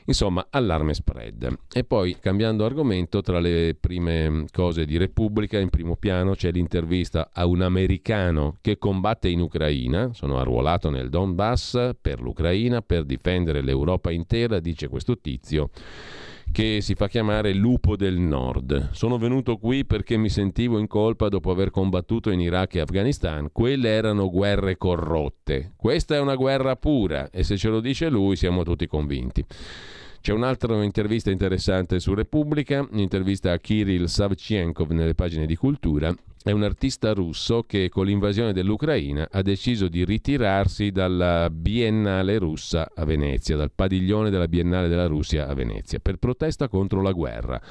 [0.05, 1.57] Insomma, allarme spread.
[1.73, 7.31] E poi, cambiando argomento, tra le prime cose di Repubblica, in primo piano c'è l'intervista
[7.33, 13.61] a un americano che combatte in Ucraina, sono arruolato nel Donbass per l'Ucraina, per difendere
[13.61, 15.69] l'Europa intera, dice questo tizio
[16.51, 18.91] che si fa chiamare Lupo del Nord.
[18.91, 23.49] Sono venuto qui perché mi sentivo in colpa dopo aver combattuto in Iraq e Afghanistan.
[23.51, 25.73] Quelle erano guerre corrotte.
[25.75, 29.43] Questa è una guerra pura e se ce lo dice lui siamo tutti convinti.
[30.25, 36.11] C'è un'altra intervista interessante su Repubblica, un'intervista a Kirill Savchenkov nelle pagine di cultura.
[36.41, 42.89] È un artista russo che con l'invasione dell'Ucraina ha deciso di ritirarsi dalla Biennale russa
[42.95, 47.61] a Venezia, dal padiglione della Biennale della Russia a Venezia, per protesta contro la guerra.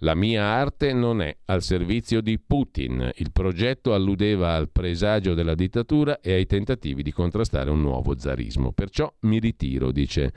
[0.00, 3.12] La mia arte non è al servizio di Putin.
[3.14, 8.72] Il progetto alludeva al presagio della dittatura e ai tentativi di contrastare un nuovo zarismo.
[8.72, 10.32] Perciò mi ritiro, dice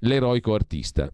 [0.00, 1.08] l'eroico artista.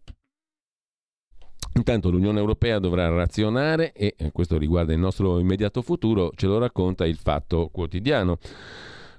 [1.76, 6.58] Intanto l'Unione Europea dovrà razionare e eh, questo riguarda il nostro immediato futuro, ce lo
[6.58, 8.38] racconta il fatto quotidiano.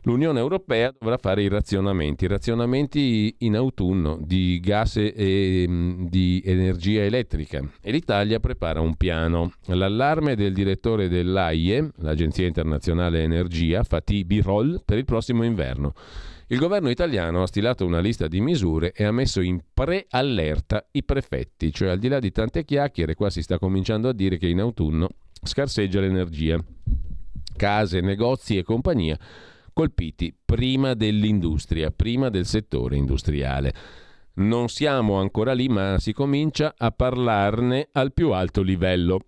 [0.03, 7.03] L'Unione Europea dovrà fare i razionamenti, razionamenti in autunno di gas e mm, di energia
[7.03, 9.51] elettrica e l'Italia prepara un piano.
[9.65, 15.93] L'allarme del direttore dell'AIE, l'Agenzia Internazionale Energia, Fatih Birol, per il prossimo inverno.
[16.47, 21.03] Il governo italiano ha stilato una lista di misure e ha messo in preallerta i
[21.03, 24.47] prefetti, cioè al di là di tante chiacchiere, qua si sta cominciando a dire che
[24.47, 25.09] in autunno
[25.41, 26.63] scarseggia l'energia.
[27.55, 29.17] Case, negozi e compagnia
[29.73, 33.73] colpiti prima dell'industria, prima del settore industriale.
[34.35, 39.19] Non siamo ancora lì, ma si comincia a parlarne al più alto livello.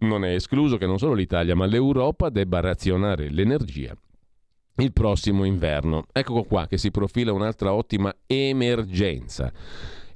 [0.00, 3.96] Non è escluso che non solo l'Italia, ma l'Europa debba razionare l'energia
[4.82, 6.04] il prossimo inverno.
[6.12, 9.52] Ecco qua che si profila un'altra ottima emergenza.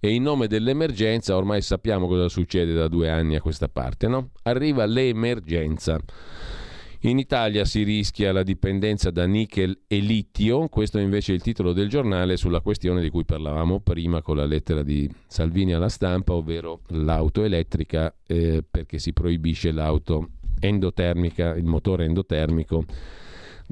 [0.00, 4.30] E in nome dell'emergenza ormai sappiamo cosa succede da due anni a questa parte, no?
[4.42, 6.00] Arriva l'emergenza.
[7.04, 11.72] In Italia si rischia la dipendenza da nickel e litio, questo invece è il titolo
[11.72, 16.34] del giornale sulla questione di cui parlavamo prima con la lettera di Salvini alla stampa,
[16.34, 20.28] ovvero l'auto elettrica eh, perché si proibisce l'auto
[20.60, 22.84] endotermica, il motore endotermico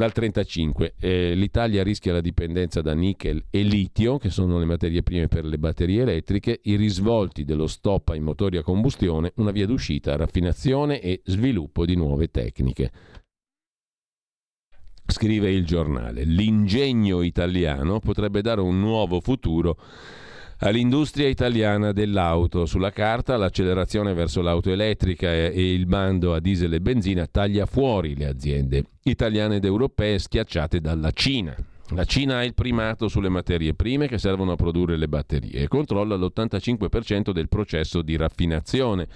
[0.01, 0.95] dal 35.
[0.99, 5.45] Eh, L'Italia rischia la dipendenza da nickel e litio, che sono le materie prime per
[5.45, 11.03] le batterie elettriche, i risvolti dello stop ai motori a combustione, una via d'uscita, raffinazione
[11.03, 12.91] e sviluppo di nuove tecniche.
[15.07, 19.77] Scrive il giornale, l'ingegno italiano potrebbe dare un nuovo futuro
[20.61, 22.67] all'industria italiana dell'auto.
[22.67, 28.17] Sulla carta l'accelerazione verso l'auto elettrica e il bando a diesel e benzina taglia fuori
[28.17, 31.55] le aziende italiane ed europee schiacciate dalla Cina.
[31.93, 35.67] La Cina ha il primato sulle materie prime che servono a produrre le batterie e
[35.67, 39.09] controlla l'85% del processo di raffinazione,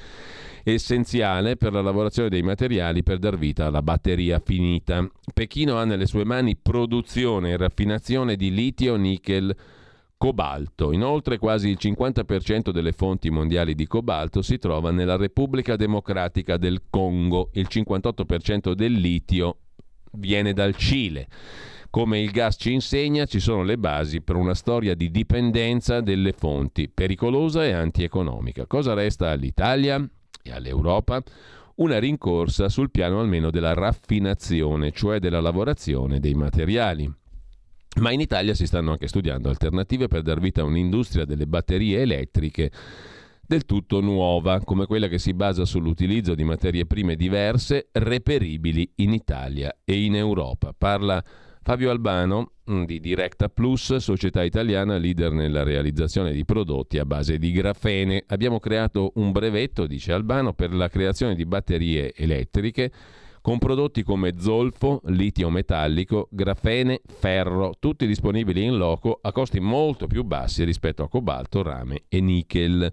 [0.64, 5.08] essenziale per la lavorazione dei materiali per dar vita alla batteria finita.
[5.32, 9.54] Pechino ha nelle sue mani produzione e raffinazione di litio, nickel,
[10.24, 10.92] cobalto.
[10.92, 16.84] Inoltre quasi il 50% delle fonti mondiali di cobalto si trova nella Repubblica Democratica del
[16.88, 19.59] Congo, il 58% del litio
[20.12, 21.28] viene dal Cile.
[21.90, 26.32] Come il gas ci insegna, ci sono le basi per una storia di dipendenza delle
[26.32, 28.66] fonti, pericolosa e antieconomica.
[28.66, 30.02] Cosa resta all'Italia
[30.42, 31.22] e all'Europa?
[31.76, 37.12] Una rincorsa sul piano almeno della raffinazione, cioè della lavorazione dei materiali.
[38.00, 42.00] Ma in Italia si stanno anche studiando alternative per dar vita a un'industria delle batterie
[42.00, 42.70] elettriche
[43.46, 49.12] del tutto nuova, come quella che si basa sull'utilizzo di materie prime diverse, reperibili in
[49.12, 50.74] Italia e in Europa.
[50.76, 51.22] Parla
[51.62, 57.38] Fabio Albano mm, di Directa Plus, società italiana leader nella realizzazione di prodotti a base
[57.38, 58.24] di grafene.
[58.26, 62.90] Abbiamo creato un brevetto, dice Albano, per la creazione di batterie elettriche
[63.44, 70.06] con prodotti come zolfo, litio metallico, grafene, ferro, tutti disponibili in loco a costi molto
[70.06, 72.90] più bassi rispetto a cobalto, rame e nickel.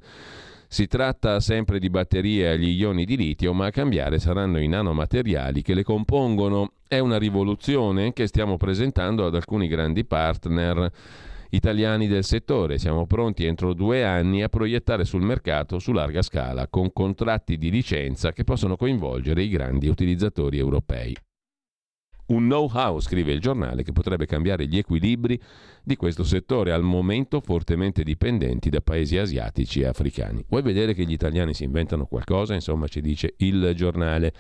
[0.68, 5.62] Si tratta sempre di batterie agli ioni di litio, ma a cambiare saranno i nanomateriali
[5.62, 6.74] che le compongono.
[6.86, 10.92] È una rivoluzione che stiamo presentando ad alcuni grandi partner
[11.52, 12.78] italiani del settore.
[12.78, 17.70] Siamo pronti entro due anni a proiettare sul mercato su larga scala con contratti di
[17.70, 21.16] licenza che possono coinvolgere i grandi utilizzatori europei.
[22.28, 25.38] Un know-how, scrive il giornale, che potrebbe cambiare gli equilibri
[25.84, 30.46] di questo settore, al momento fortemente dipendenti da paesi asiatici e africani.
[30.48, 32.54] Vuoi vedere che gli italiani si inventano qualcosa?
[32.54, 34.32] Insomma, ci dice il giornale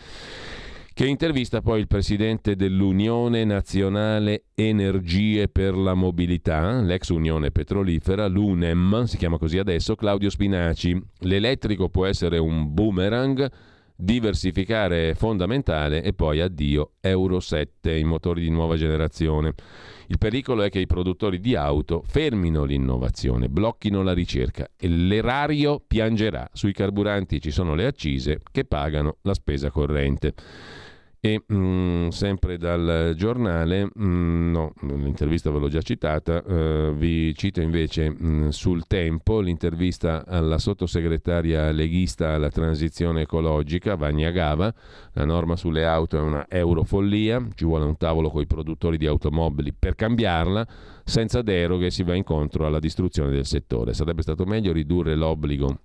[0.93, 9.03] che intervista poi il presidente dell'Unione Nazionale Energie per la Mobilità, l'ex Unione Petrolifera, l'UNEM,
[9.03, 11.01] si chiama così adesso, Claudio Spinaci.
[11.19, 13.49] L'elettrico può essere un boomerang
[14.01, 19.53] diversificare è fondamentale e poi addio Euro 7, i motori di nuova generazione.
[20.11, 25.81] Il pericolo è che i produttori di auto fermino l'innovazione, blocchino la ricerca e l'erario
[25.87, 26.49] piangerà.
[26.51, 30.33] Sui carburanti ci sono le accise che pagano la spesa corrente.
[31.23, 36.91] E mh, mm, sempre dal giornale, mh, mm, no, l'intervista ve l'ho già citata, eh,
[36.95, 44.31] vi cito invece mh, mm, sul tempo l'intervista alla sottosegretaria leghista alla transizione ecologica, Vania
[44.31, 44.73] Gava.
[45.13, 49.05] La norma sulle auto è una eurofollia, ci vuole un tavolo con i produttori di
[49.05, 50.67] automobili per cambiarla,
[51.03, 53.93] senza deroghe si va incontro alla distruzione del settore.
[53.93, 55.81] Sarebbe stato meglio ridurre l'obbligo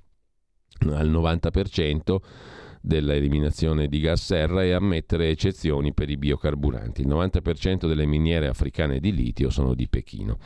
[0.93, 2.21] al 90%
[2.87, 7.01] dell'eliminazione di gas serra e ammettere eccezioni per i biocarburanti.
[7.01, 10.39] Il 90% delle miniere africane di litio sono di Pechino.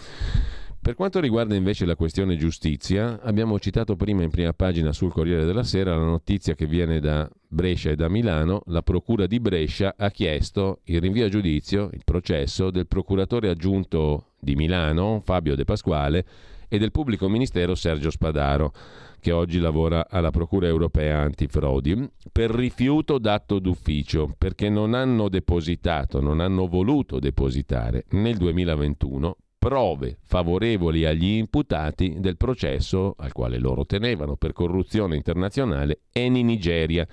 [0.83, 5.45] Per quanto riguarda invece la questione giustizia, abbiamo citato prima in prima pagina sul Corriere
[5.45, 8.63] della Sera la notizia che viene da Brescia e da Milano.
[8.69, 14.29] La Procura di Brescia ha chiesto il rinvio a giudizio, il processo del procuratore aggiunto
[14.41, 16.25] di Milano, Fabio De Pasquale,
[16.71, 18.73] e del pubblico ministero Sergio Spadaro
[19.21, 26.23] che oggi lavora alla Procura europea antifrodi, per rifiuto d'atto d'ufficio, perché non hanno depositato,
[26.23, 33.85] non hanno voluto depositare nel 2021 prove favorevoli agli imputati del processo al quale loro
[33.85, 37.07] tenevano per corruzione internazionale Eni Nigeria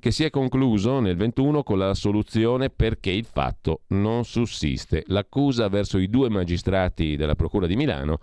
[0.00, 5.04] che si è concluso nel 21 con la soluzione perché il fatto non sussiste.
[5.06, 8.18] L'accusa verso i due magistrati della Procura di Milano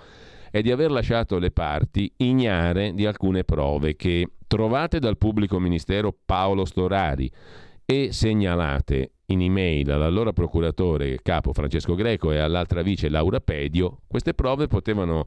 [0.54, 6.16] è di aver lasciato le parti ignare di alcune prove che, trovate dal pubblico ministero
[6.24, 7.28] Paolo Storari
[7.84, 14.36] e segnalate in email all'allora procuratore capo Francesco Greco e all'altra vice Laura Pedio, queste
[14.36, 15.26] prove potevano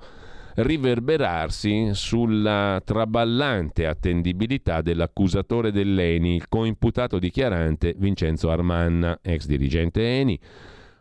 [0.55, 10.39] riverberarsi sulla traballante attendibilità dell'accusatore dell'ENI, il coimputato dichiarante Vincenzo Armanna, ex dirigente ENI,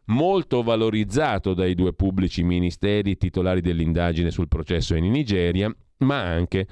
[0.05, 6.67] molto valorizzato dai due pubblici ministeri titolari dell'indagine sul processo in Nigeria, ma anche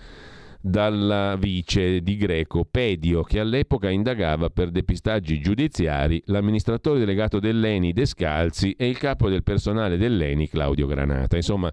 [0.65, 8.71] dalla vice di Greco Pedio, che all'epoca indagava per depistaggi giudiziari l'amministratore delegato dell'ENI Descalzi
[8.71, 11.35] e il capo del personale dell'ENI Claudio Granata.
[11.35, 11.71] Insomma,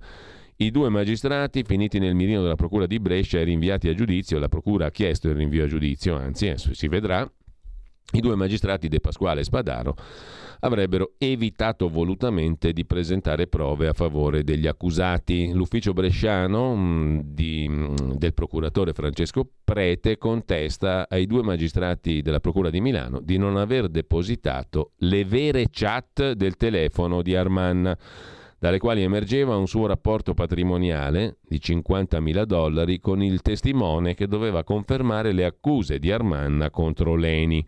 [0.57, 4.49] i due magistrati, finiti nel mirino della Procura di Brescia e rinviati a giudizio, la
[4.49, 7.31] Procura ha chiesto il rinvio a giudizio, anzi, si vedrà,
[8.13, 9.95] i due magistrati De Pasquale e Spadaro
[10.61, 15.53] avrebbero evitato volutamente di presentare prove a favore degli accusati.
[15.53, 22.71] L'ufficio bresciano mm, di, mm, del procuratore Francesco Prete contesta ai due magistrati della Procura
[22.71, 27.97] di Milano di non aver depositato le vere chat del telefono di Armanna
[28.61, 34.65] dalle quali emergeva un suo rapporto patrimoniale di 50.000 dollari con il testimone che doveva
[34.65, 37.67] confermare le accuse di Armanna contro Leni,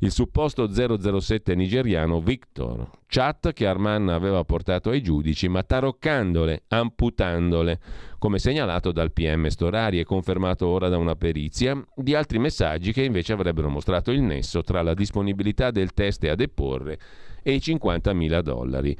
[0.00, 7.78] il supposto 007 nigeriano Victor, chat che Armanna aveva portato ai giudici ma taroccandole, amputandole,
[8.18, 13.04] come segnalato dal PM Storari e confermato ora da una perizia, di altri messaggi che
[13.04, 16.98] invece avrebbero mostrato il nesso tra la disponibilità del test a deporre
[17.44, 18.96] e i 50.000 dollari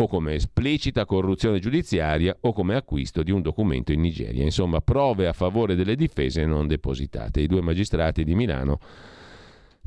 [0.00, 4.44] o come esplicita corruzione giudiziaria o come acquisto di un documento in Nigeria.
[4.44, 7.40] Insomma, prove a favore delle difese non depositate.
[7.40, 8.78] I due magistrati di Milano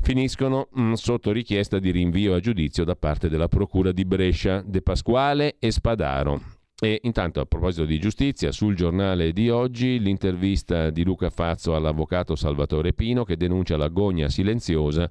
[0.00, 4.62] finiscono mh, mm, sotto richiesta di rinvio a giudizio da parte della Procura di Brescia,
[4.66, 6.40] De Pasquale e Spadaro.
[6.78, 12.34] E intanto a proposito di giustizia, sul giornale di oggi l'intervista di Luca Fazzo all'avvocato
[12.34, 15.08] Salvatore Pino che denuncia l'agonia silenziosa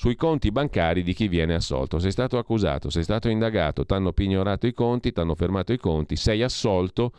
[0.00, 1.98] sui conti bancari di chi viene assolto.
[1.98, 5.78] Sei stato accusato, sei stato indagato, ti hanno pignorato i conti, ti hanno fermato i
[5.78, 7.12] conti, sei assolto.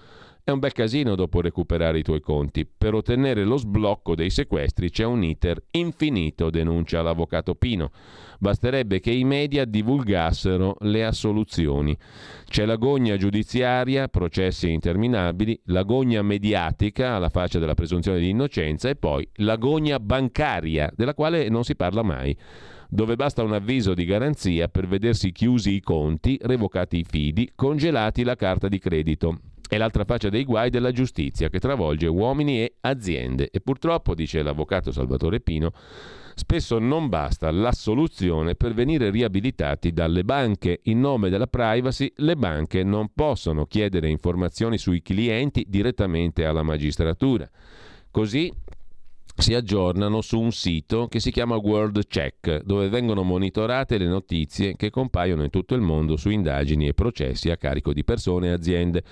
[0.52, 2.66] È un bel casino dopo recuperare i tuoi conti.
[2.66, 7.90] Per ottenere lo sblocco dei sequestri c'è un iter infinito, denuncia l'avvocato Pino.
[8.38, 11.98] Basterebbe che i media divulgassero le assoluzioni.
[12.44, 19.26] C'è l'agonia giudiziaria, processi interminabili, l'agonia mediatica alla faccia della presunzione di innocenza e poi
[19.36, 22.38] l'agonia bancaria, della quale non si parla mai
[22.94, 28.26] dove basta un avviso di garanzia per vedersi chiusi i conti, revocati i fidi, congelati
[28.26, 29.40] la carta di credito.
[29.72, 33.50] È l'altra faccia dei guai della giustizia che travolge uomini e aziende.
[33.52, 35.72] E purtroppo, dice l'avvocato Salvatore Pino,
[36.36, 40.82] spesso non basta l'assoluzione per venire riabilitati dalle banche.
[40.84, 47.50] In nome della privacy, le banche non possono chiedere informazioni sui clienti direttamente alla magistratura.
[48.12, 48.52] Così
[49.38, 54.76] si aggiornano su un sito che si chiama World Check, dove vengono monitorate le notizie
[54.76, 58.52] che compaiono in tutto il mondo su indagini e processi a carico di persone e
[58.52, 59.04] aziende.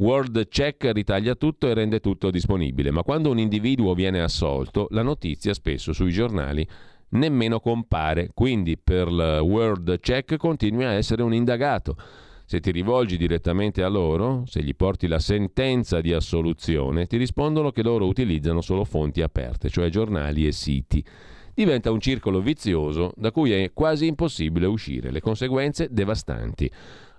[0.00, 5.02] World Check ritaglia tutto e rende tutto disponibile, ma quando un individuo viene assolto, la
[5.02, 6.66] notizia spesso sui giornali
[7.10, 11.98] nemmeno compare, quindi per il World Check continui a essere un indagato.
[12.46, 17.70] Se ti rivolgi direttamente a loro, se gli porti la sentenza di assoluzione, ti rispondono
[17.70, 21.04] che loro utilizzano solo fonti aperte, cioè giornali e siti.
[21.52, 26.70] Diventa un circolo vizioso da cui è quasi impossibile uscire, le conseguenze devastanti.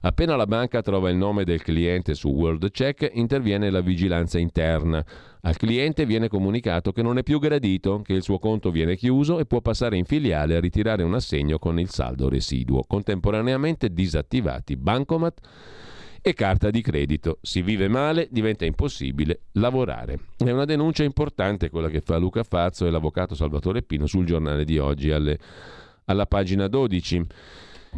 [0.04, 5.06] Appena la banca trova il nome del cliente su WorldCheck, interviene la vigilanza interna.
[5.42, 9.38] Al cliente viene comunicato che non è più gradito, che il suo conto viene chiuso
[9.38, 12.84] e può passare in filiale a ritirare un assegno con il saldo residuo.
[12.88, 15.40] Contemporaneamente disattivati bancomat
[16.20, 17.38] e carta di credito.
[17.44, 20.18] Si vive male, diventa impossibile lavorare.
[20.36, 24.66] È una denuncia importante quella che fa Luca Fazzo e l'avvocato Salvatore Pino sul giornale
[24.66, 25.38] di oggi alle,
[26.06, 27.28] alla pagina 12.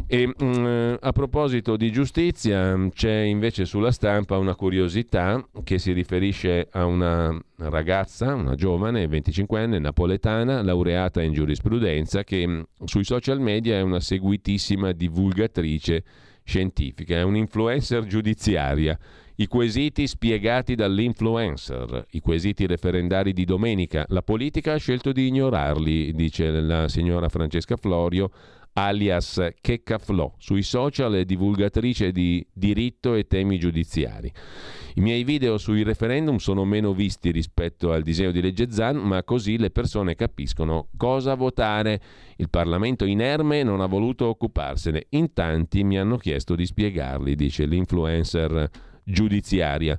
[0.06, 5.92] E mh, mm, a proposito di giustizia, c'è invece sulla stampa una curiosità che si
[5.92, 13.40] riferisce a una ragazza, una giovane, 25enne, napoletana, laureata in giurisprudenza, che mm, sui social
[13.40, 16.02] media è una seguitissima divulgatrice
[16.44, 18.98] scientifica, è un'influencer giudiziaria.
[19.36, 26.12] I quesiti spiegati dall'influencer, i quesiti referendari di domenica, la politica ha scelto di ignorarli,
[26.14, 28.30] dice la signora Francesca Florio
[28.74, 34.32] alias Checcaflò, sui social è divulgatrice di diritto e temi giudiziari.
[34.96, 39.22] I miei video sui referendum sono meno visti rispetto al disegno di legge Zan, ma
[39.24, 42.00] così le persone capiscono cosa votare.
[42.36, 45.06] Il Parlamento inerme non ha voluto occuparsene.
[45.10, 48.70] In tanti mi hanno chiesto di spiegarli, dice l'influencer
[49.04, 49.98] giudiziaria.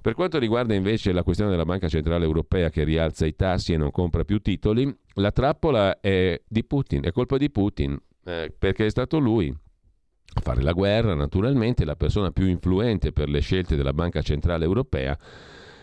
[0.00, 3.76] Per quanto riguarda invece la questione della Banca Centrale Europea che rialza i tassi e
[3.76, 8.86] non compra più titoli, la trappola è di Putin, è colpa di Putin eh, perché
[8.86, 9.54] è stato lui
[10.34, 14.64] a fare la guerra, naturalmente, la persona più influente per le scelte della Banca Centrale
[14.64, 15.18] Europea.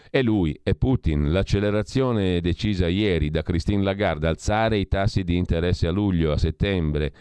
[0.09, 1.31] è lui, è Putin.
[1.31, 7.13] L'accelerazione decisa ieri da Christine Lagarde, alzare i tassi di interesse a luglio, a settembre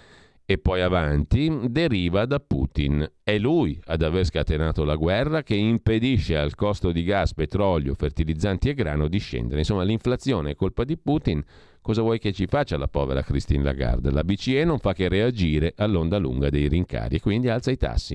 [0.51, 3.07] e poi avanti, deriva da Putin.
[3.23, 8.71] È lui ad aver scatenato la guerra che impedisce al costo di gas, petrolio, fertilizzanti
[8.71, 9.59] e grano di scendere.
[9.59, 11.45] Insomma, l'inflazione è colpa di Putin
[11.89, 14.11] Cosa vuoi che ci faccia la povera Christine Lagarde?
[14.11, 18.15] La BCE non fa che reagire all'onda lunga dei rincari e quindi alza i tassi.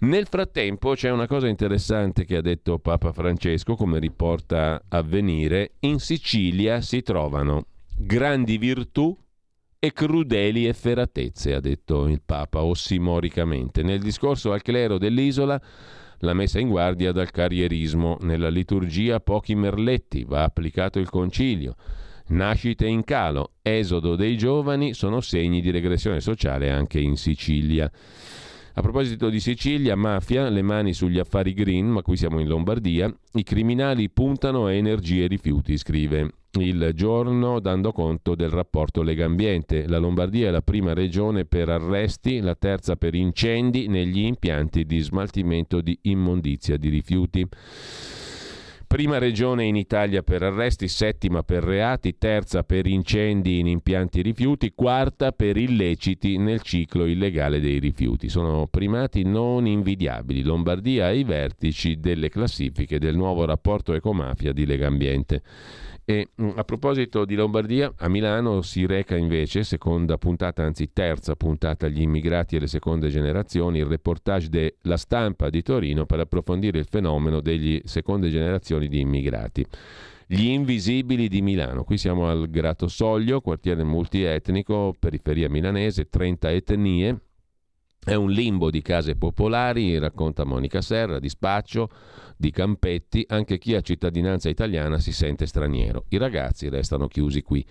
[0.00, 6.00] Nel frattempo c'è una cosa interessante che ha detto Papa Francesco, come riporta Avvenire, in
[6.00, 7.64] Sicilia si trovano
[7.96, 9.16] grandi virtù,
[9.84, 13.82] e crudeli efferatezze, ha detto il Papa ossimoricamente.
[13.82, 15.60] Nel discorso al clero dell'isola
[16.18, 18.18] la messa in guardia dal carrierismo.
[18.20, 21.74] Nella liturgia pochi merletti, va applicato il concilio.
[22.28, 27.90] Nascite in calo, esodo dei giovani sono segni di regressione sociale anche in Sicilia.
[28.74, 33.12] A proposito di Sicilia, mafia, le mani sugli affari green, ma qui siamo in Lombardia,
[33.32, 39.86] i criminali puntano a energie e rifiuti, scrive il giorno dando conto del rapporto Legambiente.
[39.88, 45.00] La Lombardia è la prima regione per arresti, la terza per incendi negli impianti di
[45.00, 47.48] smaltimento di immondizia di rifiuti.
[48.86, 54.74] Prima regione in Italia per arresti, settima per reati, terza per incendi in impianti rifiuti,
[54.74, 58.28] quarta per illeciti nel ciclo illegale dei rifiuti.
[58.28, 60.42] Sono primati non invidiabili.
[60.42, 65.42] Lombardia ai vertici delle classifiche del nuovo rapporto ecomafia di Legambiente.
[66.12, 71.36] E mm, a proposito di Lombardia, a Milano si reca invece, seconda puntata, anzi terza
[71.36, 76.78] puntata, gli immigrati e le seconde generazioni, il reportage della stampa di Torino per approfondire
[76.78, 79.64] il fenomeno degli seconde generazioni di immigrati.
[80.26, 87.20] Gli invisibili di Milano, qui siamo al Grato Soglio, quartiere multietnico, periferia milanese, 30 etnie,
[88.04, 91.88] è un limbo di case popolari, racconta Monica Serra, di spaccio,
[92.36, 96.06] di campetti, anche chi ha cittadinanza italiana si sente straniero.
[96.08, 97.64] I ragazzi restano chiusi qui.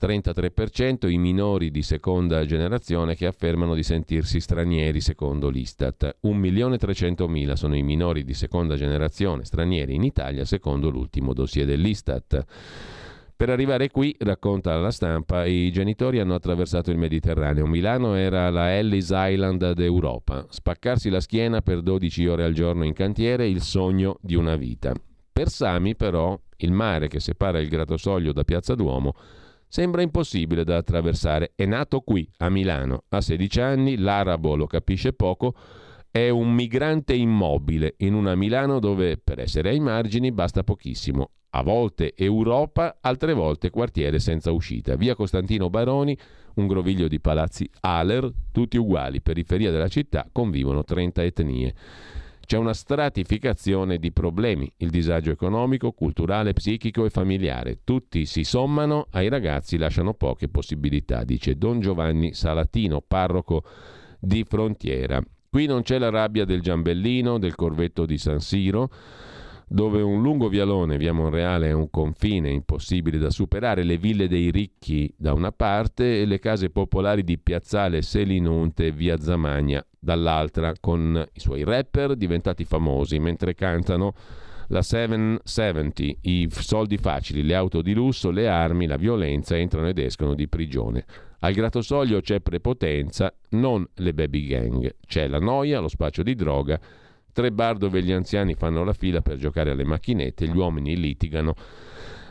[0.00, 6.18] 33% i minori di seconda generazione che affermano di sentirsi stranieri secondo l'Istat.
[6.22, 12.44] 1.300.000 sono i minori di seconda generazione stranieri in Italia secondo l'ultimo dossier dell'Istat.
[13.38, 17.66] Per arrivare qui, racconta la stampa, i genitori hanno attraversato il Mediterraneo.
[17.66, 20.44] Milano era la Ellis Island d'Europa.
[20.48, 24.92] Spaccarsi la schiena per 12 ore al giorno in cantiere, il sogno di una vita.
[25.32, 29.14] Per Sami, però, il mare che separa il Gratosoglio da Piazza Duomo
[29.68, 31.52] sembra impossibile da attraversare.
[31.54, 33.04] È nato qui, a Milano.
[33.10, 35.54] Ha 16 anni, l'arabo lo capisce poco,
[36.10, 41.62] è un migrante immobile in una Milano dove per essere ai margini basta pochissimo a
[41.62, 44.96] volte Europa, altre volte quartiere senza uscita.
[44.96, 46.16] Via Costantino Baroni,
[46.54, 51.74] un groviglio di palazzi Aler, tutti uguali, periferia della città, convivono 30 etnie.
[52.48, 57.80] C'è una stratificazione di problemi, il disagio economico, culturale, psichico e familiare.
[57.84, 63.64] Tutti si sommano, ai ragazzi lasciano poche possibilità, dice Don Giovanni Salatino, parroco
[64.18, 65.22] di Frontiera.
[65.50, 68.90] Qui non c'è la rabbia del Giambellino, del corvetto di San Siro,
[69.68, 74.50] dove un lungo vialone, via Monreale, è un confine impossibile da superare, le ville dei
[74.50, 80.72] ricchi da una parte e le case popolari di Piazzale Selinunte e via Zamagna dall'altra,
[80.80, 84.14] con i suoi rapper diventati famosi mentre cantano
[84.68, 89.98] la 770, i soldi facili, le auto di lusso, le armi, la violenza entrano ed
[89.98, 91.04] escono di prigione.
[91.40, 96.78] Al Gratosoglio c'è prepotenza, non le baby gang, c'è la noia, lo spaccio di droga
[97.38, 101.54] Tre bar dove gli anziani fanno la fila per giocare alle macchinette, gli uomini litigano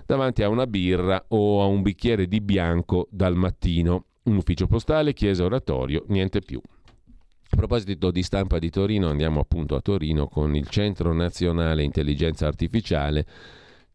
[0.06, 4.08] davanti a una birra o a un bicchiere di bianco dal mattino.
[4.24, 6.60] Un ufficio postale, chiesa, oratorio, niente più.
[6.62, 12.46] A proposito di stampa di Torino, andiamo appunto a Torino con il Centro Nazionale Intelligenza
[12.46, 13.26] Artificiale.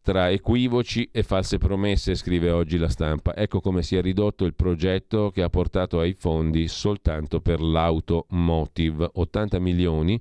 [0.01, 3.35] Tra equivoci e false promesse, scrive oggi la stampa.
[3.35, 9.11] Ecco come si è ridotto il progetto che ha portato ai fondi soltanto per l'automotive.
[9.13, 10.19] 80 milioni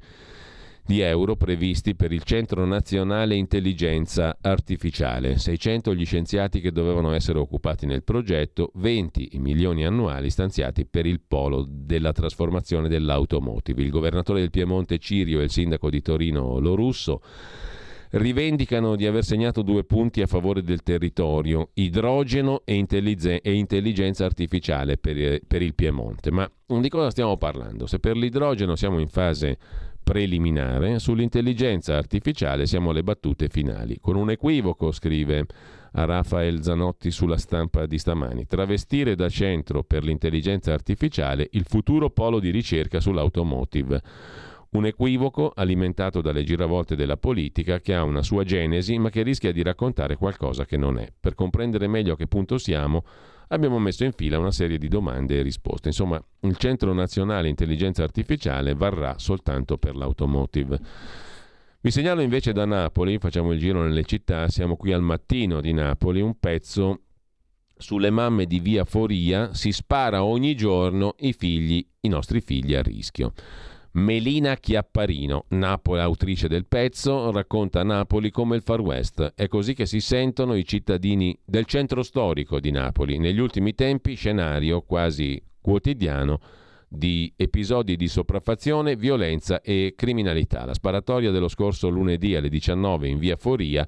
[0.84, 7.38] di euro previsti per il Centro Nazionale Intelligenza Artificiale, 600 gli scienziati che dovevano essere
[7.38, 13.82] occupati nel progetto, 20 i milioni annuali stanziati per il polo della trasformazione dell'automotive.
[13.82, 17.22] Il governatore del Piemonte Cirio e il sindaco di Torino Lorusso
[18.12, 24.98] rivendicano di aver segnato due punti a favore del territorio, idrogeno e, intelligen- intelligenza artificiale
[24.98, 26.30] per, per il Piemonte.
[26.30, 27.86] Ma di cosa stiamo parlando?
[27.86, 29.58] Se per l'idrogeno siamo in fase
[30.02, 33.98] preliminare, sull'intelligenza artificiale siamo alle battute finali.
[34.00, 35.46] Con un equivoco, scrive
[35.92, 42.10] a Rafael Zanotti sulla stampa di stamani, travestire da centro per l'intelligenza artificiale il futuro
[42.10, 44.02] polo di ricerca sull'automotive.
[44.70, 49.52] Un equivoco alimentato dalle giravolte della politica che ha una sua genesi ma che rischia
[49.52, 51.12] di raccontare qualcosa che non è.
[51.20, 53.04] Per comprendere meglio a che punto siamo,
[53.48, 55.88] abbiamo messo in fila una serie di domande e risposte.
[55.88, 60.80] Insomma, il Centro Nazionale Intelligenza Artificiale varrà soltanto per l'automotive.
[61.80, 65.72] Vi segnalo invece da Napoli, facciamo il giro nelle città, siamo qui al mattino di
[65.72, 67.00] Napoli, un pezzo
[67.76, 72.82] sulle mamme di via Foria, si spara ogni giorno i figli, i nostri figli a
[72.82, 73.32] rischio.
[73.94, 79.34] Melina Chiapparino, Napoli, autrice del pezzo, racconta Napoli come il Far West.
[79.34, 83.18] È così che si sentono i cittadini del centro storico di Napoli.
[83.18, 86.40] Negli ultimi tempi scenario quasi quotidiano
[86.88, 90.64] di episodi di sopraffazione, violenza e criminalità.
[90.64, 93.86] La sparatoria dello scorso lunedì alle 19 in via Foria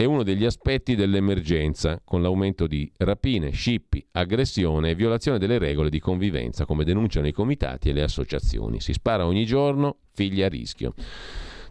[0.00, 5.90] è uno degli aspetti dell'emergenza, con l'aumento di rapine, scippi, aggressione e violazione delle regole
[5.90, 8.80] di convivenza, come denunciano i comitati e le associazioni.
[8.80, 10.94] Si spara ogni giorno, figli a rischio.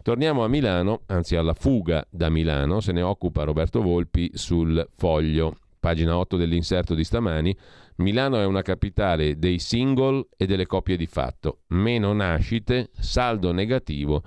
[0.02, 5.56] Torniamo a Milano, anzi alla fuga da Milano, se ne occupa Roberto Volpi sul foglio.
[5.80, 7.56] Pagina 8 dell'inserto di stamani.
[7.96, 11.62] Milano è una capitale dei single e delle coppie di fatto.
[11.70, 14.22] Meno nascite, saldo negativo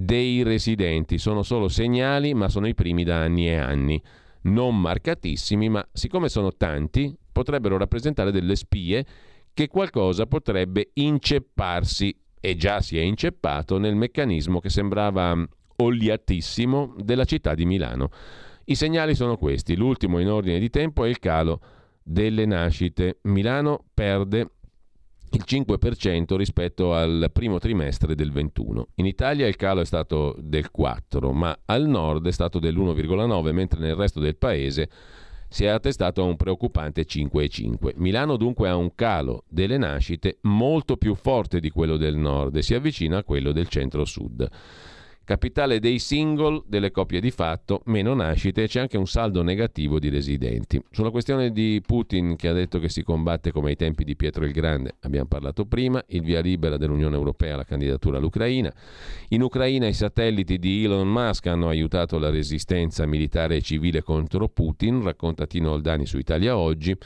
[0.00, 1.18] dei residenti.
[1.18, 4.00] Sono solo segnali, ma sono i primi da anni e anni.
[4.42, 9.04] Non marcatissimi, ma siccome sono tanti, potrebbero rappresentare delle spie
[9.52, 15.36] che qualcosa potrebbe incepparsi, e già si è inceppato, nel meccanismo che sembrava
[15.74, 18.10] oliatissimo della città di Milano.
[18.66, 19.74] I segnali sono questi.
[19.74, 21.60] L'ultimo in ordine di tempo è il calo
[22.04, 23.18] delle nascite.
[23.22, 24.52] Milano perde
[25.30, 28.88] il 5% rispetto al primo trimestre del 21.
[28.96, 33.80] In Italia il calo è stato del 4, ma al nord è stato dell'1,9, mentre
[33.80, 34.88] nel resto del paese
[35.48, 37.92] si è attestato a un preoccupante 5,5.
[37.96, 42.62] Milano dunque ha un calo delle nascite molto più forte di quello del nord e
[42.62, 44.48] si avvicina a quello del centro-sud.
[45.28, 49.98] Capitale dei single, delle coppie di fatto, meno nascite e c'è anche un saldo negativo
[49.98, 50.82] di residenti.
[50.90, 54.46] Sulla questione di Putin che ha detto che si combatte come ai tempi di Pietro
[54.46, 58.72] il Grande, abbiamo parlato prima, il via libera dell'Unione Europea alla candidatura all'Ucraina.
[59.28, 64.48] In Ucraina i satelliti di Elon Musk hanno aiutato la resistenza militare e civile contro
[64.48, 66.96] Putin, racconta Tino Oldani su Italia Oggi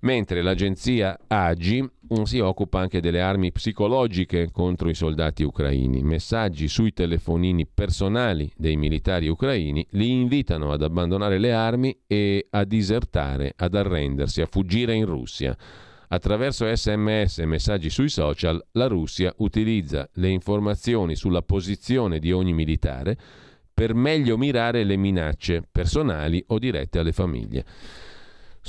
[0.00, 6.02] mentre l'agenzia AGI mm, si occupa anche delle armi psicologiche contro i soldati ucraini.
[6.02, 12.64] Messaggi sui telefonini personali dei militari ucraini li invitano ad abbandonare le armi e a
[12.64, 15.56] disertare, ad arrendersi, a fuggire in Russia.
[16.12, 22.52] Attraverso sms e messaggi sui social, la Russia utilizza le informazioni sulla posizione di ogni
[22.52, 23.16] militare
[23.72, 27.64] per meglio mirare le minacce personali o dirette alle famiglie.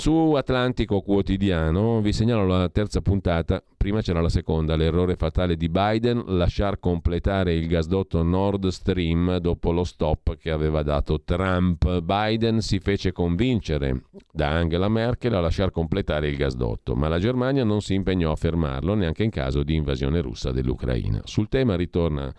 [0.01, 5.69] Su Atlantico Quotidiano vi segnalo la terza puntata, prima c'era la seconda, l'errore fatale di
[5.69, 12.01] Biden, lasciar completare il gasdotto Nord Stream dopo lo stop che aveva dato Trump.
[12.01, 17.63] Biden si fece convincere da Angela Merkel a lasciar completare il gasdotto, ma la Germania
[17.63, 21.21] non si impegnò a fermarlo neanche in caso di invasione russa dell'Ucraina.
[21.25, 22.33] Sul tema ritorna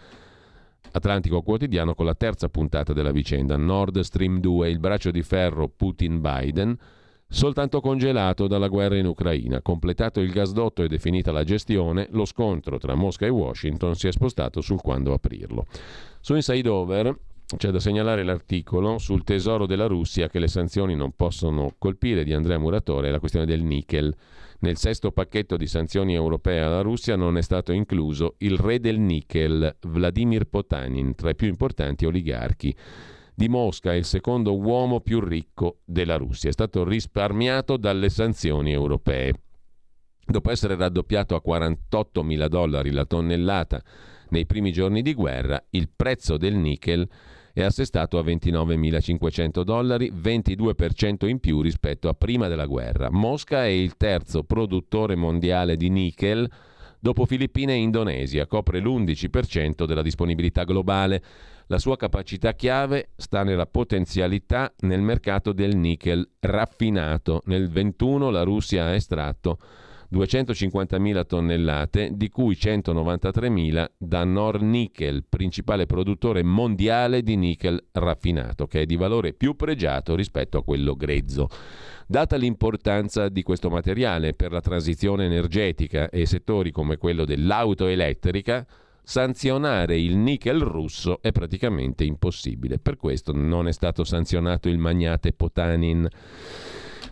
[0.91, 5.69] Atlantico Quotidiano con la terza puntata della vicenda, Nord Stream 2, il braccio di ferro
[5.69, 6.77] Putin-Biden
[7.33, 9.63] soltanto congelato dalla guerra in Ucraina.
[9.63, 14.13] Completato il gasdotto e definita la gestione, lo scontro tra Mosca e Washington si è
[14.13, 15.65] spostato sul quando aprirlo.
[16.21, 17.19] Su Inside Over
[17.57, 22.35] c'è da segnalare l'articolo sul tesoro della Russia che le sanzioni non possono colpire di
[22.35, 24.15] Andrea Muratore, la questione del nickel.
[24.61, 28.99] Nel sesto pacchetto di sanzioni europee alla Russia non è stato incluso il re del
[28.99, 32.75] nickel, Vladimir Potanin, tra i più importanti oligarchi
[33.35, 36.49] di Mosca è il secondo uomo più ricco della Russia.
[36.49, 39.35] È stato risparmiato dalle sanzioni europee.
[40.25, 43.83] Dopo essere raddoppiato a 48 mila dollari la tonnellata
[44.29, 47.09] nei primi giorni di guerra, il prezzo del nickel
[47.53, 53.11] è assestato a 29.500 dollari, 22% in più rispetto a prima della guerra.
[53.11, 56.51] Mosca è il terzo produttore mondiale di nickel
[56.99, 61.23] dopo Filippine e Indonesia, copre l'11% della disponibilità globale.
[61.67, 67.43] La sua capacità chiave sta nella potenzialità nel mercato del nickel raffinato.
[67.47, 69.59] Nel 21 la Russia ha estratto
[70.13, 78.85] 250.000 tonnellate, di cui 193.000 da Nornickel, principale produttore mondiale di nickel raffinato, che è
[78.85, 81.49] di valore più pregiato rispetto a quello grezzo.
[82.07, 88.67] Data l'importanza di questo materiale per la transizione energetica e settori come quello dell'auto elettrica,
[89.03, 92.79] sanzionare il nickel russo è praticamente impossibile.
[92.79, 96.09] Per questo non è stato sanzionato il magnate Potanin.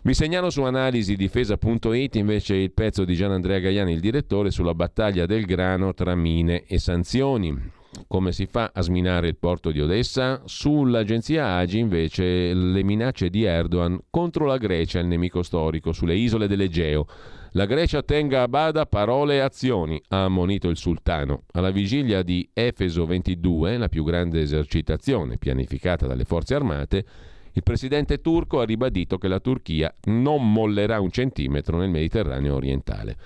[0.02, 4.74] Vi segnalo su analisi difesa.it invece il pezzo di Gian Andrea Gaiani, il direttore, sulla
[4.74, 7.78] battaglia del grano tra mine e sanzioni.
[8.06, 10.40] Come si fa a sminare il porto di Odessa?
[10.44, 16.46] Sull'agenzia Agi invece le minacce di Erdogan contro la Grecia, il nemico storico, sulle isole
[16.46, 17.06] dell'Egeo
[17.52, 21.42] la Grecia tenga a bada parole e azioni, ha ammonito il sultano.
[21.52, 27.04] Alla vigilia di Efeso 22, la più grande esercitazione pianificata dalle forze armate,
[27.52, 33.16] il presidente turco ha ribadito che la Turchia non mollerà un centimetro nel Mediterraneo orientale.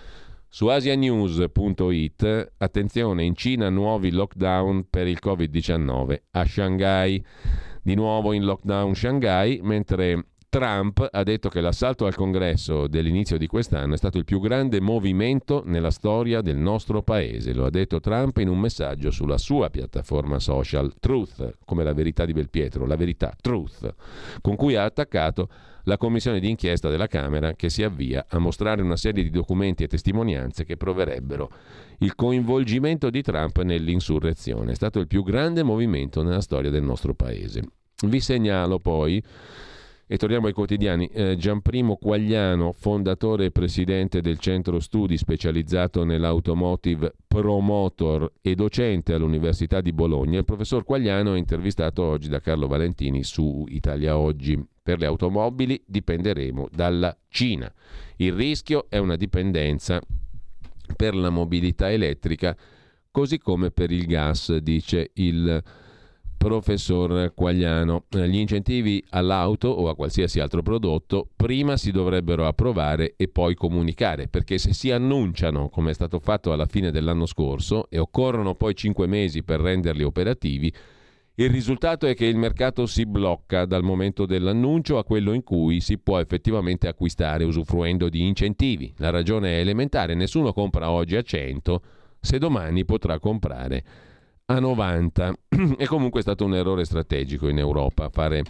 [0.48, 7.22] Su asianews.it, attenzione, in Cina nuovi lockdown per il Covid-19 a Shanghai.
[7.82, 13.48] Di nuovo in lockdown Shanghai, mentre Trump ha detto che l'assalto al congresso dell'inizio di
[13.48, 17.52] quest'anno è stato il più grande movimento nella storia del nostro paese.
[17.52, 22.24] Lo ha detto Trump in un messaggio sulla sua piattaforma social Truth, come la verità
[22.24, 23.96] di Belpietro, la verità Truth,
[24.40, 25.48] con cui ha attaccato
[25.86, 29.88] la commissione d'inchiesta della Camera che si avvia a mostrare una serie di documenti e
[29.88, 31.50] testimonianze che proverebbero
[31.98, 34.70] il coinvolgimento di Trump nell'insurrezione.
[34.70, 37.60] È stato il più grande movimento nella storia del nostro paese.
[38.06, 39.20] Vi segnalo poi
[40.06, 41.06] e torniamo ai quotidiani.
[41.08, 49.80] Eh, Gianprimo Quagliano, fondatore e presidente del centro studi specializzato nell'automotive Promotor e docente all'Università
[49.80, 50.38] di Bologna.
[50.38, 54.62] Il professor Quagliano è intervistato oggi da Carlo Valentini su Italia Oggi.
[54.82, 57.72] Per le automobili dipenderemo dalla Cina.
[58.16, 59.98] Il rischio è una dipendenza
[60.94, 62.54] per la mobilità elettrica,
[63.10, 65.82] così come per il gas, dice il professor
[67.34, 68.04] Quagliano.
[68.10, 73.54] Eh, gli incentivi all'auto o a qualsiasi altro prodotto prima si dovrebbero approvare e poi
[73.54, 78.54] comunicare, perché se si annunciano, come è stato fatto alla fine dell'anno scorso, e occorrono
[78.54, 80.70] poi cinque mesi per renderli operativi,
[81.36, 85.80] il risultato è che il mercato si blocca dal momento dell'annuncio a quello in cui
[85.80, 88.92] si può effettivamente acquistare usufruendo di incentivi.
[88.98, 91.82] La ragione è elementare, nessuno compra oggi a 100
[92.20, 93.84] se domani potrà comprare
[94.46, 95.34] a 90.
[95.78, 98.42] E comunque è stato un errore strategico in Europa fare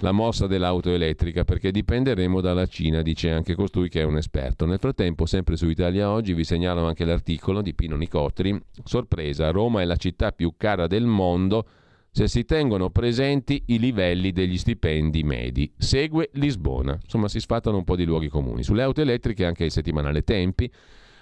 [0.00, 4.66] la mossa dell'auto elettrica perché dipenderemo dalla Cina, dice anche costui che è un esperto.
[4.66, 8.60] Nel frattempo, sempre su Italia Oggi, vi segnalo anche l'articolo di Pino Nicotri.
[8.84, 11.66] Sorpresa, Roma è la città più cara del mondo
[12.10, 15.72] se si tengono presenti i livelli degli stipendi medi.
[15.76, 16.98] Segue Lisbona.
[17.00, 18.62] Insomma, si sfatano un po' di luoghi comuni.
[18.62, 20.70] Sulle auto elettriche anche il settimanale Tempi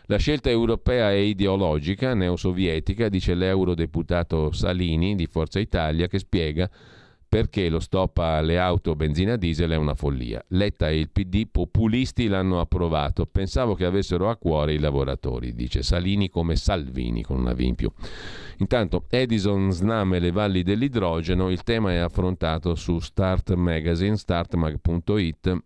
[0.07, 6.71] la scelta europea è ideologica, neosovietica, dice l'eurodeputato Salini di Forza Italia, che spiega
[7.29, 10.43] perché lo stop alle auto benzina diesel è una follia.
[10.49, 13.27] Letta e il PD populisti l'hanno approvato.
[13.27, 17.75] Pensavo che avessero a cuore i lavoratori, dice Salini come Salvini con una V in
[17.75, 17.91] più.
[18.59, 25.57] Intanto Edison Snam e le valli dell'idrogeno, il tema è affrontato su Start Magazine, startmag.it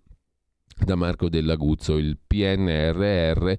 [0.83, 3.53] da Marco Dell'Aguzzo, il PNRR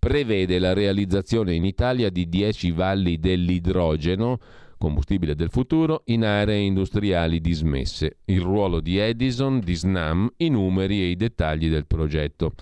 [0.00, 4.38] prevede la realizzazione in Italia di 10 valli dell'idrogeno,
[4.78, 8.16] combustibile del futuro, in aree industriali dismesse.
[8.24, 12.54] Il ruolo di Edison, di Snam, i numeri e i dettagli del progetto.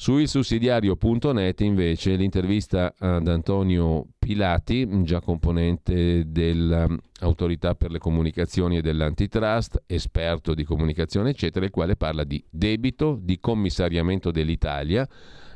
[0.00, 9.82] Su ilsussidiario.net invece l'intervista ad Antonio Pilati, già componente dell'autorità per le comunicazioni e dell'antitrust,
[9.84, 15.06] esperto di comunicazione eccetera, il quale parla di debito, di commissariamento dell'Italia,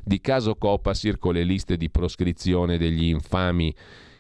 [0.03, 3.75] di caso Copasir con le liste di proscrizione degli infami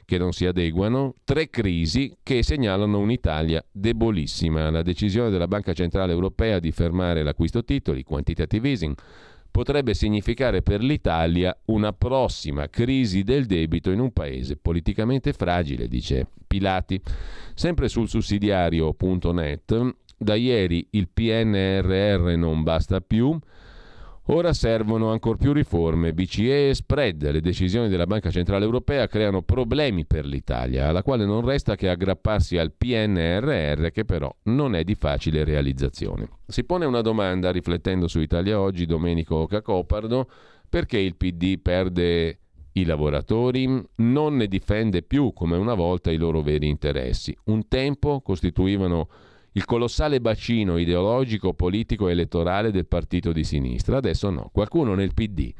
[0.06, 4.70] che non si adeguano, tre crisi che segnalano un'Italia debolissima.
[4.70, 8.94] La decisione della Banca Centrale Europea di fermare l'acquisto titoli, quantitative easing,
[9.54, 16.26] potrebbe significare per l'Italia una prossima crisi del debito in un paese politicamente fragile, dice
[16.44, 17.00] Pilati.
[17.54, 23.38] Sempre sul sussidiario.net, da ieri il PNRR non basta più.
[24.28, 26.14] Ora servono ancora più riforme.
[26.14, 31.26] BCE e spread, le decisioni della Banca Centrale Europea creano problemi per l'Italia, alla quale
[31.26, 36.26] non resta che aggrapparsi al PNRR che però non è di facile realizzazione.
[36.46, 40.26] Si pone una domanda riflettendo su Italia Oggi Domenico Cacopardo,
[40.70, 42.38] perché il PD perde
[42.72, 47.36] i lavoratori, non ne difende più come una volta i loro veri interessi.
[47.44, 49.08] Un tempo costituivano
[49.56, 53.98] il colossale bacino ideologico, politico e elettorale del partito di sinistra.
[53.98, 54.50] Adesso no.
[54.52, 55.52] Qualcuno nel PD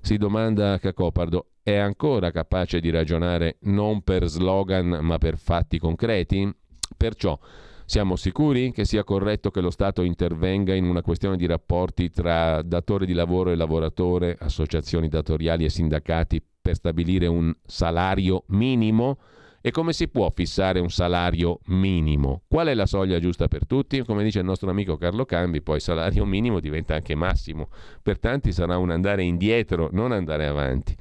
[0.00, 6.52] si domanda Cacopardo è ancora capace di ragionare non per slogan ma per fatti concreti?
[6.96, 7.38] Perciò
[7.84, 12.62] siamo sicuri che sia corretto che lo Stato intervenga in una questione di rapporti tra
[12.62, 19.18] datore di lavoro e lavoratore, associazioni datoriali e sindacati per stabilire un salario minimo?
[19.66, 22.42] E come si può fissare un salario minimo?
[22.46, 24.04] Qual è la soglia giusta per tutti?
[24.04, 27.68] Come dice il nostro amico Carlo Cambi, poi salario minimo diventa anche massimo.
[28.00, 30.94] Per tanti sarà un andare indietro, non andare avanti.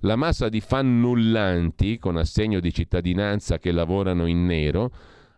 [0.00, 4.90] La massa di fannullanti con assegno di cittadinanza che lavorano in nero,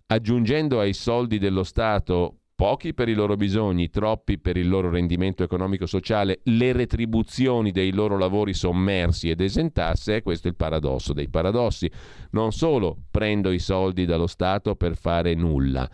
[0.06, 5.42] aggiungendo ai soldi dello Stato pochi per i loro bisogni, troppi per il loro rendimento
[5.42, 11.30] economico-sociale, le retribuzioni dei loro lavori sommersi ed esentasse, e questo è il paradosso dei
[11.30, 11.90] paradossi.
[12.32, 15.88] Non solo prendo i soldi dallo Stato per fare nulla,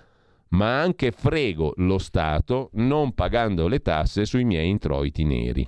[0.48, 5.64] ma anche frego lo Stato non pagando le tasse sui miei introiti neri.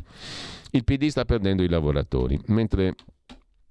[0.73, 2.97] Il PD sta perdendo i lavoratori, mentre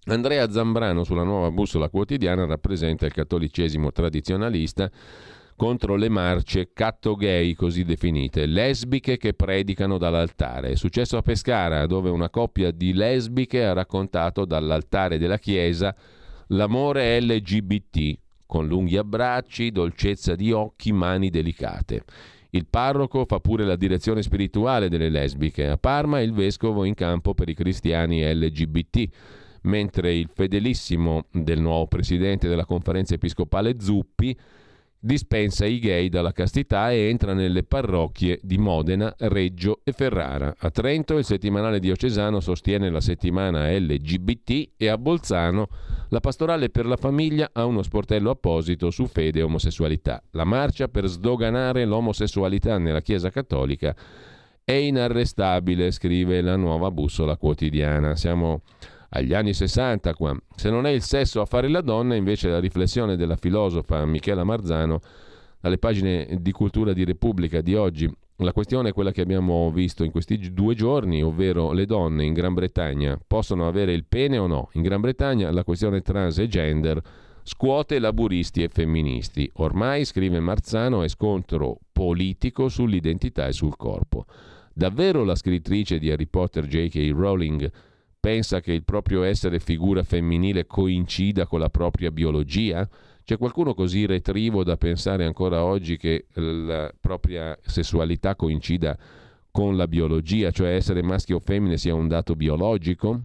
[0.05, 4.89] Andrea Zambrano sulla nuova bussola quotidiana rappresenta il cattolicesimo tradizionalista
[5.57, 10.69] contro le marce catto gay così definite, lesbiche che predicano dall'altare.
[10.69, 15.93] È successo a Pescara dove una coppia di lesbiche ha raccontato dall'altare della chiesa
[16.49, 22.03] l'amore LGBT con lunghi abbracci, dolcezza di occhi, mani delicate.
[22.51, 25.67] Il parroco fa pure la direzione spirituale delle lesbiche.
[25.67, 29.09] A Parma il vescovo in campo per i cristiani LGBT
[29.63, 34.37] mentre il fedelissimo del nuovo presidente della conferenza episcopale Zuppi
[35.07, 40.53] dispensa i gay dalla castità e entra nelle parrocchie di Modena, Reggio e Ferrara.
[40.57, 45.69] A Trento il settimanale diocesano sostiene la settimana LGBT e a Bolzano
[46.09, 50.21] la pastorale per la famiglia ha uno sportello apposito su fede e omosessualità.
[50.31, 53.95] La marcia per sdoganare l'omosessualità nella Chiesa cattolica
[54.63, 58.17] è inarrestabile, scrive la nuova bussola quotidiana.
[58.17, 58.61] Siamo
[59.09, 60.35] agli anni 60 qua.
[60.55, 64.43] Se non è il sesso a fare la donna, invece la riflessione della filosofa Michela
[64.43, 64.99] Marzano
[65.59, 68.09] dalle pagine di cultura di Repubblica di oggi.
[68.37, 72.33] La questione è quella che abbiamo visto in questi due giorni, ovvero le donne in
[72.33, 74.69] Gran Bretagna possono avere il pene o no?
[74.73, 77.01] In Gran Bretagna la questione trans e gender
[77.41, 79.49] scuote laburisti e femministi.
[79.55, 84.25] Ormai, scrive Marzano, è scontro politico sull'identità e sul corpo.
[84.73, 87.11] Davvero la scrittrice di Harry Potter J.K.
[87.15, 87.71] Rowling
[88.19, 92.87] pensa che il proprio essere figura femminile coincida con la propria biologia?
[93.23, 98.97] C'è qualcuno così retrivo da pensare ancora oggi che la propria sessualità coincida
[99.51, 103.21] con la biologia, cioè essere maschio o femmine sia un dato biologico?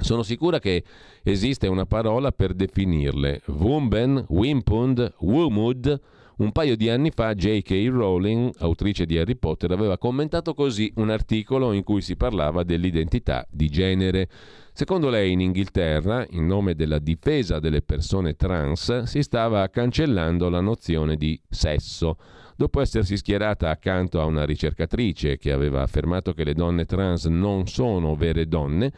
[0.00, 0.82] Sono sicura che
[1.22, 3.42] esiste una parola per definirle.
[3.46, 6.00] Wumben, Wimpund, Wumud,
[6.36, 7.88] un paio di anni fa J.K.
[7.90, 13.46] Rowling, autrice di Harry Potter, aveva commentato così un articolo in cui si parlava dell'identità
[13.50, 14.28] di genere.
[14.72, 20.60] Secondo lei in Inghilterra, in nome della difesa delle persone trans, si stava cancellando la
[20.60, 22.16] nozione di sesso.
[22.56, 27.66] Dopo essersi schierata accanto a una ricercatrice che aveva affermato che le donne trans non
[27.66, 28.92] sono vere donne,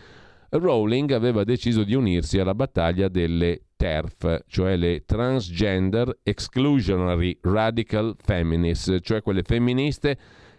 [0.50, 8.98] Rowling aveva deciso di unirsi alla battaglia delle TERF, cioè le Transgender Exclusionary Radical Feminists,
[9.00, 10.18] cioè quelle femministe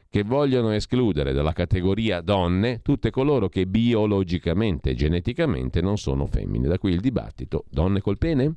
[0.10, 6.70] che vogliono escludere dalla categoria donne tutte coloro che biologicamente e geneticamente non sono femmine.
[6.70, 7.66] Da qui il dibattito.
[7.70, 8.54] Donne col pene?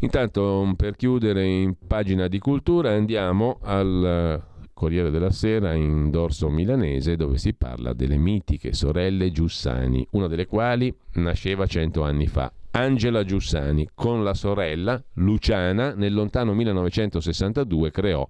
[0.00, 4.42] Intanto, per chiudere in pagina di cultura, andiamo al
[4.74, 10.46] Corriere della Sera in dorso milanese dove si parla delle mitiche sorelle Giussani, una delle
[10.46, 12.52] quali nasceva cento anni fa.
[12.76, 18.28] Angela Giussani con la sorella Luciana nel lontano 1962 creò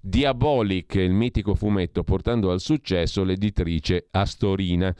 [0.00, 4.94] Diabolic, il mitico fumetto portando al successo l'editrice Astorina.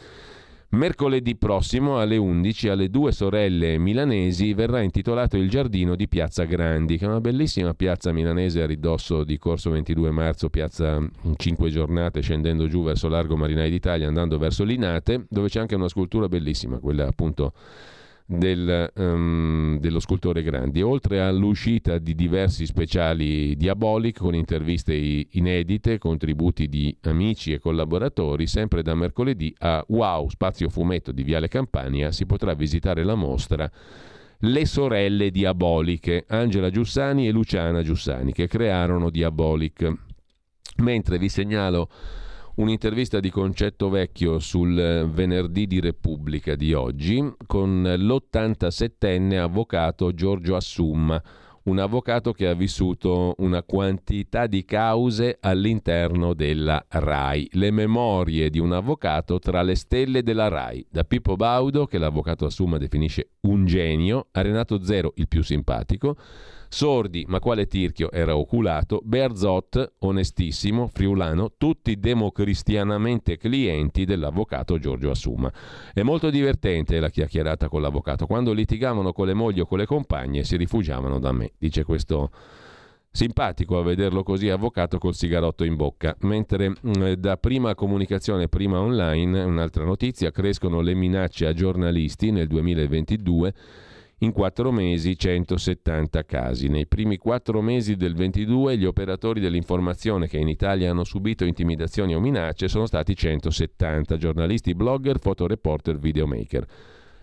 [0.71, 6.99] Mercoledì prossimo alle 11 alle due sorelle milanesi verrà intitolato il giardino di Piazza Grandi,
[6.99, 11.71] che è una bellissima piazza milanese a ridosso di Corso 22 marzo, piazza in cinque
[11.71, 16.29] giornate scendendo giù verso Largo Marinai d'Italia andando verso Linate, dove c'è anche una scultura
[16.29, 17.55] bellissima, quella appunto
[18.27, 26.69] del, um, dello scultore Grandi, oltre all'uscita di diversi speciali Diabolic con interviste inedite, contributi
[26.69, 32.27] di amici e collaboratori, sempre da mercoledì a Wow, spazio fumetto di Viale Campania, si
[32.27, 33.71] potrà visitare la mostra
[34.41, 39.93] Le sorelle diaboliche, Angela Giussani e Luciana Giussani, che crearono Diabolic.
[40.79, 41.89] Mentre vi segnalo
[42.57, 51.23] un'intervista di Concetto Vecchio sul venerdì di Repubblica di oggi con l'87enne avvocato Giorgio Assumma,
[51.65, 57.49] un avvocato che ha vissuto una quantità di cause all'interno della RAI.
[57.53, 62.47] Le memorie di un avvocato tra le stelle della RAI, da Pippo Baudo, che l'avvocato
[62.47, 66.17] Assumma definisce un genio, a Renato Zero, il più simpatico,
[66.69, 75.53] Sordi, ma quale tirchio era oculato, Berzot, onestissimo, friulano, tutti democristianamente clienti dell'avvocato Giorgio Assuma.
[75.93, 78.27] È molto divertente la chiacchierata con l'avvocato.
[78.27, 82.31] Quando litigavano con le mogli o con le compagne si rifugiavano da me, dice questo
[83.17, 86.15] simpatico a vederlo così avvocato col sigarotto in bocca.
[86.21, 92.47] Mentre mm, da prima comunicazione, prima online, un'altra notizia, crescono le minacce a giornalisti nel
[92.47, 93.55] 2022
[94.21, 96.69] in quattro mesi 170 casi.
[96.69, 102.15] Nei primi quattro mesi del 22 gli operatori dell'informazione che in Italia hanno subito intimidazioni
[102.15, 106.67] o minacce sono stati 170, giornalisti, blogger, fotoreporter, videomaker.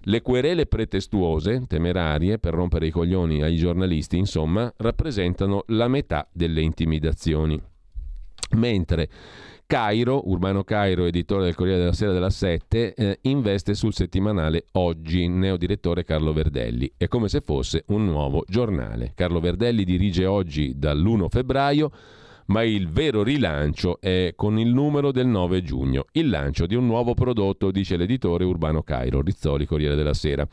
[0.05, 6.61] Le querele pretestuose, temerarie, per rompere i coglioni ai giornalisti, insomma, rappresentano la metà delle
[6.61, 7.59] intimidazioni.
[8.55, 9.09] Mentre
[9.65, 15.27] Cairo, Urbano Cairo, editore del Corriere della Sera della 7, eh, investe sul settimanale Oggi,
[15.27, 16.91] neodirettore Carlo Verdelli.
[16.95, 19.13] È come se fosse un nuovo giornale.
[19.15, 21.91] Carlo Verdelli dirige oggi dall'1 febbraio,
[22.47, 26.85] ma il vero rilancio è con il numero del 9 giugno, il lancio di un
[26.85, 30.47] nuovo prodotto, dice l'editore Urbano Cairo, Rizzoli, Corriere della Sera.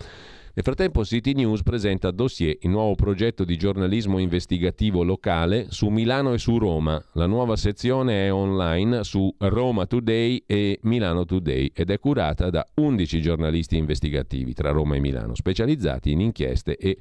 [0.61, 6.35] Nel frattempo City News presenta Dossier, il nuovo progetto di giornalismo investigativo locale su Milano
[6.35, 7.03] e su Roma.
[7.15, 12.62] La nuova sezione è online su Roma Today e Milano Today ed è curata da
[12.74, 16.99] 11 giornalisti investigativi tra Roma e Milano, specializzati in inchieste e,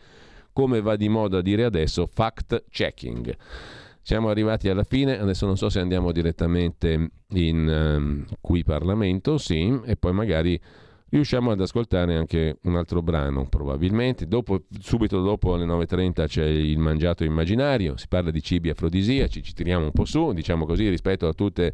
[0.53, 3.35] come va di moda dire adesso, fact-checking.
[4.01, 9.77] Siamo arrivati alla fine, adesso non so se andiamo direttamente in um, qui Parlamento, sì,
[9.83, 10.57] e poi magari
[11.09, 14.27] riusciamo ad ascoltare anche un altro brano probabilmente.
[14.27, 19.53] Dopo, subito dopo alle 9.30 c'è il mangiato immaginario, si parla di cibi afrodisiaci, ci
[19.53, 21.73] tiriamo un po' su, diciamo così, rispetto a tutte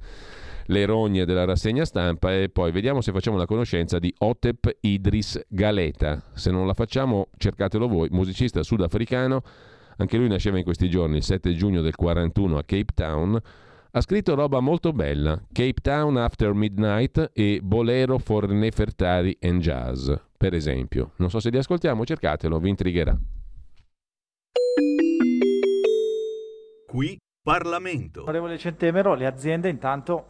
[0.67, 5.45] le rogne della rassegna stampa e poi vediamo se facciamo la conoscenza di Otep Idris
[5.47, 6.23] Galeta.
[6.33, 9.41] Se non la facciamo cercatelo voi, musicista sudafricano,
[9.97, 13.39] anche lui nasceva in questi giorni, il 7 giugno del 41 a Cape Town
[13.95, 20.11] ha scritto roba molto bella, Cape Town After Midnight e Bolero for Nefertari and Jazz,
[20.37, 21.11] per esempio.
[21.15, 23.17] Non so se li ascoltiamo, cercatelo, vi intrigherà.
[26.85, 28.23] Qui Parlamento.
[28.23, 30.25] Onorevole Centemero, le aziende intanto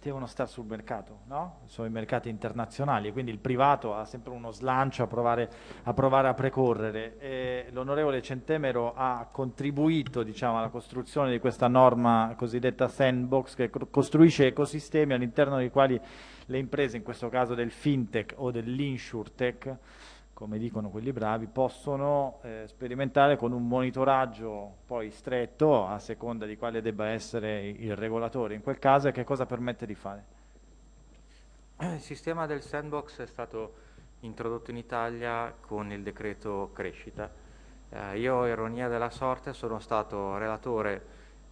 [0.00, 1.60] devono stare sul mercato, no?
[1.66, 5.50] sono i mercati internazionali, quindi il privato ha sempre uno slancio a provare
[5.84, 7.68] a, provare a precorrere.
[7.70, 15.12] L'onorevole Centemero ha contribuito diciamo, alla costruzione di questa norma cosiddetta sandbox che costruisce ecosistemi
[15.12, 16.00] all'interno dei quali
[16.46, 19.76] le imprese, in questo caso del fintech o dell'insurtech,
[20.42, 26.56] come dicono quelli bravi, possono eh, sperimentare con un monitoraggio poi stretto a seconda di
[26.56, 28.54] quale debba essere il regolatore.
[28.56, 30.24] In quel caso che cosa permette di fare?
[31.78, 33.74] Il sistema del sandbox è stato
[34.22, 37.30] introdotto in Italia con il decreto crescita.
[37.88, 41.06] Eh, io, ironia della sorte, sono stato relatore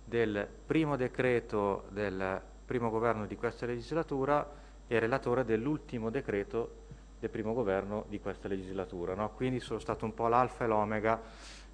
[0.05, 4.45] del primo decreto del primo governo di questa legislatura
[4.89, 6.89] e relatore dell'ultimo decreto
[7.21, 9.15] del primo governo di questa legislatura.
[9.15, 9.31] No?
[9.31, 11.21] Quindi sono stato un po' l'alfa e l'omega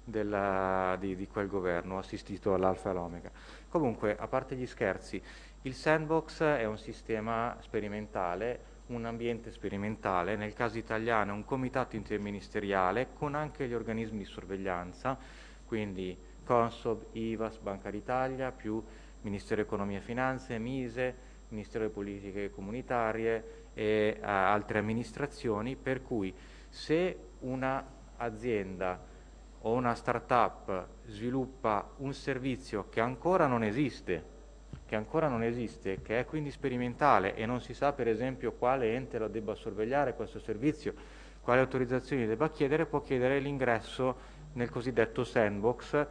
[0.03, 3.31] di, di, quel governo, ho assistito all'alfa e l'omega.
[3.69, 5.21] Comunque, a parte gli scherzi,
[5.63, 11.95] il sandbox è un sistema sperimentale, un ambiente sperimentale, nel caso italiano è un comitato
[11.95, 15.17] interministeriale con anche gli organismi di sorveglianza,
[15.65, 18.81] quindi Consob, IVAS, Banca d'Italia, più
[19.21, 21.15] Ministero Economia e Finanze, Mise,
[21.49, 26.33] Ministero delle Politiche Comunitarie, e altre amministrazioni, per cui
[26.67, 28.99] se un'azienda
[29.61, 34.35] o una start-up sviluppa un servizio che ancora non esiste,
[34.87, 38.95] che ancora non esiste, che è quindi sperimentale e non si sa per esempio quale
[38.95, 40.95] ente lo debba sorvegliare questo servizio,
[41.41, 44.15] quale autorizzazioni debba chiedere, può chiedere l'ingresso
[44.53, 46.07] nel cosiddetto sandbox eh,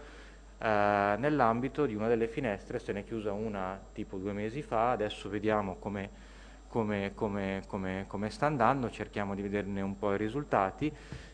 [1.18, 5.28] nell'ambito di una delle finestre, se ne è chiusa una tipo due mesi fa, adesso
[5.28, 6.25] vediamo come
[6.68, 10.92] come, come, come, come sta andando, cerchiamo di vederne un po' i risultati.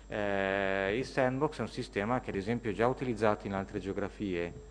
[0.09, 4.71] Eh, il sandbox è un sistema che ad esempio è già utilizzato in altre geografie,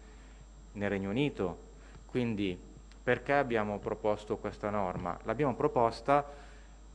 [0.74, 1.70] nel Regno Unito,
[2.06, 2.58] quindi
[3.04, 5.18] perché abbiamo proposto questa norma?
[5.24, 6.26] L'abbiamo proposta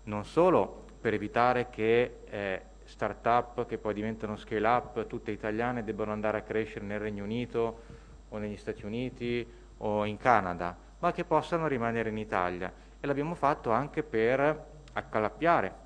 [0.04, 6.38] non solo per evitare che eh, start-up che poi diventano scale-up, tutte italiane, debbano andare
[6.38, 7.82] a crescere nel Regno Unito
[8.28, 9.46] o negli Stati Uniti
[9.78, 12.72] o in Canada, ma che possano rimanere in Italia
[13.06, 15.84] e l'abbiamo fatto anche per accalappiare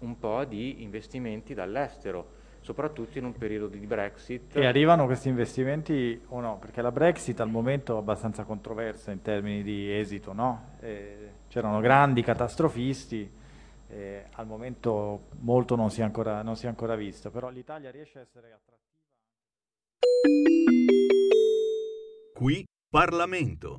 [0.00, 4.56] un po' di investimenti dall'estero, soprattutto in un periodo di Brexit.
[4.56, 6.58] E arrivano questi investimenti o no?
[6.58, 10.74] Perché la Brexit al momento è abbastanza controversa in termini di esito, no?
[10.80, 13.30] eh, c'erano grandi catastrofisti,
[13.88, 17.90] eh, al momento molto non si, è ancora, non si è ancora visto, però l'Italia
[17.92, 18.80] riesce a essere attrattiva.
[22.34, 23.78] Qui Parlamento.